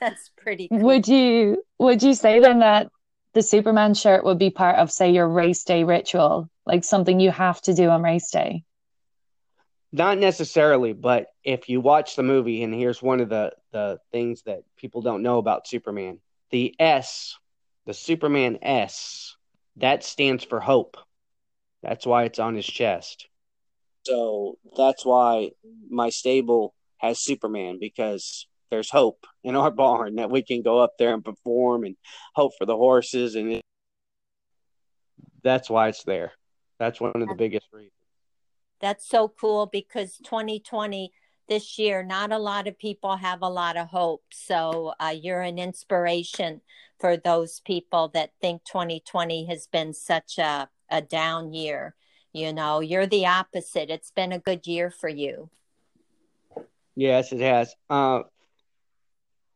That's 0.00 0.30
pretty. 0.36 0.68
Cool. 0.68 0.80
Would 0.80 1.08
you 1.08 1.62
would 1.78 2.02
you 2.02 2.14
say 2.14 2.40
then 2.40 2.58
that 2.60 2.88
the 3.32 3.42
Superman 3.42 3.94
shirt 3.94 4.24
would 4.24 4.38
be 4.38 4.50
part 4.50 4.76
of 4.76 4.90
say 4.90 5.10
your 5.10 5.28
race 5.28 5.64
day 5.64 5.84
ritual, 5.84 6.50
like 6.64 6.84
something 6.84 7.20
you 7.20 7.30
have 7.30 7.60
to 7.62 7.74
do 7.74 7.88
on 7.88 8.02
race 8.02 8.30
day? 8.30 8.64
not 9.96 10.18
necessarily, 10.18 10.92
but 10.92 11.28
if 11.42 11.68
you 11.68 11.80
watch 11.80 12.16
the 12.16 12.22
movie, 12.22 12.62
and 12.62 12.74
here's 12.74 13.02
one 13.02 13.20
of 13.20 13.28
the 13.28 13.52
the 13.72 13.98
things 14.12 14.42
that 14.42 14.62
people 14.76 15.00
don't 15.00 15.22
know 15.22 15.38
about 15.38 15.66
Superman: 15.66 16.18
the 16.50 16.74
S, 16.78 17.36
the 17.86 17.94
Superman 17.94 18.58
S, 18.62 19.36
that 19.76 20.04
stands 20.04 20.44
for 20.44 20.60
hope. 20.60 20.96
That's 21.82 22.06
why 22.06 22.24
it's 22.24 22.38
on 22.38 22.54
his 22.54 22.66
chest. 22.66 23.28
So 24.06 24.58
that's 24.76 25.04
why 25.04 25.50
my 25.90 26.10
stable 26.10 26.74
has 26.98 27.18
Superman 27.18 27.78
because 27.80 28.46
there's 28.70 28.90
hope 28.90 29.26
in 29.42 29.56
our 29.56 29.70
barn 29.70 30.16
that 30.16 30.30
we 30.30 30.42
can 30.42 30.62
go 30.62 30.78
up 30.78 30.92
there 30.98 31.12
and 31.12 31.24
perform 31.24 31.84
and 31.84 31.96
hope 32.34 32.52
for 32.56 32.66
the 32.66 32.76
horses 32.76 33.34
and 33.34 33.54
it, 33.54 33.62
that's 35.42 35.68
why 35.68 35.88
it's 35.88 36.04
there. 36.04 36.32
That's 36.78 37.00
one 37.00 37.12
of 37.14 37.28
the 37.28 37.34
biggest 37.34 37.66
reasons. 37.72 37.92
That's 38.80 39.08
so 39.08 39.28
cool 39.28 39.66
because 39.66 40.18
2020 40.24 41.12
this 41.48 41.78
year, 41.78 42.02
not 42.02 42.32
a 42.32 42.38
lot 42.38 42.66
of 42.66 42.78
people 42.78 43.16
have 43.16 43.42
a 43.42 43.48
lot 43.48 43.76
of 43.76 43.88
hope. 43.88 44.24
So 44.30 44.94
uh, 45.00 45.14
you're 45.16 45.42
an 45.42 45.58
inspiration 45.58 46.60
for 46.98 47.16
those 47.16 47.60
people 47.60 48.08
that 48.14 48.32
think 48.40 48.64
2020 48.64 49.46
has 49.46 49.66
been 49.66 49.94
such 49.94 50.38
a, 50.38 50.68
a 50.90 51.02
down 51.02 51.52
year. 51.52 51.94
You 52.36 52.52
know, 52.52 52.80
you're 52.80 53.06
the 53.06 53.24
opposite. 53.24 53.88
It's 53.88 54.10
been 54.10 54.30
a 54.30 54.38
good 54.38 54.66
year 54.66 54.90
for 54.90 55.08
you. 55.08 55.48
Yes, 56.94 57.32
it 57.32 57.40
has. 57.40 57.74
Uh, 57.88 58.24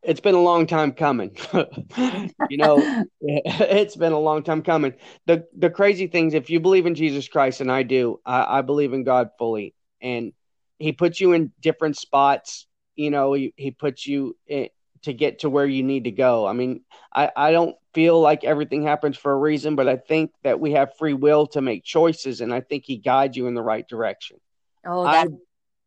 it's 0.03 0.23
been 0.23 0.35
a 0.35 0.41
long 0.41 0.67
time 0.67 0.93
coming. 0.93 1.37
you 1.53 2.57
know, 2.57 3.05
it's 3.21 3.97
been 3.97 4.13
a 4.13 4.19
long 4.19 4.43
time 4.45 4.63
coming. 4.63 4.95
The 5.27 5.47
the 5.55 5.69
crazy 5.69 6.07
things, 6.07 6.33
if 6.33 6.49
you 6.49 6.59
believe 6.59 6.87
in 6.87 6.95
Jesus 6.95 7.29
Christ, 7.29 7.61
and 7.61 7.71
I 7.71 7.83
do, 7.83 8.19
I, 8.25 8.61
I 8.61 8.63
believe 8.63 8.95
in 8.95 9.05
God 9.05 9.29
fully, 9.39 9.75
and 10.01 10.33
He 10.79 10.93
puts 10.93 11.21
you 11.21 11.33
in 11.33 11.53
different 11.61 11.99
spots. 11.99 12.67
You 12.97 13.11
know, 13.11 13.35
He, 13.35 13.53
he 13.59 13.73
puts 13.73 14.07
you 14.07 14.39
in, 14.47 14.71
to 15.03 15.13
get 15.13 15.41
to 15.41 15.51
where 15.51 15.67
you 15.67 15.83
need 15.83 16.05
to 16.05 16.13
go. 16.13 16.47
I 16.47 16.55
mean, 16.55 16.81
I, 17.15 17.31
I 17.37 17.53
don't 17.53 17.77
feel 17.95 18.21
like 18.21 18.45
everything 18.45 18.83
happens 18.83 19.17
for 19.17 19.33
a 19.33 19.37
reason, 19.37 19.77
but 19.77 19.89
I 19.89 19.97
think 19.97 20.33
that 20.43 20.61
we 20.61 20.73
have 20.73 20.97
free 20.97 21.15
will 21.15 21.47
to 21.49 21.61
make 21.61 21.85
choices, 21.85 22.41
and 22.41 22.53
I 22.53 22.61
think 22.61 22.85
He 22.85 22.97
guides 22.97 23.37
you 23.37 23.47
in 23.47 23.55
the 23.55 23.63
right 23.63 23.87
direction. 23.87 24.39
Oh, 24.85 25.05
that 25.05 25.29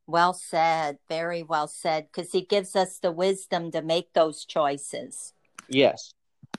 well 0.08 0.34
said. 0.34 0.98
Very 1.10 1.44
well 1.44 1.68
said. 1.68 2.08
Because 2.12 2.32
he 2.32 2.42
gives 2.42 2.76
us 2.76 3.00
the 3.00 3.12
wisdom 3.12 3.72
to 3.72 3.82
make 3.82 4.14
those 4.14 4.46
choices. 4.46 5.34
Yes. 5.68 6.14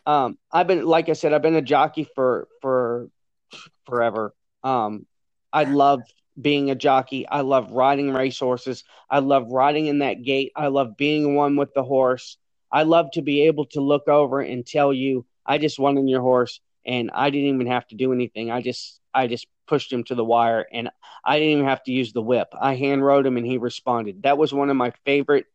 Um, 0.06 0.38
I've 0.50 0.66
been, 0.66 0.84
like 0.84 1.08
I 1.08 1.12
said, 1.12 1.32
I've 1.32 1.42
been 1.42 1.54
a 1.54 1.62
jockey 1.62 2.08
for, 2.14 2.48
for 2.60 3.08
forever. 3.86 4.34
Um, 4.62 5.06
I 5.52 5.64
love 5.64 6.02
being 6.40 6.70
a 6.70 6.74
jockey. 6.74 7.28
I 7.28 7.42
love 7.42 7.70
riding 7.70 8.12
racehorses. 8.12 8.84
I 9.08 9.20
love 9.20 9.50
riding 9.50 9.86
in 9.86 10.00
that 10.00 10.22
gate. 10.22 10.52
I 10.56 10.66
love 10.66 10.96
being 10.96 11.34
one 11.34 11.56
with 11.56 11.72
the 11.74 11.84
horse. 11.84 12.38
I 12.72 12.82
love 12.82 13.10
to 13.12 13.22
be 13.22 13.42
able 13.42 13.66
to 13.66 13.80
look 13.80 14.08
over 14.08 14.40
and 14.40 14.66
tell 14.66 14.92
you, 14.92 15.24
I 15.46 15.58
just 15.58 15.78
won 15.78 15.98
on 15.98 16.08
your 16.08 16.22
horse 16.22 16.60
and 16.86 17.10
I 17.12 17.30
didn't 17.30 17.54
even 17.54 17.66
have 17.66 17.86
to 17.88 17.94
do 17.94 18.12
anything. 18.12 18.50
I 18.50 18.60
just, 18.60 19.00
I 19.12 19.26
just 19.26 19.46
pushed 19.66 19.92
him 19.92 20.04
to 20.04 20.14
the 20.14 20.24
wire, 20.24 20.66
and 20.72 20.90
I 21.24 21.38
didn't 21.38 21.52
even 21.52 21.64
have 21.66 21.82
to 21.84 21.92
use 21.92 22.12
the 22.12 22.22
whip. 22.22 22.48
I 22.58 22.74
hand 22.74 23.04
rode 23.04 23.26
him, 23.26 23.36
and 23.36 23.46
he 23.46 23.58
responded. 23.58 24.22
That 24.22 24.38
was 24.38 24.52
one 24.52 24.70
of 24.70 24.76
my 24.76 24.92
favorite 25.04 25.46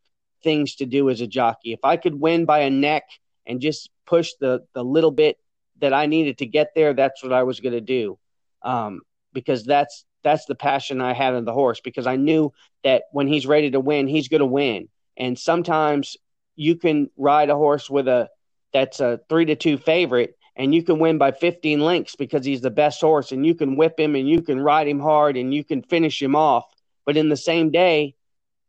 things 0.43 0.75
to 0.75 0.85
do 0.85 1.09
as 1.09 1.21
a 1.21 1.27
jockey. 1.27 1.73
If 1.73 1.81
I 1.83 1.97
could 1.97 2.19
win 2.19 2.45
by 2.45 2.59
a 2.59 2.69
neck 2.69 3.03
and 3.45 3.61
just 3.61 3.89
push 4.05 4.31
the 4.39 4.65
the 4.73 4.83
little 4.83 5.11
bit 5.11 5.37
that 5.79 5.93
I 5.93 6.07
needed 6.07 6.39
to 6.39 6.45
get 6.45 6.71
there, 6.75 6.93
that's 6.93 7.23
what 7.23 7.33
I 7.33 7.43
was 7.43 7.59
going 7.59 7.73
to 7.73 7.81
do, 7.81 8.17
um, 8.63 9.01
because 9.33 9.63
that's 9.63 10.05
that's 10.23 10.45
the 10.45 10.55
passion 10.55 11.01
I 11.01 11.13
had 11.13 11.35
in 11.35 11.45
the 11.45 11.53
horse. 11.53 11.79
Because 11.81 12.07
I 12.07 12.15
knew 12.15 12.53
that 12.83 13.03
when 13.11 13.27
he's 13.27 13.45
ready 13.45 13.71
to 13.71 13.79
win, 13.79 14.07
he's 14.07 14.27
going 14.27 14.39
to 14.39 14.45
win. 14.45 14.89
And 15.17 15.37
sometimes 15.37 16.17
you 16.55 16.75
can 16.75 17.09
ride 17.17 17.49
a 17.49 17.55
horse 17.55 17.89
with 17.89 18.07
a 18.07 18.29
that's 18.73 18.99
a 18.99 19.19
three 19.29 19.45
to 19.45 19.55
two 19.55 19.77
favorite 19.77 20.35
and 20.59 20.75
you 20.75 20.83
can 20.83 20.99
win 20.99 21.17
by 21.17 21.31
15 21.31 21.79
lengths 21.79 22.17
because 22.17 22.45
he's 22.45 22.59
the 22.59 22.69
best 22.69 22.99
horse 22.99 23.31
and 23.31 23.45
you 23.45 23.55
can 23.55 23.77
whip 23.77 23.97
him 23.97 24.15
and 24.15 24.27
you 24.27 24.41
can 24.41 24.59
ride 24.59 24.89
him 24.89 24.99
hard 24.99 25.37
and 25.37 25.53
you 25.53 25.63
can 25.63 25.81
finish 25.81 26.21
him 26.21 26.35
off. 26.35 26.65
But 27.05 27.15
in 27.15 27.29
the 27.29 27.37
same 27.37 27.71
day, 27.71 28.15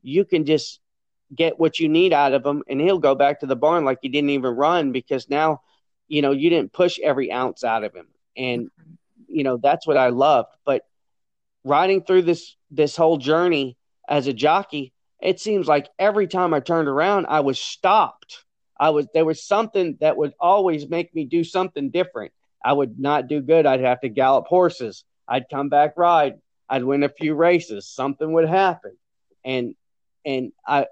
you 0.00 0.24
can 0.24 0.46
just 0.46 0.78
get 1.34 1.58
what 1.58 1.80
you 1.80 1.88
need 1.88 2.12
out 2.12 2.32
of 2.32 2.46
him 2.46 2.62
and 2.68 2.80
he'll 2.80 3.00
go 3.00 3.16
back 3.16 3.40
to 3.40 3.46
the 3.46 3.56
barn 3.56 3.84
like 3.84 3.98
he 4.02 4.08
didn't 4.08 4.30
even 4.30 4.54
run 4.54 4.92
because 4.92 5.28
now, 5.28 5.62
you 6.06 6.22
know, 6.22 6.30
you 6.30 6.48
didn't 6.48 6.72
push 6.72 7.00
every 7.00 7.32
ounce 7.32 7.64
out 7.64 7.82
of 7.82 7.92
him. 7.92 8.06
And, 8.36 8.70
you 9.26 9.42
know, 9.42 9.56
that's 9.56 9.84
what 9.84 9.96
I 9.96 10.10
loved. 10.10 10.50
But 10.64 10.82
riding 11.64 12.02
through 12.02 12.22
this 12.22 12.56
this 12.70 12.94
whole 12.94 13.16
journey 13.16 13.76
as 14.08 14.28
a 14.28 14.32
jockey, 14.32 14.92
it 15.20 15.40
seems 15.40 15.66
like 15.66 15.88
every 15.98 16.28
time 16.28 16.54
I 16.54 16.60
turned 16.60 16.88
around, 16.88 17.26
I 17.28 17.40
was 17.40 17.60
stopped 17.60 18.44
I 18.80 18.90
was 18.90 19.06
there 19.12 19.26
was 19.26 19.44
something 19.44 19.98
that 20.00 20.16
would 20.16 20.32
always 20.40 20.88
make 20.88 21.14
me 21.14 21.26
do 21.26 21.44
something 21.44 21.90
different. 21.90 22.32
I 22.64 22.72
would 22.72 22.98
not 22.98 23.28
do 23.28 23.42
good. 23.42 23.66
I'd 23.66 23.80
have 23.80 24.00
to 24.00 24.08
gallop 24.08 24.46
horses. 24.46 25.04
I'd 25.28 25.50
come 25.50 25.68
back 25.68 25.98
ride. 25.98 26.40
I'd 26.68 26.84
win 26.84 27.02
a 27.02 27.10
few 27.10 27.34
races. 27.34 27.86
Something 27.86 28.32
would 28.32 28.48
happen, 28.48 28.96
and 29.44 29.74
and 30.24 30.52
I 30.66 30.86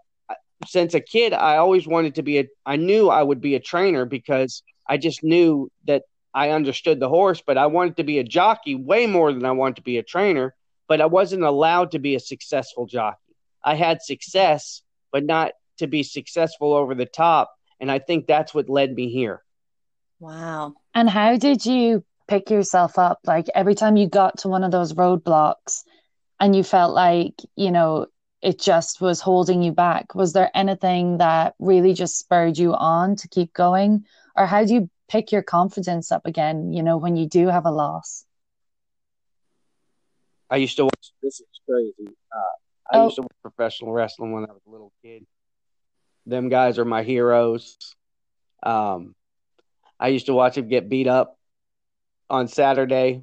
since 0.66 0.92
a 0.92 1.00
kid 1.00 1.32
I 1.32 1.56
always 1.56 1.86
wanted 1.86 2.16
to 2.16 2.22
be 2.22 2.38
a. 2.40 2.48
I 2.66 2.76
knew 2.76 3.08
I 3.08 3.22
would 3.22 3.40
be 3.40 3.54
a 3.54 3.60
trainer 3.60 4.04
because 4.04 4.62
I 4.86 4.98
just 4.98 5.24
knew 5.24 5.70
that 5.86 6.02
I 6.34 6.50
understood 6.50 7.00
the 7.00 7.08
horse, 7.08 7.42
but 7.44 7.56
I 7.56 7.66
wanted 7.66 7.96
to 7.96 8.04
be 8.04 8.18
a 8.18 8.24
jockey 8.24 8.74
way 8.74 9.06
more 9.06 9.32
than 9.32 9.46
I 9.46 9.52
wanted 9.52 9.76
to 9.76 9.82
be 9.82 9.96
a 9.96 10.02
trainer. 10.02 10.54
But 10.88 11.00
I 11.00 11.06
wasn't 11.06 11.42
allowed 11.42 11.92
to 11.92 11.98
be 11.98 12.14
a 12.16 12.20
successful 12.20 12.84
jockey. 12.86 13.34
I 13.64 13.76
had 13.76 14.02
success, 14.02 14.82
but 15.10 15.24
not 15.24 15.52
to 15.78 15.86
be 15.86 16.02
successful 16.02 16.74
over 16.74 16.94
the 16.94 17.06
top 17.06 17.57
and 17.80 17.90
I 17.90 17.98
think 17.98 18.26
that's 18.26 18.54
what 18.54 18.68
led 18.68 18.94
me 18.94 19.10
here. 19.10 19.42
Wow. 20.20 20.74
And 20.94 21.08
how 21.08 21.36
did 21.36 21.64
you 21.64 22.04
pick 22.26 22.50
yourself 22.50 22.98
up? 22.98 23.20
Like 23.24 23.46
every 23.54 23.74
time 23.74 23.96
you 23.96 24.08
got 24.08 24.38
to 24.38 24.48
one 24.48 24.64
of 24.64 24.70
those 24.70 24.92
roadblocks 24.94 25.84
and 26.40 26.54
you 26.54 26.62
felt 26.62 26.94
like, 26.94 27.34
you 27.56 27.70
know, 27.70 28.06
it 28.42 28.60
just 28.60 29.00
was 29.00 29.20
holding 29.20 29.62
you 29.62 29.72
back, 29.72 30.14
was 30.14 30.32
there 30.32 30.50
anything 30.54 31.18
that 31.18 31.54
really 31.58 31.92
just 31.94 32.18
spurred 32.18 32.58
you 32.58 32.74
on 32.74 33.16
to 33.16 33.28
keep 33.28 33.52
going? 33.52 34.04
Or 34.36 34.46
how 34.46 34.64
do 34.64 34.74
you 34.74 34.90
pick 35.08 35.32
your 35.32 35.42
confidence 35.42 36.12
up 36.12 36.26
again, 36.26 36.72
you 36.72 36.82
know, 36.82 36.96
when 36.96 37.16
you 37.16 37.28
do 37.28 37.48
have 37.48 37.66
a 37.66 37.70
loss? 37.70 38.24
I 40.50 40.56
used 40.56 40.76
to 40.76 40.84
watch, 40.84 41.12
this 41.22 41.40
is 41.40 41.46
crazy. 41.68 42.14
Uh, 42.32 42.92
I 42.92 42.98
oh. 42.98 43.04
used 43.04 43.16
to 43.16 43.22
watch 43.22 43.36
professional 43.42 43.92
wrestling 43.92 44.32
when 44.32 44.44
I 44.44 44.52
was 44.52 44.62
a 44.66 44.70
little 44.70 44.92
kid. 45.02 45.26
Them 46.28 46.50
guys 46.50 46.78
are 46.78 46.84
my 46.84 47.02
heroes. 47.02 47.76
Um, 48.62 49.14
I 49.98 50.08
used 50.08 50.26
to 50.26 50.34
watch 50.34 50.56
them 50.56 50.68
get 50.68 50.90
beat 50.90 51.06
up 51.06 51.38
on 52.28 52.48
Saturday. 52.48 53.22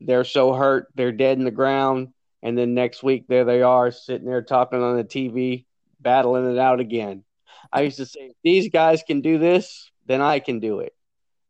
They're 0.00 0.24
so 0.24 0.52
hurt, 0.52 0.88
they're 0.96 1.12
dead 1.12 1.38
in 1.38 1.44
the 1.44 1.50
ground. 1.52 2.08
And 2.42 2.58
then 2.58 2.74
next 2.74 3.02
week, 3.02 3.26
there 3.28 3.44
they 3.44 3.62
are 3.62 3.90
sitting 3.92 4.26
there 4.26 4.42
talking 4.42 4.82
on 4.82 4.96
the 4.96 5.04
TV, 5.04 5.66
battling 6.00 6.50
it 6.52 6.58
out 6.58 6.80
again. 6.80 7.22
I 7.72 7.82
used 7.82 7.98
to 7.98 8.06
say, 8.06 8.32
these 8.42 8.70
guys 8.70 9.04
can 9.06 9.20
do 9.20 9.38
this, 9.38 9.90
then 10.06 10.20
I 10.20 10.40
can 10.40 10.58
do 10.58 10.80
it. 10.80 10.94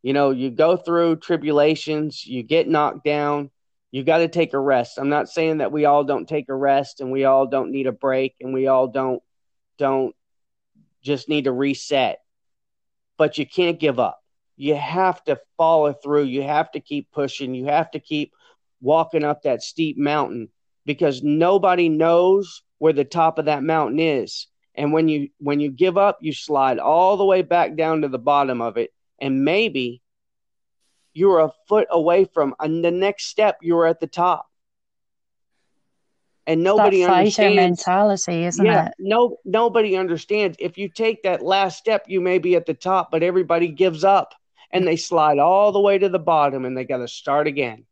You 0.03 0.12
know, 0.12 0.31
you 0.31 0.51
go 0.51 0.77
through 0.77 1.17
tribulations, 1.17 2.25
you 2.25 2.43
get 2.43 2.69
knocked 2.69 3.05
down, 3.05 3.51
you 3.91 4.05
got 4.05 4.19
to 4.19 4.29
take 4.29 4.53
a 4.53 4.59
rest. 4.59 4.99
I'm 4.99 5.09
not 5.09 5.29
saying 5.29 5.59
that 5.59 5.73
we 5.73 5.87
all 5.87 6.05
don't 6.05 6.29
take 6.29 6.49
a 6.51 6.55
rest 6.55 7.01
and 7.01 7.11
we 7.11 7.25
all 7.25 7.47
don't 7.47 7.73
need 7.73 7.87
a 7.87 7.93
break 7.93 8.35
and 8.41 8.53
we 8.53 8.67
all 8.67 8.89
don't 8.89 9.23
don't 9.79 10.15
just 11.07 11.29
need 11.29 11.45
to 11.45 11.53
reset. 11.53 12.21
But 13.16 13.38
you 13.38 13.47
can't 13.47 13.81
give 13.81 13.99
up. 13.99 14.21
You 14.57 14.75
have 14.75 15.23
to 15.25 15.40
follow 15.57 15.92
through. 15.92 16.25
You 16.25 16.42
have 16.42 16.71
to 16.73 16.81
keep 16.81 17.11
pushing. 17.12 17.55
You 17.55 17.66
have 17.66 17.90
to 17.92 18.01
keep 18.01 18.33
walking 18.81 19.25
up 19.25 19.42
that 19.42 19.62
steep 19.62 19.97
mountain 19.97 20.51
because 20.85 21.23
nobody 21.23 21.88
knows 21.88 22.62
where 22.79 22.92
the 22.92 23.05
top 23.05 23.38
of 23.38 23.47
that 23.47 23.62
mountain 23.62 24.01
is. 24.01 24.47
And 24.75 24.92
when 24.92 25.09
you 25.09 25.31
when 25.38 25.61
you 25.61 25.71
give 25.71 25.97
up, 25.97 26.19
you 26.21 26.35
slide 26.35 26.79
all 26.79 27.16
the 27.16 27.25
way 27.25 27.40
back 27.40 27.77
down 27.77 28.03
to 28.03 28.09
the 28.09 28.19
bottom 28.19 28.61
of 28.61 28.77
it 28.77 28.92
and 29.21 29.45
maybe 29.45 30.03
you're 31.12 31.40
a 31.40 31.53
foot 31.69 31.88
away 31.90 32.25
from 32.25 32.55
and 32.61 32.85
the 32.85 32.90
next 32.90 33.27
step 33.27 33.59
you're 33.62 33.87
at 33.87 34.01
the 34.01 34.07
top 34.07 34.47
and 36.46 36.62
nobody 36.62 37.02
that 37.02 37.11
understands 37.11 37.56
mentality, 37.56 38.44
isn't 38.44 38.64
yeah, 38.64 38.88
it? 38.88 38.94
No, 38.98 39.38
nobody 39.44 39.96
understands. 39.96 40.56
If 40.61 40.78
you 40.78 40.88
take 40.88 41.24
that 41.24 41.42
last 41.42 41.78
step, 41.78 42.04
you 42.06 42.20
may 42.20 42.38
be 42.38 42.54
at 42.54 42.66
the 42.66 42.74
top, 42.74 43.11
but 43.11 43.22
everybody 43.22 43.68
gives 43.68 44.04
up 44.04 44.35
and 44.70 44.87
they 44.87 44.96
slide 44.96 45.38
all 45.38 45.72
the 45.72 45.80
way 45.80 45.98
to 45.98 46.09
the 46.09 46.18
bottom, 46.18 46.64
and 46.64 46.76
they 46.76 46.85
got 46.85 46.98
to 46.98 47.09
start 47.09 47.46
again. 47.46 47.85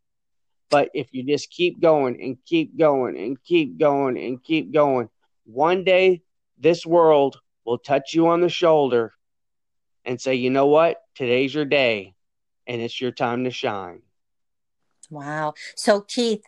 But 0.71 0.91
if 0.95 1.09
you 1.13 1.25
just 1.25 1.51
keep 1.51 1.81
going 1.81 2.21
and 2.21 2.37
keep 2.45 2.77
going 2.79 3.17
and 3.17 3.43
keep 3.43 3.79
going 3.79 4.19
and 4.19 4.43
keep 4.43 4.73
going, 4.73 5.09
one 5.45 5.85
day 5.85 6.23
this 6.59 6.85
world 6.85 7.39
will 7.65 7.79
touch 7.79 8.15
you 8.15 8.29
on 8.29 8.41
the 8.41 8.49
shoulder 8.49 9.13
and 10.05 10.21
say, 10.21 10.35
"You 10.35 10.51
know 10.51 10.67
what? 10.67 11.01
Today's 11.15 11.55
your 11.55 11.65
day, 11.65 12.15
and 12.67 12.81
it's 12.81 13.01
your 13.01 13.13
time 13.13 13.45
to 13.45 13.51
shine." 13.51 14.03
Wow. 15.11 15.55
So, 15.77 16.01
Keith, 16.01 16.43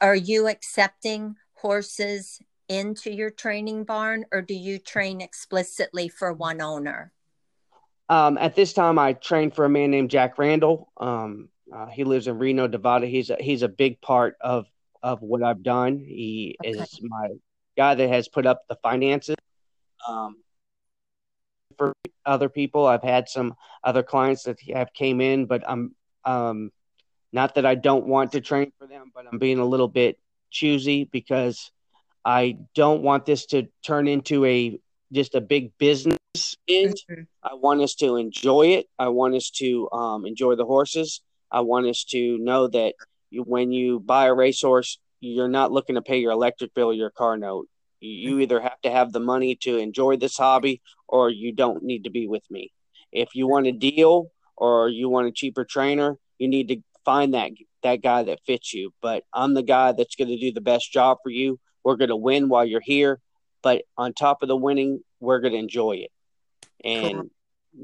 are 0.00 0.14
you 0.14 0.46
accepting 0.46 1.36
horses 1.64 2.42
into 2.68 3.10
your 3.10 3.30
training 3.30 3.84
barn 3.84 4.26
or 4.30 4.42
do 4.42 4.52
you 4.52 4.78
train 4.78 5.22
explicitly 5.22 6.08
for 6.10 6.30
one 6.34 6.60
owner? 6.60 7.10
Um, 8.10 8.36
at 8.36 8.54
this 8.54 8.74
time, 8.74 8.98
I 8.98 9.14
train 9.14 9.50
for 9.50 9.64
a 9.64 9.68
man 9.70 9.90
named 9.90 10.10
Jack 10.10 10.36
Randall. 10.36 10.92
Um, 10.98 11.48
uh, 11.74 11.86
he 11.86 12.04
lives 12.04 12.26
in 12.26 12.38
Reno, 12.38 12.66
Nevada. 12.66 13.06
He's 13.06 13.30
a, 13.30 13.36
he's 13.40 13.62
a 13.62 13.68
big 13.68 14.00
part 14.02 14.36
of 14.42 14.66
of 15.02 15.22
what 15.22 15.42
I've 15.42 15.62
done. 15.62 15.98
He 15.98 16.56
okay. 16.62 16.78
is 16.78 17.00
my 17.02 17.28
guy 17.78 17.94
that 17.94 18.08
has 18.08 18.28
put 18.28 18.44
up 18.44 18.62
the 18.68 18.76
finances. 18.76 19.36
Um, 20.06 20.36
for 21.78 21.94
other 22.26 22.50
people, 22.50 22.86
I've 22.86 23.02
had 23.02 23.28
some 23.28 23.54
other 23.82 24.02
clients 24.02 24.44
that 24.44 24.58
have 24.74 24.92
came 24.92 25.22
in, 25.22 25.46
but 25.46 25.62
I'm 25.66 25.94
um, 26.24 26.70
not 27.32 27.54
that 27.54 27.64
I 27.64 27.74
don't 27.74 28.06
want 28.06 28.32
to 28.32 28.40
train 28.42 28.70
for 28.78 28.86
them, 28.86 29.12
but 29.14 29.26
I'm 29.30 29.38
being 29.38 29.58
a 29.58 29.64
little 29.64 29.88
bit 29.88 30.18
choosy 30.50 31.04
because 31.04 31.70
I 32.24 32.58
don't 32.74 33.02
want 33.02 33.26
this 33.26 33.46
to 33.46 33.68
turn 33.84 34.08
into 34.08 34.44
a 34.44 34.78
just 35.12 35.34
a 35.34 35.40
big 35.40 35.76
business. 35.78 36.18
Mm-hmm. 36.36 37.22
I 37.42 37.54
want 37.54 37.80
us 37.80 37.94
to 37.96 38.16
enjoy 38.16 38.68
it. 38.68 38.86
I 38.98 39.08
want 39.08 39.34
us 39.34 39.50
to 39.50 39.88
um, 39.92 40.26
enjoy 40.26 40.56
the 40.56 40.64
horses. 40.64 41.20
I 41.50 41.60
want 41.60 41.86
us 41.86 42.04
to 42.10 42.38
know 42.38 42.66
that 42.68 42.94
you, 43.30 43.42
when 43.42 43.70
you 43.70 44.00
buy 44.00 44.26
a 44.26 44.34
racehorse, 44.34 44.98
you're 45.20 45.48
not 45.48 45.72
looking 45.72 45.94
to 45.94 46.02
pay 46.02 46.18
your 46.18 46.32
electric 46.32 46.74
bill 46.74 46.88
or 46.88 46.94
your 46.94 47.10
car 47.10 47.36
note. 47.36 47.68
You 48.00 48.40
either 48.40 48.60
have 48.60 48.80
to 48.82 48.90
have 48.90 49.12
the 49.12 49.20
money 49.20 49.54
to 49.62 49.78
enjoy 49.78 50.16
this 50.16 50.36
hobby 50.36 50.82
or 51.08 51.30
you 51.30 51.52
don't 51.52 51.82
need 51.82 52.04
to 52.04 52.10
be 52.10 52.26
with 52.26 52.42
me. 52.50 52.72
If 53.12 53.34
you 53.34 53.46
want 53.46 53.66
a 53.66 53.72
deal 53.72 54.30
or 54.56 54.88
you 54.88 55.08
want 55.08 55.28
a 55.28 55.32
cheaper 55.32 55.64
trainer, 55.64 56.18
you 56.38 56.48
need 56.48 56.68
to 56.68 56.82
find 57.04 57.34
that 57.34 57.52
that 57.84 58.02
guy 58.02 58.24
that 58.24 58.40
fits 58.44 58.74
you. 58.74 58.92
But 59.00 59.22
I'm 59.32 59.54
the 59.54 59.62
guy 59.62 59.92
that's 59.92 60.16
going 60.16 60.28
to 60.28 60.38
do 60.38 60.52
the 60.52 60.60
best 60.60 60.92
job 60.92 61.18
for 61.22 61.30
you. 61.30 61.58
We're 61.84 61.96
going 61.96 62.08
to 62.08 62.16
win 62.16 62.48
while 62.48 62.64
you're 62.64 62.80
here, 62.80 63.20
but 63.62 63.82
on 63.96 64.12
top 64.12 64.42
of 64.42 64.48
the 64.48 64.56
winning, 64.56 65.00
we're 65.20 65.40
going 65.40 65.52
to 65.52 65.58
enjoy 65.58 65.92
it. 65.92 66.10
And 66.84 67.14
cool. 67.14 67.30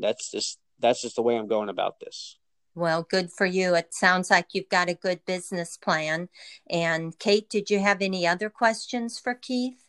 that's 0.01 0.31
just 0.31 0.59
that's 0.81 1.03
just 1.03 1.17
the 1.17 1.23
way 1.23 1.37
I'm 1.37 1.47
going 1.47 1.69
about 1.69 2.01
this. 2.01 2.37
Well, 2.75 3.03
good 3.03 3.31
for 3.33 3.47
you. 3.47 3.75
It 3.75 3.93
sounds 3.93 4.31
like 4.31 4.49
you've 4.53 4.69
got 4.69 4.89
a 4.89 4.95
good 4.95 5.25
business 5.27 5.77
plan. 5.77 6.29
And 6.69 7.19
Kate, 7.19 7.49
did 7.49 7.69
you 7.69 7.81
have 7.81 8.01
any 8.01 8.27
other 8.27 8.49
questions 8.49 9.19
for 9.19 9.35
Keith? 9.35 9.85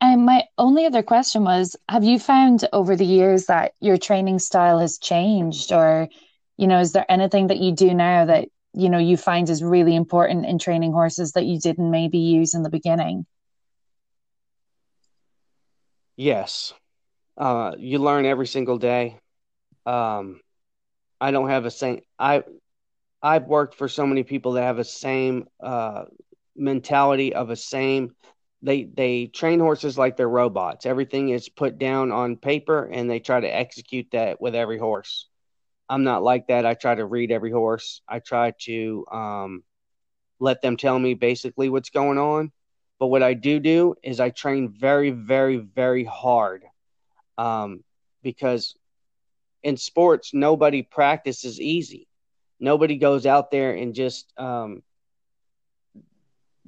And 0.00 0.26
my 0.26 0.44
only 0.58 0.84
other 0.84 1.02
question 1.02 1.44
was 1.44 1.76
Have 1.88 2.04
you 2.04 2.18
found 2.18 2.68
over 2.72 2.96
the 2.96 3.06
years 3.06 3.46
that 3.46 3.72
your 3.80 3.96
training 3.96 4.40
style 4.40 4.78
has 4.78 4.98
changed? 4.98 5.72
Or, 5.72 6.08
you 6.58 6.66
know, 6.66 6.80
is 6.80 6.92
there 6.92 7.06
anything 7.08 7.46
that 7.46 7.58
you 7.58 7.72
do 7.72 7.94
now 7.94 8.26
that, 8.26 8.48
you 8.74 8.88
know, 8.90 8.98
you 8.98 9.16
find 9.16 9.48
is 9.48 9.62
really 9.62 9.94
important 9.94 10.46
in 10.46 10.58
training 10.58 10.92
horses 10.92 11.32
that 11.32 11.44
you 11.44 11.58
didn't 11.58 11.90
maybe 11.90 12.18
use 12.18 12.54
in 12.54 12.62
the 12.62 12.70
beginning? 12.70 13.26
Yes. 16.16 16.72
Uh, 17.36 17.72
you 17.78 17.98
learn 17.98 18.26
every 18.26 18.46
single 18.46 18.78
day. 18.78 19.18
Um, 19.86 20.40
I 21.20 21.30
don't 21.30 21.48
have 21.48 21.64
a 21.64 21.70
same. 21.70 22.00
I 22.18 22.44
I've 23.22 23.46
worked 23.46 23.74
for 23.74 23.88
so 23.88 24.06
many 24.06 24.22
people 24.22 24.52
that 24.52 24.62
have 24.62 24.78
a 24.78 24.84
same 24.84 25.48
uh, 25.62 26.04
mentality 26.56 27.34
of 27.34 27.50
a 27.50 27.56
same 27.56 28.14
they 28.64 28.84
they 28.84 29.26
train 29.26 29.60
horses 29.60 29.98
like 29.98 30.16
they're 30.16 30.28
robots. 30.28 30.86
Everything 30.86 31.28
is 31.28 31.48
put 31.48 31.78
down 31.78 32.10
on 32.10 32.36
paper 32.36 32.84
and 32.84 33.08
they 33.10 33.20
try 33.20 33.38
to 33.38 33.46
execute 33.46 34.06
that 34.12 34.40
with 34.40 34.54
every 34.54 34.78
horse. 34.78 35.28
I'm 35.88 36.04
not 36.04 36.22
like 36.22 36.48
that. 36.48 36.66
I 36.66 36.74
try 36.74 36.94
to 36.94 37.04
read 37.04 37.30
every 37.30 37.50
horse. 37.50 38.00
I 38.08 38.18
try 38.18 38.52
to 38.62 39.04
um, 39.10 39.64
let 40.40 40.62
them 40.62 40.76
tell 40.76 40.98
me 40.98 41.14
basically 41.14 41.68
what's 41.68 41.90
going 41.90 42.18
on. 42.18 42.52
But 42.98 43.08
what 43.08 43.22
I 43.22 43.34
do 43.34 43.60
do 43.60 43.94
is 44.02 44.20
I 44.20 44.30
train 44.30 44.68
very, 44.68 45.10
very, 45.10 45.56
very 45.56 46.04
hard 46.04 46.64
um, 47.36 47.82
because 48.22 48.74
in 49.62 49.76
sports 49.76 50.32
nobody 50.32 50.82
practices 50.82 51.60
easy. 51.60 52.06
Nobody 52.60 52.96
goes 52.96 53.26
out 53.26 53.50
there 53.50 53.74
and 53.74 53.94
just 53.94 54.32
um, 54.38 54.82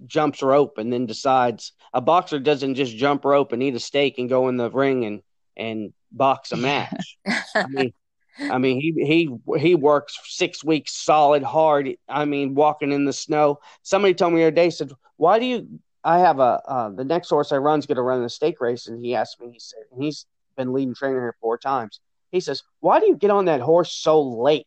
jumps 0.04 0.42
rope 0.42 0.78
and 0.78 0.92
then 0.92 1.06
decides 1.06 1.72
a 1.94 2.00
boxer 2.00 2.38
doesn't 2.38 2.74
just 2.74 2.96
jump 2.96 3.24
rope 3.24 3.52
and 3.52 3.62
eat 3.62 3.74
a 3.74 3.80
steak 3.80 4.18
and 4.18 4.28
go 4.28 4.48
in 4.48 4.56
the 4.56 4.70
ring 4.70 5.04
and 5.04 5.22
and 5.56 5.92
box 6.12 6.52
a 6.52 6.56
match. 6.56 7.16
I 7.26 7.66
mean, 7.68 7.92
I 8.38 8.58
mean, 8.58 8.80
he 8.80 8.92
he 9.04 9.58
he 9.58 9.74
works 9.74 10.18
six 10.24 10.62
weeks 10.64 10.92
solid 10.92 11.42
hard. 11.42 11.90
I 12.08 12.24
mean, 12.24 12.54
walking 12.54 12.92
in 12.92 13.04
the 13.04 13.12
snow. 13.12 13.60
Somebody 13.82 14.14
told 14.14 14.32
me 14.32 14.40
the 14.40 14.46
other 14.46 14.56
day 14.56 14.70
said, 14.70 14.92
"Why 15.16 15.38
do 15.38 15.46
you?" 15.46 15.80
I 16.04 16.18
have 16.18 16.38
a 16.38 16.60
uh, 16.66 16.90
the 16.90 17.04
next 17.04 17.30
horse 17.30 17.52
I 17.52 17.56
run's 17.56 17.86
going 17.86 17.96
to 17.96 18.02
run 18.02 18.22
a 18.22 18.28
stake 18.28 18.60
race, 18.60 18.86
and 18.86 19.04
he 19.04 19.14
asked 19.14 19.40
me. 19.40 19.50
He 19.52 19.58
said, 19.58 19.80
and 19.92 20.02
he's 20.02 20.26
been 20.56 20.72
leading 20.72 20.94
trainer 20.94 21.20
here 21.20 21.36
four 21.40 21.58
times. 21.58 22.00
He 22.30 22.40
says, 22.40 22.62
"Why 22.80 23.00
do 23.00 23.06
you 23.06 23.16
get 23.16 23.30
on 23.30 23.46
that 23.46 23.60
horse 23.60 23.92
so 23.92 24.22
late 24.22 24.66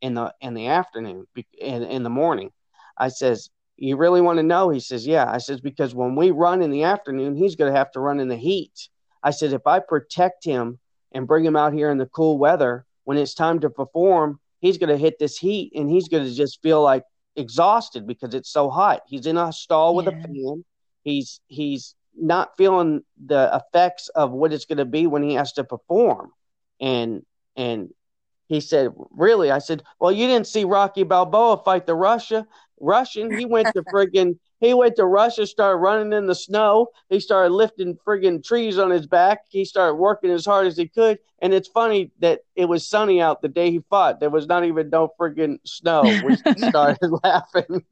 in 0.00 0.14
the 0.14 0.32
in 0.40 0.54
the 0.54 0.68
afternoon 0.68 1.26
in 1.58 1.82
in 1.82 2.02
the 2.02 2.10
morning?" 2.10 2.50
I 2.96 3.08
says, 3.08 3.48
you 3.76 3.96
really 3.96 4.20
want 4.20 4.38
to 4.38 4.44
know? 4.44 4.68
He 4.68 4.80
says, 4.80 5.06
Yeah. 5.06 5.30
I 5.30 5.38
says, 5.38 5.60
Because 5.60 5.94
when 5.94 6.14
we 6.14 6.30
run 6.30 6.62
in 6.62 6.70
the 6.70 6.84
afternoon, 6.84 7.34
he's 7.34 7.56
going 7.56 7.72
to 7.72 7.78
have 7.78 7.90
to 7.92 8.00
run 8.00 8.20
in 8.20 8.28
the 8.28 8.36
heat. 8.36 8.88
I 9.22 9.30
said, 9.30 9.52
If 9.52 9.66
I 9.66 9.80
protect 9.80 10.44
him 10.44 10.78
and 11.10 11.26
bring 11.26 11.44
him 11.44 11.56
out 11.56 11.72
here 11.72 11.90
in 11.90 11.98
the 11.98 12.06
cool 12.06 12.38
weather, 12.38 12.86
when 13.04 13.18
it's 13.18 13.34
time 13.34 13.60
to 13.60 13.70
perform, 13.70 14.40
he's 14.60 14.78
going 14.78 14.90
to 14.90 14.96
hit 14.96 15.18
this 15.18 15.36
heat 15.38 15.72
and 15.74 15.90
he's 15.90 16.08
going 16.08 16.24
to 16.24 16.34
just 16.34 16.62
feel 16.62 16.82
like 16.82 17.04
exhausted 17.36 18.06
because 18.06 18.34
it's 18.34 18.50
so 18.50 18.70
hot. 18.70 19.02
He's 19.06 19.26
in 19.26 19.36
a 19.36 19.52
stall 19.52 19.94
with 19.94 20.06
yeah. 20.06 20.18
a 20.18 20.22
fan. 20.22 20.64
He's, 21.02 21.40
he's, 21.48 21.94
not 22.16 22.56
feeling 22.56 23.02
the 23.24 23.50
effects 23.54 24.08
of 24.08 24.32
what 24.32 24.52
it's 24.52 24.66
going 24.66 24.78
to 24.78 24.84
be 24.84 25.06
when 25.06 25.22
he 25.22 25.34
has 25.34 25.52
to 25.54 25.64
perform 25.64 26.30
and 26.80 27.22
and 27.56 27.90
he 28.52 28.60
said 28.60 28.92
really 29.10 29.50
i 29.50 29.58
said 29.58 29.82
well 30.00 30.12
you 30.12 30.26
didn't 30.26 30.46
see 30.46 30.64
rocky 30.64 31.02
balboa 31.02 31.56
fight 31.64 31.86
the 31.86 31.94
russia 31.94 32.46
Russian. 32.82 33.38
He 33.38 33.46
went 33.46 33.72
to 33.74 33.82
friggin' 33.84 34.38
he 34.60 34.74
went 34.74 34.94
to 34.96 35.06
Russia, 35.06 35.44
started 35.44 35.78
running 35.78 36.12
in 36.12 36.26
the 36.26 36.36
snow. 36.36 36.88
He 37.08 37.18
started 37.18 37.52
lifting 37.52 37.98
friggin' 38.06 38.44
trees 38.44 38.78
on 38.78 38.90
his 38.90 39.08
back. 39.08 39.40
He 39.48 39.64
started 39.64 39.94
working 39.94 40.30
as 40.30 40.44
hard 40.46 40.68
as 40.68 40.76
he 40.76 40.86
could. 40.86 41.18
And 41.40 41.52
it's 41.52 41.66
funny 41.66 42.12
that 42.20 42.42
it 42.54 42.66
was 42.66 42.86
sunny 42.86 43.20
out 43.20 43.42
the 43.42 43.48
day 43.48 43.72
he 43.72 43.80
fought. 43.90 44.20
There 44.20 44.30
was 44.30 44.46
not 44.46 44.64
even 44.64 44.90
no 44.90 45.12
friggin' 45.18 45.58
snow. 45.64 46.02
We 46.24 46.36
started 46.68 47.10
laughing. 47.24 47.84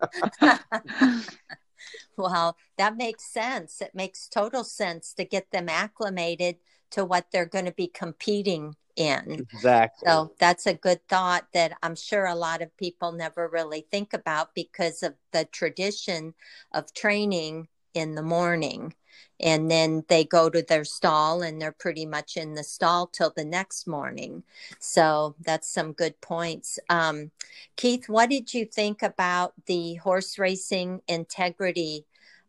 well, 2.16 2.56
that 2.78 2.96
makes 2.96 3.24
sense. 3.24 3.80
It 3.80 3.94
makes 3.94 4.28
total 4.28 4.62
sense 4.62 5.12
to 5.14 5.24
get 5.24 5.50
them 5.50 5.68
acclimated 5.68 6.58
to 6.90 7.04
what 7.04 7.26
they're 7.32 7.46
going 7.46 7.64
to 7.64 7.72
be 7.72 7.88
competing 7.88 8.76
in. 8.96 9.46
Exactly. 9.52 10.06
So 10.06 10.32
that's 10.38 10.66
a 10.66 10.74
good 10.74 11.06
thought 11.08 11.46
that 11.52 11.72
I'm 11.82 11.96
sure 11.96 12.26
a 12.26 12.34
lot 12.34 12.62
of 12.62 12.76
people 12.76 13.12
never 13.12 13.48
really 13.48 13.86
think 13.90 14.12
about 14.12 14.54
because 14.54 15.02
of 15.02 15.14
the 15.32 15.44
tradition 15.46 16.34
of 16.72 16.92
training 16.94 17.68
in 17.94 18.14
the 18.14 18.22
morning. 18.22 18.94
And 19.40 19.70
then 19.70 20.04
they 20.08 20.24
go 20.24 20.50
to 20.50 20.62
their 20.62 20.84
stall 20.84 21.42
and 21.42 21.60
they're 21.60 21.72
pretty 21.72 22.04
much 22.04 22.36
in 22.36 22.54
the 22.54 22.62
stall 22.62 23.06
till 23.06 23.32
the 23.34 23.44
next 23.44 23.86
morning. 23.86 24.42
So 24.78 25.34
that's 25.40 25.68
some 25.68 25.92
good 25.92 26.20
points. 26.20 26.78
Um, 26.88 27.30
Keith, 27.76 28.08
what 28.08 28.30
did 28.30 28.52
you 28.52 28.66
think 28.66 29.02
about 29.02 29.54
the 29.66 29.94
horse 29.94 30.38
racing 30.38 31.00
integrity 31.08 32.04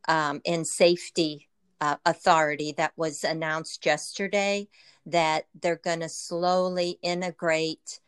um, 0.08 0.42
and 0.46 0.68
safety 0.68 1.48
uh, 1.82 1.98
authority 2.06 2.74
that 2.78 2.94
was 2.96 3.24
announced 3.26 3.86
yesterday? 3.86 4.68
that 5.06 5.46
they're 5.62 5.82
going 5.84 6.02
to 6.02 6.10
slowly 6.10 7.00
integrate 7.02 8.00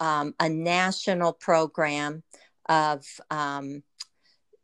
um, 0.00 0.34
a 0.40 0.48
national 0.48 1.32
program 1.32 2.22
of, 2.68 3.06
um, 3.30 3.82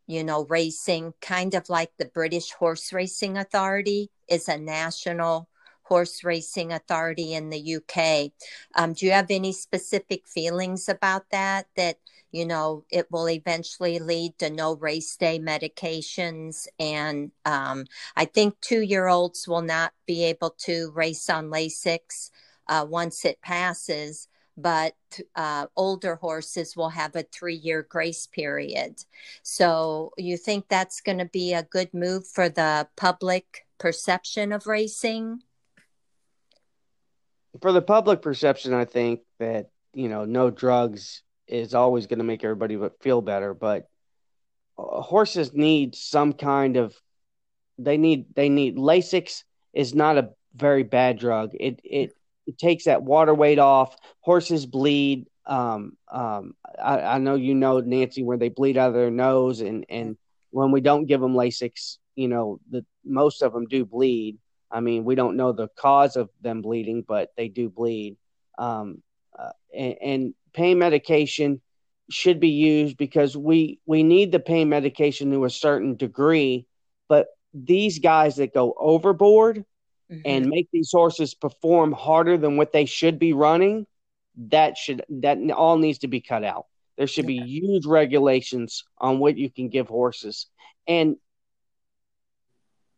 you 0.07 0.25
know, 0.25 0.45
racing, 0.47 1.15
kind 1.21 1.55
of 1.55 1.69
like 1.69 1.91
the 1.99 2.07
British 2.07 2.53
Horse 2.53 2.93
Racing 2.93 3.37
Authority 3.37 4.11
is 4.29 4.49
a 4.49 4.59
national 4.59 5.49
horse 5.89 6.23
racing 6.23 6.73
authority 6.73 7.35
in 7.35 7.51
the 7.51 7.77
UK. 7.77 8.33
Um, 8.75 8.93
do 8.93 9.07
you 9.07 9.13
have 9.13 9.31
any 9.31 9.53
specific 9.53 10.29
feelings 10.29 10.89
about 10.89 11.31
that? 11.31 11.67
That 11.77 11.99
you 12.31 12.45
know, 12.45 12.85
it 12.91 13.11
will 13.11 13.29
eventually 13.29 13.99
lead 13.99 14.39
to 14.39 14.51
no 14.51 14.77
race 14.77 15.17
day 15.17 15.39
medications. 15.39 16.67
And 16.79 17.31
um, 17.45 17.87
I 18.17 18.27
think 18.27 18.61
two 18.61 18.83
year 18.83 19.07
olds 19.07 19.49
will 19.49 19.63
not 19.63 19.93
be 20.07 20.25
able 20.25 20.51
to 20.65 20.91
race 20.95 21.31
on 21.31 21.49
Lasix 21.49 22.31
uh, 22.69 22.87
once 22.89 23.25
it 23.25 23.41
passes, 23.41 24.29
but 24.57 24.95
uh, 25.37 25.67
older 25.75 26.17
horses 26.17 26.77
will 26.77 26.91
have 26.91 27.17
a 27.17 27.23
three 27.23 27.55
year 27.55 27.87
grace 27.89 28.27
period. 28.27 29.05
So 29.43 30.13
you 30.19 30.37
think 30.37 30.67
that's 30.69 31.01
going 31.01 31.19
to 31.19 31.25
be 31.25 31.55
a 31.55 31.63
good 31.63 31.95
move 31.95 32.27
for 32.27 32.49
the 32.51 32.89
public 32.97 33.67
perception 33.79 34.53
of 34.53 34.67
racing? 34.67 35.43
For 37.61 37.73
the 37.73 37.83
public 37.83 38.23
perception, 38.23 38.75
I 38.75 38.85
think 38.85 39.21
that, 39.39 39.71
you 39.95 40.09
know, 40.09 40.25
no 40.25 40.51
drugs 40.51 41.23
is 41.47 41.75
always 41.75 42.07
going 42.07 42.19
to 42.19 42.25
make 42.25 42.45
everybody 42.45 42.79
feel 43.01 43.23
better. 43.23 43.55
But 43.55 43.89
horses 44.77 45.53
need 45.53 45.95
some 45.95 46.33
kind 46.33 46.77
of 46.77 46.95
they 47.79 47.97
need 47.97 48.27
they 48.35 48.49
need 48.49 48.77
Lasix 48.77 49.45
is 49.73 49.95
not 49.95 50.19
a 50.19 50.31
very 50.55 50.83
bad 50.83 51.19
drug. 51.19 51.53
It 51.59 51.81
it 51.85 52.13
it 52.47 52.59
takes 52.59 52.85
that 52.85 53.03
water 53.03 53.35
weight 53.35 53.59
off. 53.59 53.97
Horses 54.21 54.67
bleed. 54.67 55.27
Um, 55.47 55.97
um, 56.11 56.55
I, 56.83 57.01
I 57.01 57.19
know 57.19 57.35
you 57.35 57.55
know 57.55 57.81
Nancy 57.81 58.23
where 58.23 58.37
they 58.37 58.49
bleed 58.49 58.77
out 58.77 58.89
of 58.89 58.95
their 58.95 59.11
nose, 59.11 59.61
and 59.61 59.87
and 59.89 60.17
when 60.51 60.73
we 60.73 60.81
don't 60.81 61.07
give 61.07 61.21
them 61.21 61.35
Lasix, 61.35 61.99
you 62.17 62.29
know 62.29 62.61
the 62.71 62.85
most 63.05 63.43
of 63.43 63.53
them 63.53 63.67
do 63.67 63.85
bleed. 63.85 64.39
I 64.71 64.81
mean, 64.81 65.05
we 65.05 65.15
don't 65.15 65.37
know 65.37 65.53
the 65.53 65.69
cause 65.69 66.17
of 66.17 66.31
them 66.41 66.63
bleeding, 66.63 67.03
but 67.07 67.31
they 67.37 67.49
do 67.49 67.69
bleed. 67.69 68.17
Um, 68.59 69.03
uh, 69.39 69.53
and, 69.75 69.97
and 70.03 70.35
pain 70.53 70.79
medication 70.79 71.61
should 72.11 72.41
be 72.41 72.51
used 72.51 72.97
because 72.97 73.37
we 73.37 73.81
we 73.87 74.03
need 74.03 74.33
the 74.33 74.41
pain 74.41 74.69
medication 74.69 75.31
to 75.31 75.45
a 75.45 75.51
certain 75.51 75.97
degree, 75.97 76.67
but 77.09 77.29
these 77.53 77.99
guys 77.99 78.37
that 78.37 78.55
go 78.55 78.75
overboard 78.77 79.65
mm-hmm. 80.11 80.21
and 80.25 80.49
make 80.49 80.69
these 80.73 80.91
horses 80.93 81.35
perform 81.35 81.93
harder 81.93 82.37
than 82.37 82.57
what 82.57 82.73
they 82.73 82.87
should 82.87 83.19
be 83.19 83.33
running, 83.33 83.87
that 84.37 84.77
should 84.77 85.05
that 85.09 85.39
all 85.51 85.77
needs 85.77 85.99
to 85.99 86.09
be 86.09 86.21
cut 86.21 86.45
out. 86.45 86.67
There 86.97 87.07
should 87.07 87.27
be 87.27 87.39
huge 87.39 87.87
regulations 87.87 88.85
on 88.99 89.21
what 89.21 89.39
you 89.39 89.51
can 89.51 89.69
give 89.69 89.89
horses. 89.89 90.47
And 90.89 91.17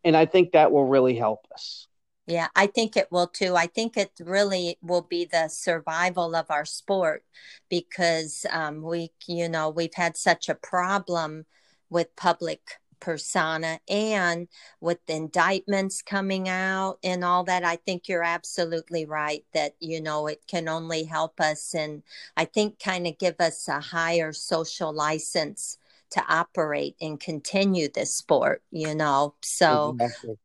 and 0.04 0.16
I 0.16 0.26
think 0.26 0.52
that 0.52 0.72
will 0.72 0.86
really 0.86 1.16
help 1.16 1.46
us. 1.52 1.86
Yeah, 2.26 2.48
I 2.54 2.66
think 2.66 2.96
it 2.96 3.10
will 3.10 3.26
too. 3.26 3.56
I 3.56 3.66
think 3.66 3.96
it 3.96 4.12
really 4.20 4.78
will 4.82 5.02
be 5.02 5.24
the 5.24 5.48
survival 5.48 6.36
of 6.36 6.50
our 6.50 6.64
sport 6.64 7.24
because 7.68 8.46
um, 8.50 8.82
we, 8.82 9.10
you 9.26 9.48
know, 9.48 9.68
we've 9.68 9.94
had 9.94 10.16
such 10.16 10.48
a 10.48 10.54
problem 10.54 11.46
with 11.88 12.14
public 12.14 12.60
persona 13.00 13.80
and 13.88 14.46
with 14.80 14.98
indictments 15.08 16.02
coming 16.02 16.48
out 16.48 16.98
and 17.02 17.24
all 17.24 17.42
that 17.44 17.64
i 17.64 17.74
think 17.74 18.08
you're 18.08 18.22
absolutely 18.22 19.06
right 19.06 19.44
that 19.54 19.74
you 19.80 20.00
know 20.00 20.26
it 20.26 20.42
can 20.46 20.68
only 20.68 21.04
help 21.04 21.40
us 21.40 21.74
and 21.74 22.02
i 22.36 22.44
think 22.44 22.78
kind 22.78 23.06
of 23.06 23.18
give 23.18 23.36
us 23.40 23.66
a 23.68 23.80
higher 23.80 24.32
social 24.32 24.92
license 24.92 25.78
to 26.10 26.24
operate 26.28 26.96
and 27.00 27.20
continue 27.20 27.88
this 27.92 28.14
sport 28.14 28.62
you 28.70 28.94
know 28.94 29.34
so 29.42 29.96
exactly. 30.00 30.38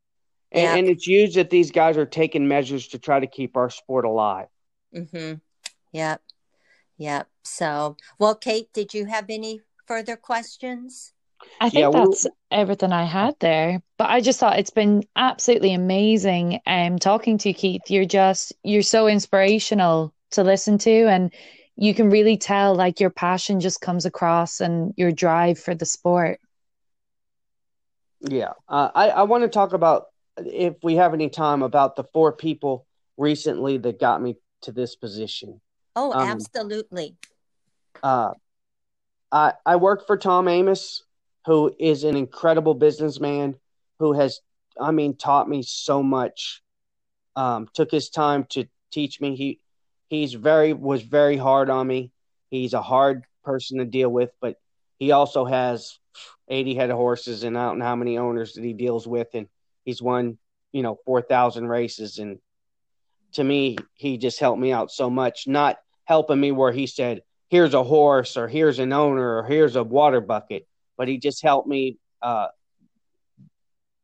and, 0.52 0.62
yeah. 0.62 0.74
and, 0.76 0.88
it's 0.88 1.06
used 1.06 1.36
that 1.36 1.50
these 1.50 1.70
guys 1.70 1.96
are 1.96 2.06
taking 2.06 2.48
measures 2.48 2.88
to 2.88 2.98
try 2.98 3.20
to 3.20 3.26
keep 3.26 3.56
our 3.56 3.70
sport 3.70 4.04
alive 4.04 4.48
mm-hmm 4.94 5.34
yep 5.92 6.20
yep 6.98 7.28
so 7.42 7.96
well 8.18 8.34
kate 8.34 8.72
did 8.72 8.94
you 8.94 9.06
have 9.06 9.26
any 9.28 9.60
further 9.86 10.16
questions 10.16 11.12
I 11.60 11.68
think 11.68 11.94
yeah, 11.94 12.00
that's 12.04 12.26
everything 12.50 12.92
I 12.92 13.04
had 13.04 13.36
there. 13.40 13.82
But 13.98 14.08
I 14.08 14.20
just 14.20 14.40
thought 14.40 14.58
it's 14.58 14.70
been 14.70 15.04
absolutely 15.16 15.74
amazing 15.74 16.60
um 16.66 16.98
talking 16.98 17.36
to 17.38 17.50
you, 17.50 17.54
Keith. 17.54 17.82
You're 17.88 18.06
just 18.06 18.54
you're 18.62 18.82
so 18.82 19.06
inspirational 19.06 20.14
to 20.30 20.42
listen 20.42 20.78
to 20.78 21.06
and 21.08 21.32
you 21.76 21.94
can 21.94 22.10
really 22.10 22.36
tell 22.36 22.74
like 22.74 23.00
your 23.00 23.10
passion 23.10 23.60
just 23.60 23.80
comes 23.80 24.06
across 24.06 24.60
and 24.60 24.94
your 24.96 25.12
drive 25.12 25.58
for 25.58 25.74
the 25.74 25.84
sport. 25.84 26.40
Yeah. 28.20 28.52
Uh, 28.68 28.90
I, 28.94 29.10
I 29.10 29.22
want 29.24 29.44
to 29.44 29.48
talk 29.48 29.72
about 29.72 30.06
if 30.38 30.74
we 30.82 30.96
have 30.96 31.14
any 31.14 31.28
time 31.28 31.62
about 31.62 31.96
the 31.96 32.04
four 32.04 32.32
people 32.32 32.86
recently 33.16 33.78
that 33.78 34.00
got 34.00 34.22
me 34.22 34.36
to 34.62 34.72
this 34.72 34.96
position. 34.96 35.60
Oh, 35.94 36.12
um, 36.12 36.28
absolutely. 36.28 37.16
Uh 38.02 38.32
I 39.32 39.54
I 39.64 39.76
work 39.76 40.06
for 40.06 40.16
Tom 40.16 40.46
Amoss, 40.46 41.02
who 41.46 41.74
is 41.78 42.04
an 42.04 42.16
incredible 42.16 42.74
businessman 42.74 43.56
who 43.98 44.12
has, 44.12 44.40
I 44.80 44.90
mean, 44.90 45.16
taught 45.16 45.48
me 45.48 45.62
so 45.62 46.02
much. 46.02 46.62
Um, 47.34 47.68
took 47.74 47.90
his 47.90 48.08
time 48.08 48.46
to 48.50 48.66
teach 48.90 49.20
me. 49.20 49.36
He 49.36 49.60
he's 50.08 50.34
very 50.34 50.72
was 50.72 51.02
very 51.02 51.36
hard 51.36 51.70
on 51.70 51.86
me. 51.86 52.12
He's 52.50 52.74
a 52.74 52.82
hard 52.82 53.24
person 53.44 53.78
to 53.78 53.84
deal 53.84 54.08
with, 54.08 54.30
but 54.40 54.56
he 54.98 55.12
also 55.12 55.44
has 55.44 55.98
80 56.48 56.74
head 56.74 56.90
of 56.90 56.96
horses 56.96 57.42
and 57.42 57.58
I 57.58 57.66
don't 57.66 57.78
know 57.78 57.84
how 57.84 57.96
many 57.96 58.18
owners 58.18 58.54
that 58.54 58.64
he 58.64 58.72
deals 58.72 59.06
with, 59.06 59.28
and 59.34 59.48
he's 59.84 60.02
won 60.02 60.38
you 60.72 60.82
know 60.82 60.98
4,000 61.04 61.66
races. 61.66 62.18
And 62.18 62.38
to 63.32 63.44
me, 63.44 63.76
he 63.94 64.18
just 64.18 64.40
helped 64.40 64.60
me 64.60 64.72
out 64.72 64.90
so 64.90 65.10
much. 65.10 65.46
Not 65.46 65.78
helping 66.04 66.40
me 66.40 66.52
where 66.52 66.72
he 66.72 66.86
said, 66.86 67.22
"Here's 67.48 67.74
a 67.74 67.84
horse," 67.84 68.36
or 68.36 68.48
"Here's 68.48 68.78
an 68.78 68.92
owner," 68.92 69.38
or 69.38 69.44
"Here's 69.44 69.76
a 69.76 69.84
water 69.84 70.20
bucket." 70.20 70.66
but 70.96 71.08
he 71.08 71.18
just 71.18 71.42
helped 71.42 71.68
me 71.68 71.98
uh, 72.22 72.48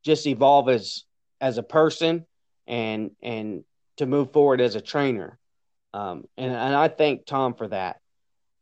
just 0.04 0.26
evolve 0.26 0.68
as 0.68 1.04
as 1.40 1.58
a 1.58 1.62
person 1.62 2.26
and 2.66 3.10
and 3.22 3.64
to 3.96 4.06
move 4.06 4.32
forward 4.32 4.60
as 4.60 4.74
a 4.74 4.80
trainer. 4.80 5.38
Um, 5.94 6.24
and, 6.36 6.52
and 6.52 6.74
I 6.74 6.88
thank 6.88 7.26
Tom 7.26 7.54
for 7.54 7.68
that. 7.68 8.00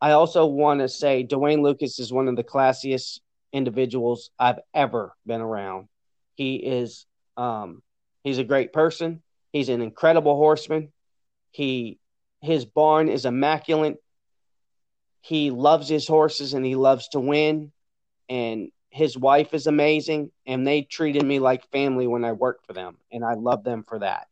I 0.01 0.13
also 0.13 0.47
want 0.47 0.81
to 0.81 0.89
say 0.89 1.23
D. 1.23 1.37
Wayne 1.37 1.63
Lucas 1.63 1.99
is 1.99 2.13
one 2.13 2.29
of 2.29 2.37
the 2.37 2.45
classiest 2.45 3.21
individuals 3.53 4.31
I've 4.39 4.61
ever 4.75 5.15
been 5.27 5.41
around. 5.41 5.89
He 6.35 6.57
is 6.57 7.07
um, 7.37 7.83
he's 8.25 8.39
a 8.39 8.45
great 8.45 8.73
person. 8.73 9.23
He's 9.53 9.69
an 9.69 9.83
incredible 9.83 10.37
horseman. 10.37 10.93
He 11.51 11.99
his 12.41 12.65
barn 12.65 13.09
is 13.09 13.27
immaculate. 13.27 14.03
He 15.21 15.51
loves 15.51 15.89
his 15.89 16.09
horses 16.09 16.55
and 16.55 16.65
he 16.65 16.77
loves 16.77 17.09
to 17.09 17.21
win 17.21 17.73
and 18.31 18.71
his 18.89 19.17
wife 19.17 19.53
is 19.53 19.67
amazing 19.67 20.31
and 20.47 20.67
they 20.67 20.83
treated 20.83 21.25
me 21.25 21.39
like 21.39 21.71
family 21.71 22.07
when 22.07 22.25
I 22.25 22.33
worked 22.33 22.67
for 22.67 22.73
them 22.73 22.97
and 23.13 23.25
I 23.25 23.35
love 23.35 23.63
them 23.63 23.85
for 23.87 23.99
that. 23.99 24.29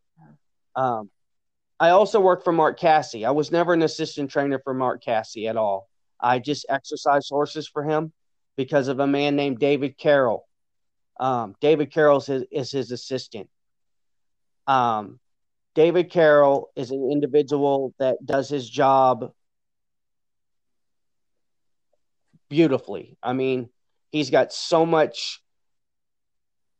Um, 0.74 1.10
I 1.80 1.90
also 1.90 2.20
worked 2.20 2.44
for 2.44 2.52
Mark 2.52 2.78
Casse. 2.78 3.24
I 3.24 3.30
was 3.30 3.52
never 3.52 3.72
an 3.72 3.82
assistant 3.82 4.30
trainer 4.30 4.58
for 4.58 4.74
Mark 4.74 5.02
Casse 5.02 5.46
at 5.46 5.56
all. 5.56 5.88
I 6.20 6.40
just 6.40 6.66
exercised 6.68 7.28
horses 7.30 7.68
for 7.68 7.84
him 7.84 8.12
because 8.56 8.88
of 8.88 8.98
a 8.98 9.06
man 9.06 9.36
named 9.36 9.58
David 9.60 9.96
Carroll. 9.96 10.46
Um, 11.20 11.54
David 11.60 11.92
Carroll 11.92 12.18
is 12.18 12.26
his, 12.26 12.44
is 12.50 12.70
his 12.72 12.90
assistant. 12.90 13.48
Um, 14.66 15.20
David 15.74 16.10
Carroll 16.10 16.70
is 16.74 16.90
an 16.90 17.08
individual 17.10 17.94
that 17.98 18.24
does 18.24 18.48
his 18.48 18.68
job 18.68 19.32
beautifully. 22.48 23.16
I 23.22 23.32
mean, 23.32 23.68
He's 24.10 24.30
got 24.30 24.52
so 24.52 24.86
much 24.86 25.42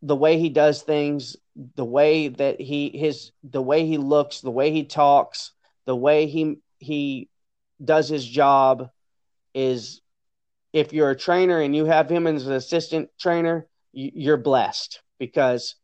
the 0.01 0.17
way 0.17 0.39
he 0.39 0.49
does 0.49 0.83
things, 0.83 1.37
the 1.75 1.85
way 1.85 2.29
that 2.29 2.61
he 2.61 2.91
his 2.91 3.33
the 3.43 3.63
way 3.63 3.87
he 3.87 3.99
looks, 3.99 4.41
the 4.41 4.51
way 4.51 4.71
he 4.71 4.85
talks, 4.85 5.53
the 5.87 5.97
way 5.97 6.27
he 6.27 6.59
he 6.79 7.29
does 7.83 8.09
his 8.09 8.25
job 8.25 8.91
is 9.55 10.01
if 10.73 10.93
you're 10.93 11.11
a 11.11 11.17
trainer 11.17 11.61
and 11.61 11.75
you 11.75 11.87
have 11.87 12.11
him 12.11 12.27
as 12.27 12.47
an 12.47 12.53
assistant 12.53 13.11
trainer, 13.19 13.67
you're 13.93 14.37
blessed 14.37 15.01
because 15.19 15.75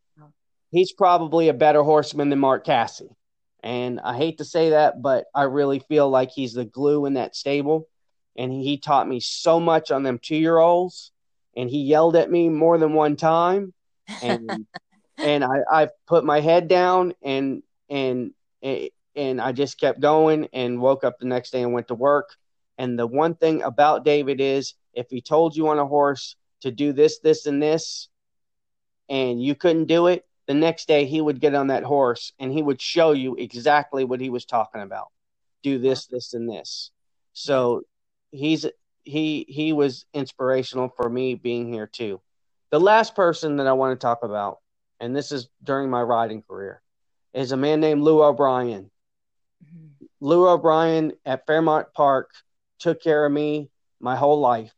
he's 0.71 0.93
probably 0.93 1.49
a 1.49 1.55
better 1.55 1.83
horseman 1.83 2.29
than 2.29 2.39
Mark 2.39 2.65
Casse. 2.65 3.03
And 3.63 3.99
I 4.01 4.17
hate 4.17 4.39
to 4.39 4.45
say 4.45 4.71
that, 4.71 5.01
but 5.01 5.25
I 5.35 5.45
really 5.45 5.79
feel 5.79 6.11
like 6.11 6.31
he's 6.31 6.53
the 6.53 6.67
glue 6.67 7.07
in 7.07 7.15
that 7.15 7.35
stable. 7.35 7.89
And 8.37 8.53
he 8.53 8.77
taught 8.77 9.09
me 9.09 9.21
so 9.21 9.59
much 9.59 9.91
on 9.91 10.03
them 10.03 10.19
two 10.19 10.37
year 10.37 10.59
olds 10.59 11.13
and 11.57 11.71
he 11.71 11.83
yelled 11.83 12.17
at 12.17 12.31
me 12.31 12.49
more 12.49 12.79
than 12.79 12.93
one 12.93 13.17
time 13.17 13.73
and 14.23 14.67
and 15.18 15.44
I, 15.44 15.61
I 15.70 15.88
put 16.07 16.24
my 16.24 16.40
head 16.40 16.68
down 16.68 17.14
and 17.22 17.62
and 17.89 18.32
and 18.62 19.41
I 19.41 19.53
just 19.53 19.78
kept 19.78 20.01
going 20.01 20.49
and 20.53 20.80
woke 20.80 21.05
up 21.05 21.18
the 21.18 21.26
next 21.26 21.51
day 21.51 21.62
and 21.62 21.72
went 21.72 21.89
to 21.89 21.95
work. 21.95 22.34
And 22.78 22.99
the 22.99 23.07
one 23.07 23.34
thing 23.34 23.62
about 23.62 24.05
David 24.05 24.41
is 24.41 24.74
if 24.95 25.09
he 25.11 25.20
told 25.20 25.57
you 25.57 25.68
on 25.68 25.78
a 25.78 25.86
horse 25.86 26.36
to 26.62 26.70
do 26.70 26.93
this, 26.93 27.18
this, 27.20 27.47
and 27.47 27.62
this, 27.62 28.09
and 29.09 29.43
you 29.43 29.55
couldn't 29.55 29.84
do 29.84 30.09
it, 30.09 30.24
the 30.47 30.55
next 30.55 30.89
day 30.89 31.05
he 31.05 31.20
would 31.20 31.41
get 31.41 31.55
on 31.55 31.68
that 31.68 31.84
horse 31.84 32.32
and 32.39 32.53
he 32.53 32.62
would 32.62 32.80
show 32.80 33.12
you 33.12 33.34
exactly 33.36 34.05
what 34.05 34.20
he 34.20 34.30
was 34.30 34.45
talking 34.45 34.82
about. 34.82 35.09
Do 35.62 35.78
this, 35.78 36.07
this, 36.07 36.34
and 36.34 36.49
this. 36.49 36.91
So 37.32 37.82
he's 38.30 38.66
he 39.05 39.45
he 39.49 39.72
was 39.72 40.07
inspirational 40.12 40.89
for 40.97 41.09
me 41.09 41.34
being 41.34 41.72
here 41.72 41.86
too. 41.86 42.20
The 42.70 42.80
last 42.80 43.14
person 43.14 43.57
that 43.57 43.66
I 43.66 43.72
want 43.72 43.99
to 43.99 44.05
talk 44.05 44.22
about, 44.22 44.59
and 45.05 45.14
this 45.14 45.32
is 45.32 45.50
during 45.62 45.90
my 45.90 46.00
riding 46.00 46.40
career, 46.40 46.80
is 47.34 47.52
a 47.52 47.59
man 47.59 47.78
named 47.78 48.00
Lou 48.00 48.22
O'Brien. 48.22 48.90
Mm-hmm. 49.62 50.07
Lou 50.20 50.48
O'Brien 50.48 51.12
at 51.26 51.46
Fairmount 51.46 51.92
Park 51.92 52.30
took 52.78 53.02
care 53.02 53.26
of 53.26 53.30
me 53.30 53.68
my 54.00 54.16
whole 54.16 54.40
life. 54.40 54.72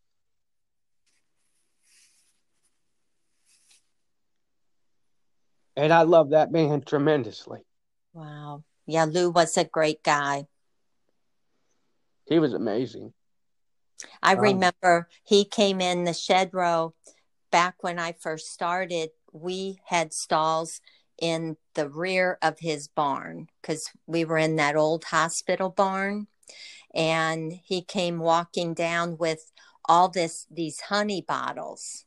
And 5.76 5.92
I 5.92 6.02
love 6.02 6.30
that 6.30 6.50
man 6.50 6.80
tremendously. 6.80 7.60
Wow. 8.12 8.64
Yeah, 8.84 9.04
Lou 9.04 9.30
was 9.30 9.56
a 9.56 9.64
great 9.64 10.02
guy. 10.02 10.48
He 12.26 12.40
was 12.40 12.52
amazing. 12.52 13.12
I 14.20 14.32
um, 14.32 14.40
remember 14.40 15.08
he 15.22 15.44
came 15.44 15.80
in 15.80 16.02
the 16.02 16.12
shed 16.12 16.50
row 16.52 16.94
back 17.52 17.84
when 17.84 18.00
I 18.00 18.10
first 18.10 18.52
started. 18.52 19.10
We 19.32 19.80
had 19.84 20.12
stalls 20.12 20.80
in 21.20 21.56
the 21.74 21.88
rear 21.88 22.38
of 22.42 22.58
his 22.60 22.88
barn 22.88 23.48
because 23.60 23.90
we 24.06 24.24
were 24.24 24.38
in 24.38 24.56
that 24.56 24.76
old 24.76 25.04
hospital 25.04 25.70
barn. 25.70 26.26
And 26.94 27.52
he 27.52 27.82
came 27.82 28.18
walking 28.18 28.74
down 28.74 29.18
with 29.18 29.52
all 29.84 30.08
this 30.08 30.46
these 30.50 30.80
honey 30.80 31.22
bottles. 31.26 32.04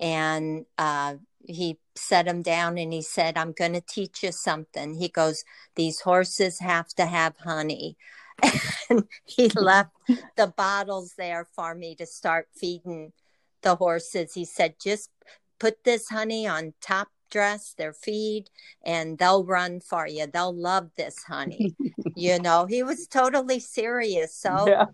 And 0.00 0.66
uh, 0.76 1.16
he 1.46 1.78
set 1.94 2.26
him 2.26 2.42
down 2.42 2.76
and 2.76 2.92
he 2.92 3.02
said 3.02 3.36
i'm 3.36 3.52
going 3.52 3.72
to 3.74 3.80
teach 3.80 4.22
you 4.22 4.32
something. 4.32 4.94
He 4.94 5.08
goes 5.08 5.44
these 5.76 6.00
horses 6.00 6.58
have 6.60 6.88
to 6.94 7.06
have 7.06 7.36
honey. 7.38 7.96
And 8.90 9.04
he 9.24 9.48
left 9.48 9.92
the 10.36 10.48
bottles 10.48 11.14
there 11.16 11.46
for 11.56 11.74
me 11.74 11.94
to 11.94 12.04
start 12.04 12.48
feeding 12.54 13.12
the 13.62 13.76
horses. 13.76 14.34
He 14.34 14.44
said 14.44 14.74
just 14.82 15.08
put 15.58 15.84
this 15.84 16.08
honey 16.08 16.46
on 16.46 16.74
top 16.80 17.08
dress, 17.34 17.74
their 17.76 17.92
feed, 17.92 18.48
and 18.84 19.18
they'll 19.18 19.44
run 19.44 19.80
for 19.80 20.06
you. 20.06 20.26
They'll 20.26 20.54
love 20.54 20.90
this 20.96 21.22
honey. 21.24 21.74
you 22.16 22.38
know, 22.38 22.64
he 22.66 22.84
was 22.84 23.08
totally 23.08 23.58
serious. 23.58 24.36
So 24.36 24.66
yeah, 24.68 24.86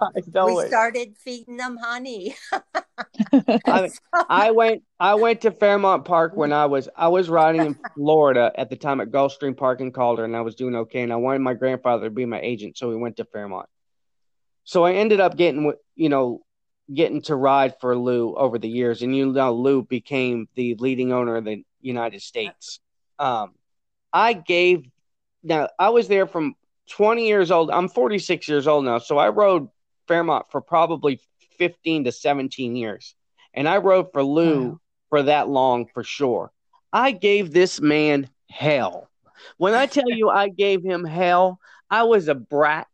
we 0.46 0.66
started 0.66 1.16
feeding 1.18 1.58
them 1.58 1.76
honey. 1.76 2.34
I, 3.66 3.90
I, 4.28 4.50
went 4.52 4.82
I 4.98 5.14
went 5.14 5.42
to 5.42 5.50
Fairmount 5.50 6.06
Park 6.06 6.34
when 6.34 6.52
I 6.52 6.64
was 6.66 6.88
I 6.96 7.08
was 7.08 7.28
riding 7.28 7.66
in 7.66 7.76
Florida 7.94 8.50
at 8.56 8.70
the 8.70 8.76
time 8.76 9.00
at 9.02 9.10
Gulfstream 9.10 9.56
Park 9.56 9.82
in 9.82 9.92
Calder 9.92 10.24
and 10.24 10.34
I 10.34 10.40
was 10.40 10.54
doing 10.54 10.74
okay 10.76 11.02
and 11.02 11.12
I 11.12 11.16
wanted 11.16 11.40
my 11.40 11.54
grandfather 11.54 12.04
to 12.04 12.10
be 12.10 12.24
my 12.24 12.40
agent, 12.40 12.78
so 12.78 12.88
we 12.88 12.96
went 12.96 13.18
to 13.18 13.26
Fairmount. 13.26 13.68
So 14.64 14.84
I 14.84 14.94
ended 14.94 15.20
up 15.20 15.36
getting 15.36 15.72
you 15.94 16.08
know 16.08 16.40
getting 16.92 17.22
to 17.22 17.36
ride 17.36 17.74
for 17.80 17.96
Lou 17.96 18.34
over 18.34 18.58
the 18.58 18.68
years, 18.68 19.02
and 19.02 19.14
you 19.14 19.32
know 19.32 19.54
Lou 19.54 19.82
became 19.82 20.48
the 20.54 20.74
leading 20.76 21.12
owner 21.12 21.36
of 21.36 21.44
the 21.44 21.64
United 21.80 22.22
States. 22.22 22.80
Um, 23.18 23.54
I 24.12 24.32
gave 24.32 24.88
now 25.42 25.68
I 25.78 25.90
was 25.90 26.08
there 26.08 26.26
from 26.26 26.54
20 26.90 27.26
years 27.26 27.50
old. 27.50 27.70
I'm 27.70 27.88
46 27.88 28.48
years 28.48 28.66
old 28.66 28.84
now, 28.84 28.98
so 28.98 29.18
I 29.18 29.28
rode 29.28 29.68
Fairmount 30.08 30.46
for 30.50 30.60
probably 30.60 31.20
15 31.58 32.04
to 32.04 32.12
17 32.12 32.76
years, 32.76 33.14
and 33.54 33.68
I 33.68 33.78
rode 33.78 34.12
for 34.12 34.24
Lou 34.24 34.70
wow. 34.70 34.80
for 35.08 35.22
that 35.24 35.48
long 35.48 35.86
for 35.86 36.02
sure. 36.02 36.50
I 36.92 37.12
gave 37.12 37.52
this 37.52 37.80
man 37.80 38.28
hell. 38.50 39.08
When 39.56 39.74
I 39.74 39.86
tell 39.86 40.10
you 40.10 40.28
I 40.28 40.48
gave 40.48 40.82
him 40.82 41.04
hell, 41.04 41.60
I 41.88 42.02
was 42.04 42.28
a 42.28 42.34
brat. 42.34 42.88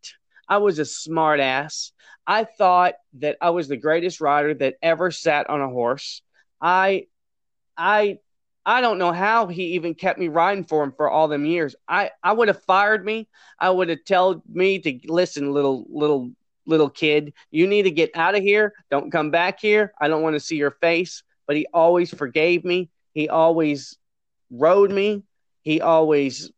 I 0.49 0.59
was 0.59 0.79
a 0.79 0.83
smartass. 0.83 1.93
I 2.27 2.45
thought 2.45 2.95
that 3.15 3.37
I 3.41 3.51
was 3.51 3.69
the 3.69 3.77
greatest 3.77 4.21
rider 4.21 4.55
that 4.55 4.77
ever 4.83 5.11
sat 5.11 5.49
on 5.49 5.61
a 5.61 5.69
horse. 5.69 6.23
I 6.61 7.07
I 7.77 8.19
I 8.65 8.81
don't 8.81 8.99
know 8.99 9.13
how 9.13 9.47
he 9.47 9.75
even 9.75 9.95
kept 9.95 10.19
me 10.19 10.27
riding 10.29 10.65
for 10.65 10.83
him 10.83 10.93
for 10.93 11.09
all 11.09 11.29
them 11.29 11.47
years. 11.47 11.77
I, 11.87 12.11
I 12.21 12.33
would 12.33 12.49
have 12.49 12.63
fired 12.65 13.05
me. 13.05 13.29
I 13.61 13.71
would 13.71 13.89
have 13.91 14.05
told 14.05 14.43
me 14.49 14.81
to 14.81 14.99
listen, 15.07 15.53
little 15.53 15.87
little 15.89 16.33
little 16.67 16.91
kid, 16.91 17.33
you 17.51 17.67
need 17.67 17.85
to 17.85 17.91
get 17.91 18.11
out 18.17 18.35
of 18.35 18.43
here. 18.43 18.75
Don't 18.91 19.13
come 19.13 19.31
back 19.31 19.61
here. 19.61 19.93
I 20.01 20.09
don't 20.09 20.23
want 20.23 20.35
to 20.35 20.41
see 20.41 20.57
your 20.57 20.73
face. 20.73 21.23
But 21.47 21.57
he 21.57 21.67
always 21.73 22.13
forgave 22.13 22.65
me. 22.65 22.91
He 23.15 23.29
always 23.29 23.97
rode 24.51 24.91
me. 24.91 25.23
He 25.63 25.81
always 25.81 26.51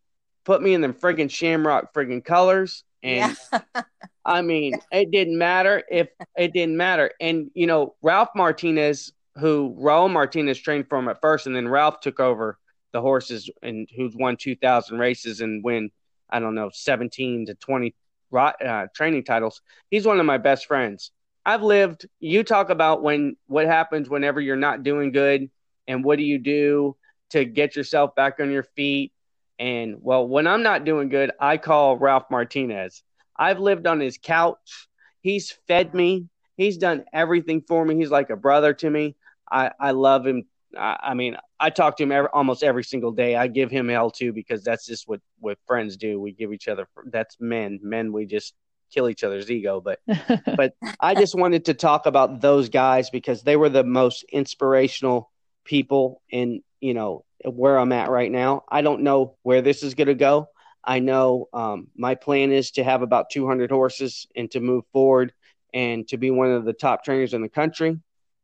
put 0.45 0.63
me 0.63 0.73
in 0.73 0.81
them 0.81 0.95
friggin' 0.95 1.31
shamrock 1.31 1.93
friggin' 1.93 2.25
colors. 2.25 2.85
And 3.03 3.37
yeah. 3.53 3.83
I 4.25 4.43
mean, 4.43 4.75
it 4.93 5.11
didn't 5.11 5.39
matter 5.39 5.83
if 5.91 6.09
it 6.37 6.53
didn't 6.53 6.77
matter. 6.77 7.13
And 7.21 7.51
you 7.55 7.67
know, 7.67 7.95
Ralph 8.03 8.31
Martinez 8.35 9.13
who 9.39 9.75
Raul 9.79 10.11
Martinez 10.11 10.59
trained 10.59 10.89
for 10.89 10.99
him 10.99 11.09
at 11.09 11.21
first, 11.21 11.47
and 11.47 11.55
then 11.55 11.69
Ralph 11.69 12.01
took 12.01 12.21
over 12.21 12.59
the 12.93 13.01
horses 13.01 13.51
and 13.63 13.89
who's 13.97 14.15
won 14.15 14.37
2,000 14.37 14.99
races 14.99 15.41
and 15.41 15.63
win, 15.63 15.91
I 16.29 16.41
don't 16.41 16.55
know, 16.55 16.71
17 16.73 17.47
to 17.47 17.55
20 17.55 17.95
uh, 18.35 18.87
training 18.95 19.25
titles. 19.25 19.63
He's 19.91 20.07
one 20.07 20.21
of 20.21 20.27
my 20.27 20.39
best 20.39 20.67
friends. 20.67 21.13
I've 21.47 21.63
lived. 21.63 22.07
You 22.21 22.43
talk 22.43 22.71
about 22.71 23.03
when 23.03 23.37
what 23.47 23.67
happens 23.67 24.11
whenever 24.11 24.41
you're 24.41 24.57
not 24.57 24.83
doing 24.83 25.13
good, 25.13 25.51
and 25.87 26.05
what 26.05 26.19
do 26.19 26.25
you 26.25 26.39
do 26.39 26.97
to 27.31 27.45
get 27.45 27.77
yourself 27.77 28.15
back 28.15 28.41
on 28.41 28.51
your 28.51 28.65
feet? 28.65 29.13
And 29.59 29.97
well, 30.01 30.27
when 30.27 30.47
I'm 30.47 30.63
not 30.63 30.85
doing 30.85 31.09
good, 31.09 31.33
I 31.41 31.57
call 31.57 31.97
Ralph 31.97 32.31
Martinez. 32.31 33.03
I've 33.37 33.59
lived 33.59 33.87
on 33.87 34.01
his 34.01 34.19
couch. 34.23 34.89
He's 35.21 35.51
fed 35.67 35.95
me. 35.95 36.29
He's 36.57 36.77
done 36.77 37.05
everything 37.13 37.63
for 37.67 37.85
me. 37.85 37.97
He's 37.97 38.11
like 38.11 38.31
a 38.31 38.37
brother 38.37 38.73
to 38.75 38.91
me. 38.91 39.17
I, 39.51 39.71
I 39.81 39.91
love 39.93 40.27
him. 40.27 40.45
I, 40.77 40.97
I 41.01 41.15
mean, 41.15 41.37
I 41.59 41.71
talk 41.71 41.97
to 41.97 42.03
him 42.03 42.13
every, 42.13 42.29
almost 42.33 42.63
every 42.63 42.85
single 42.85 43.13
day. 43.13 43.37
I 43.37 43.47
give 43.47 43.71
him 43.71 43.89
hell 43.89 44.11
too 44.11 44.33
because 44.33 44.63
that's 44.63 44.87
just 44.87 45.09
what 45.09 45.21
what 45.41 45.59
friends 45.67 45.97
do. 45.97 46.21
We 46.21 46.33
give 46.33 46.53
each 46.53 46.69
other. 46.69 46.89
That's 47.07 47.37
men. 47.41 47.81
Men, 47.83 48.13
we 48.13 48.27
just 48.27 48.55
kill 48.93 49.09
each 49.09 49.25
other's 49.25 49.51
ego. 49.51 49.81
But 49.81 50.01
but 50.57 50.75
I 51.01 51.15
just 51.15 51.35
wanted 51.35 51.65
to 51.67 51.75
talk 51.75 52.07
about 52.07 52.41
those 52.41 52.69
guys 52.69 53.11
because 53.11 53.43
they 53.43 53.57
were 53.57 53.69
the 53.69 53.85
most 53.85 54.25
inspirational 54.33 55.31
people 55.65 56.23
in 56.31 56.63
you 56.81 56.95
know 56.95 57.25
where 57.45 57.79
I'm 57.79 57.93
at 57.93 58.11
right 58.11 58.31
now. 58.31 58.65
I 58.69 58.83
don't 58.83 59.03
know 59.03 59.37
where 59.43 59.63
this 59.63 59.83
is 59.83 59.95
going 59.95 60.09
to 60.09 60.15
go. 60.15 60.49
I 60.85 61.01
know 61.01 61.49
um, 61.53 61.89
my 61.97 62.15
plan 62.15 62.53
is 62.53 62.71
to 62.73 62.85
have 62.85 63.03
about 63.03 63.31
200 63.31 63.71
horses 63.71 64.27
and 64.35 64.51
to 64.53 64.61
move 64.61 64.85
forward 64.93 65.33
and 65.75 66.07
to 66.09 66.17
be 66.17 66.31
one 66.31 66.51
of 66.51 66.65
the 66.65 66.73
top 66.73 67.05
trainers 67.05 67.35
in 67.35 67.43
the 67.43 67.49
country. 67.49 67.99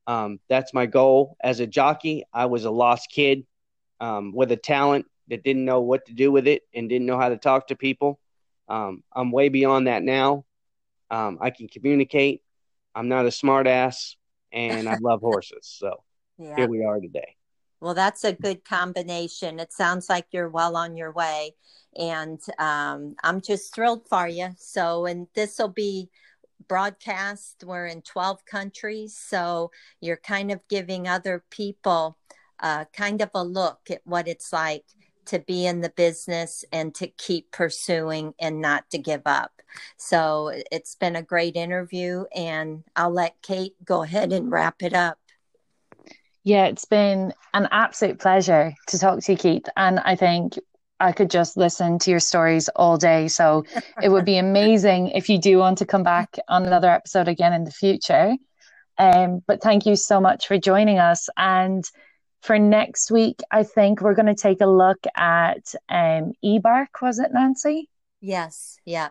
Um, 0.06 0.38
that's 0.48 0.74
my 0.74 0.86
goal 0.86 1.36
as 1.42 1.60
a 1.60 1.66
jockey. 1.66 2.24
I 2.32 2.46
was 2.46 2.64
a 2.64 2.70
lost 2.70 3.10
kid 3.10 3.46
um, 4.00 4.32
with 4.34 4.52
a 4.52 4.56
talent 4.56 5.06
that 5.28 5.42
didn't 5.42 5.64
know 5.64 5.80
what 5.80 6.06
to 6.06 6.12
do 6.12 6.30
with 6.30 6.46
it 6.46 6.62
and 6.74 6.88
didn't 6.88 7.06
know 7.06 7.18
how 7.18 7.30
to 7.30 7.38
talk 7.38 7.68
to 7.68 7.76
people. 7.76 8.20
Um, 8.68 9.02
I'm 9.12 9.30
way 9.30 9.48
beyond 9.48 9.86
that 9.86 10.02
now. 10.02 10.44
Um, 11.10 11.38
I 11.40 11.50
can 11.50 11.68
communicate. 11.68 12.42
I'm 12.94 13.08
not 13.08 13.24
a 13.24 13.30
smartass, 13.30 14.16
and 14.52 14.88
I 14.88 14.96
love 15.00 15.20
horses. 15.20 15.60
So 15.62 16.02
yeah. 16.38 16.56
here 16.56 16.68
we 16.68 16.84
are 16.84 17.00
today. 17.00 17.36
Well, 17.84 17.92
that's 17.92 18.24
a 18.24 18.32
good 18.32 18.64
combination. 18.64 19.60
It 19.60 19.70
sounds 19.70 20.08
like 20.08 20.28
you're 20.30 20.48
well 20.48 20.74
on 20.74 20.96
your 20.96 21.12
way, 21.12 21.54
and 21.94 22.40
um, 22.58 23.14
I'm 23.22 23.42
just 23.42 23.74
thrilled 23.74 24.08
for 24.08 24.26
you. 24.26 24.48
So, 24.56 25.04
and 25.04 25.26
this 25.34 25.58
will 25.58 25.68
be 25.68 26.08
broadcast. 26.66 27.62
We're 27.62 27.84
in 27.84 28.00
12 28.00 28.46
countries. 28.46 29.14
So 29.14 29.70
you're 30.00 30.16
kind 30.16 30.50
of 30.50 30.66
giving 30.70 31.06
other 31.06 31.44
people 31.50 32.16
uh, 32.60 32.86
kind 32.94 33.20
of 33.20 33.28
a 33.34 33.44
look 33.44 33.80
at 33.90 34.00
what 34.04 34.28
it's 34.28 34.50
like 34.50 34.86
to 35.26 35.40
be 35.40 35.66
in 35.66 35.82
the 35.82 35.90
business 35.90 36.64
and 36.72 36.94
to 36.94 37.06
keep 37.06 37.50
pursuing 37.50 38.32
and 38.40 38.62
not 38.62 38.88
to 38.92 38.98
give 38.98 39.26
up. 39.26 39.60
So 39.98 40.52
it's 40.72 40.94
been 40.94 41.16
a 41.16 41.22
great 41.22 41.54
interview, 41.54 42.24
and 42.34 42.82
I'll 42.96 43.10
let 43.10 43.42
Kate 43.42 43.74
go 43.84 44.04
ahead 44.04 44.32
and 44.32 44.50
wrap 44.50 44.82
it 44.82 44.94
up. 44.94 45.18
Yeah, 46.44 46.66
it's 46.66 46.84
been 46.84 47.32
an 47.54 47.68
absolute 47.72 48.20
pleasure 48.20 48.74
to 48.88 48.98
talk 48.98 49.20
to 49.20 49.32
you, 49.32 49.38
Keith. 49.38 49.66
And 49.76 49.98
I 50.00 50.14
think 50.14 50.58
I 51.00 51.12
could 51.12 51.30
just 51.30 51.56
listen 51.56 51.98
to 52.00 52.10
your 52.10 52.20
stories 52.20 52.68
all 52.76 52.98
day. 52.98 53.28
So 53.28 53.64
it 54.02 54.10
would 54.10 54.26
be 54.26 54.36
amazing 54.48 55.08
if 55.08 55.30
you 55.30 55.38
do 55.38 55.58
want 55.58 55.78
to 55.78 55.86
come 55.86 56.02
back 56.02 56.36
on 56.48 56.66
another 56.66 56.90
episode 56.90 57.28
again 57.28 57.54
in 57.54 57.64
the 57.64 57.70
future. 57.70 58.34
Um, 58.98 59.42
but 59.46 59.62
thank 59.62 59.86
you 59.86 59.96
so 59.96 60.20
much 60.20 60.46
for 60.46 60.58
joining 60.58 60.98
us. 60.98 61.28
And 61.36 61.82
for 62.42 62.58
next 62.58 63.10
week, 63.10 63.40
I 63.50 63.62
think 63.62 64.02
we're 64.02 64.14
going 64.14 64.26
to 64.26 64.34
take 64.34 64.60
a 64.60 64.66
look 64.66 65.02
at 65.16 65.74
um, 65.88 66.34
E-BARQ, 66.42 66.88
was 67.00 67.18
it, 67.18 67.30
Nancy? 67.32 67.88
Yes, 68.20 68.76
yeah. 68.84 69.08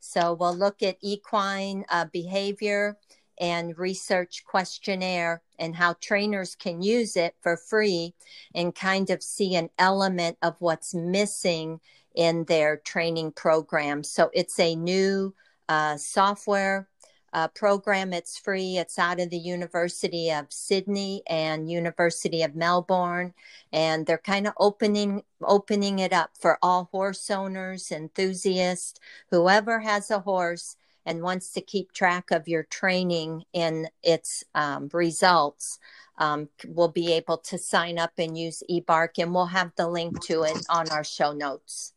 So 0.00 0.34
we'll 0.34 0.56
look 0.56 0.82
at 0.82 0.96
equine 1.00 1.84
uh, 1.88 2.06
behavior 2.12 2.98
and 3.38 3.78
research 3.78 4.44
questionnaire 4.44 5.42
and 5.58 5.74
how 5.74 5.94
trainers 6.00 6.54
can 6.54 6.82
use 6.82 7.16
it 7.16 7.34
for 7.40 7.56
free 7.56 8.14
and 8.54 8.74
kind 8.74 9.10
of 9.10 9.22
see 9.22 9.54
an 9.54 9.70
element 9.78 10.36
of 10.42 10.56
what's 10.60 10.94
missing 10.94 11.80
in 12.14 12.44
their 12.44 12.76
training 12.76 13.32
program. 13.32 14.04
So 14.04 14.30
it's 14.32 14.58
a 14.60 14.74
new 14.74 15.34
uh, 15.68 15.96
software 15.96 16.88
uh, 17.34 17.48
program. 17.48 18.12
It's 18.12 18.38
free. 18.38 18.78
It's 18.78 18.98
out 18.98 19.18
of 19.18 19.28
the 19.28 19.38
University 19.38 20.30
of 20.30 20.46
Sydney 20.50 21.22
and 21.28 21.68
University 21.68 22.42
of 22.42 22.54
Melbourne, 22.54 23.34
and 23.72 24.06
they're 24.06 24.18
kind 24.18 24.46
of 24.46 24.54
opening 24.58 25.24
opening 25.42 25.98
it 25.98 26.12
up 26.12 26.30
for 26.40 26.58
all 26.62 26.88
horse 26.92 27.28
owners, 27.30 27.90
enthusiasts, 27.90 29.00
whoever 29.30 29.80
has 29.80 30.10
a 30.12 30.20
horse 30.20 30.76
and 31.06 31.22
wants 31.22 31.52
to 31.52 31.60
keep 31.60 31.92
track 31.92 32.30
of 32.30 32.48
your 32.48 32.62
training 32.64 33.44
in 33.52 33.88
its 34.02 34.44
um, 34.54 34.88
results 34.92 35.78
um, 36.18 36.48
will 36.66 36.88
be 36.88 37.12
able 37.12 37.38
to 37.38 37.58
sign 37.58 37.98
up 37.98 38.12
and 38.18 38.38
use 38.38 38.62
E-BARQ, 38.68 39.18
and 39.18 39.34
we'll 39.34 39.46
have 39.46 39.72
the 39.76 39.88
link 39.88 40.22
to 40.24 40.42
it 40.44 40.64
on 40.68 40.88
our 40.90 41.04
show 41.04 41.32
notes. 41.32 41.92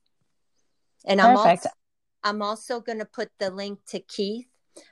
And 1.06 1.20
Perfect. 1.20 1.38
I'm 1.38 1.38
also, 1.38 1.70
I'm 2.24 2.42
also 2.42 2.80
going 2.80 3.00
to 3.00 3.06
put 3.06 3.30
the 3.40 3.52
link 3.52 3.80
to 3.90 4.00
Keith 4.00 4.48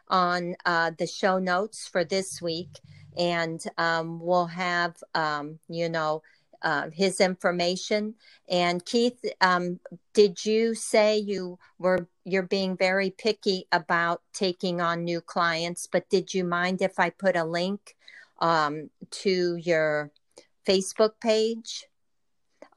on 0.07 0.55
uh, 0.65 0.91
the 0.97 1.07
show 1.07 1.39
notes 1.39 1.87
for 1.87 2.03
this 2.03 2.41
week, 2.41 2.79
and 3.17 3.63
um, 3.77 4.19
we'll 4.19 4.45
have, 4.47 4.95
um, 5.13 5.59
you 5.67 5.89
know, 5.89 6.21
uh, 6.61 6.89
his 6.91 7.19
information. 7.19 8.15
And 8.49 8.83
Keith, 8.85 9.23
um, 9.41 9.79
did 10.13 10.45
you 10.45 10.75
say 10.75 11.17
you 11.17 11.59
were 11.77 12.07
you're 12.25 12.43
being 12.43 12.75
very 12.75 13.11
picky 13.11 13.67
about 13.71 14.21
taking 14.33 14.81
on 14.81 15.03
new 15.03 15.21
clients? 15.21 15.87
But 15.87 16.09
did 16.09 16.33
you 16.33 16.43
mind 16.43 16.81
if 16.81 16.99
I 16.99 17.11
put 17.11 17.35
a 17.35 17.45
link 17.45 17.95
um, 18.39 18.89
to 19.11 19.55
your 19.55 20.11
Facebook 20.67 21.13
page? 21.21 21.85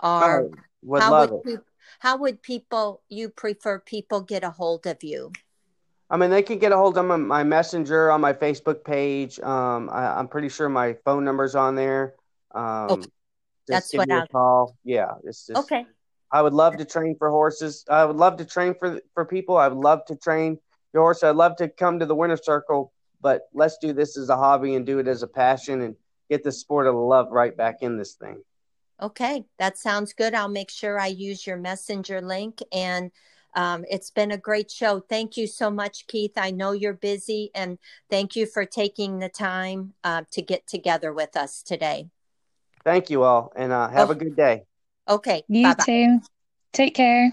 Or 0.01 0.43
oh, 0.43 0.51
would 0.83 1.03
how 1.03 1.27
would 1.27 1.43
people, 1.43 1.65
how 1.99 2.17
would 2.19 2.43
people 2.43 3.03
you 3.09 3.31
prefer 3.31 3.81
people 3.81 4.21
get 4.21 4.45
a 4.45 4.51
hold 4.51 4.87
of 4.87 5.03
you? 5.03 5.33
I 6.11 6.17
mean, 6.17 6.31
they 6.31 6.43
can 6.43 6.59
get 6.59 6.73
a 6.73 6.77
hold 6.77 6.97
of 6.97 7.05
my 7.05 7.43
messenger 7.43 8.11
on 8.11 8.21
my 8.21 8.33
Facebook 8.33 8.83
page. 8.83 9.39
Um, 9.41 9.91
I, 9.93 10.19
am 10.19 10.29
pretty 10.29 10.49
sure 10.49 10.69
my 10.69 10.95
phone 11.05 11.25
number's 11.25 11.55
on 11.55 11.75
there. 11.75 12.15
Um, 12.55 12.91
okay. 12.91 13.09
That's 13.67 13.93
what 13.93 14.11
I 14.11 14.27
call. 14.27 14.77
Yeah, 14.85 15.13
it's 15.25 15.47
just 15.47 15.59
okay. 15.59 15.85
I 16.31 16.43
would 16.43 16.53
love 16.53 16.77
to 16.77 16.85
train 16.85 17.17
for 17.19 17.31
horses. 17.31 17.85
I 17.89 18.05
would 18.05 18.17
love 18.17 18.37
to 18.39 18.45
train 18.45 18.75
for 18.75 19.01
for 19.15 19.25
people. 19.25 19.57
I 19.57 19.69
would 19.69 19.79
love 19.79 20.05
to 20.07 20.17
train 20.17 20.59
your 20.93 21.03
horse. 21.03 21.23
I'd 21.23 21.37
love 21.37 21.57
to 21.57 21.69
come 21.69 21.99
to 21.99 22.07
the 22.07 22.15
winter 22.15 22.37
circle, 22.37 22.93
but 23.21 23.43
let's 23.55 23.79
do 23.79 23.93
this 23.93 24.17
as 24.17 24.29
a 24.29 24.37
hobby 24.37 24.75
and 24.75 24.85
do 24.85 24.99
it 24.99 25.09
as 25.09 25.23
a 25.23 25.27
passion 25.27 25.83
and 25.83 25.97
get 26.29 26.45
the 26.45 26.53
sport 26.53 26.87
of 26.87 26.95
love 26.95 27.29
right 27.31 27.57
back 27.57 27.79
in 27.81 27.97
this 27.97 28.15
thing. 28.15 28.43
Okay, 29.01 29.45
that 29.59 29.79
sounds 29.79 30.13
good. 30.13 30.35
I'll 30.35 30.49
make 30.49 30.71
sure 30.71 30.99
I 30.99 31.07
use 31.07 31.47
your 31.47 31.57
messenger 31.57 32.21
link. 32.21 32.61
And 32.73 33.13
um, 33.55 33.85
it's 33.89 34.11
been 34.11 34.33
a 34.33 34.37
great 34.37 34.71
show. 34.71 35.01
Thank 35.01 35.37
you 35.37 35.47
so 35.47 35.71
much, 35.71 36.07
Keith. 36.07 36.33
I 36.37 36.51
know 36.51 36.73
you're 36.73 36.93
busy, 36.93 37.51
and 37.55 37.79
thank 38.11 38.37
you 38.37 38.45
for 38.45 38.65
taking 38.65 39.19
the 39.19 39.29
time 39.29 39.95
uh, 40.05 40.25
to 40.33 40.43
get 40.43 40.67
together 40.67 41.13
with 41.13 41.37
us 41.37 41.63
today. 41.63 42.09
Thank 42.85 43.09
you 43.09 43.23
all, 43.23 43.53
and 43.57 43.73
uh, 43.73 43.89
have 43.89 44.11
oh. 44.11 44.13
a 44.13 44.17
good 44.17 44.37
day. 44.37 44.65
Okay. 45.09 45.45
You 45.49 45.75
bye-bye. 45.77 45.85
too. 45.85 46.21
Take 46.73 46.95
care. 46.95 47.33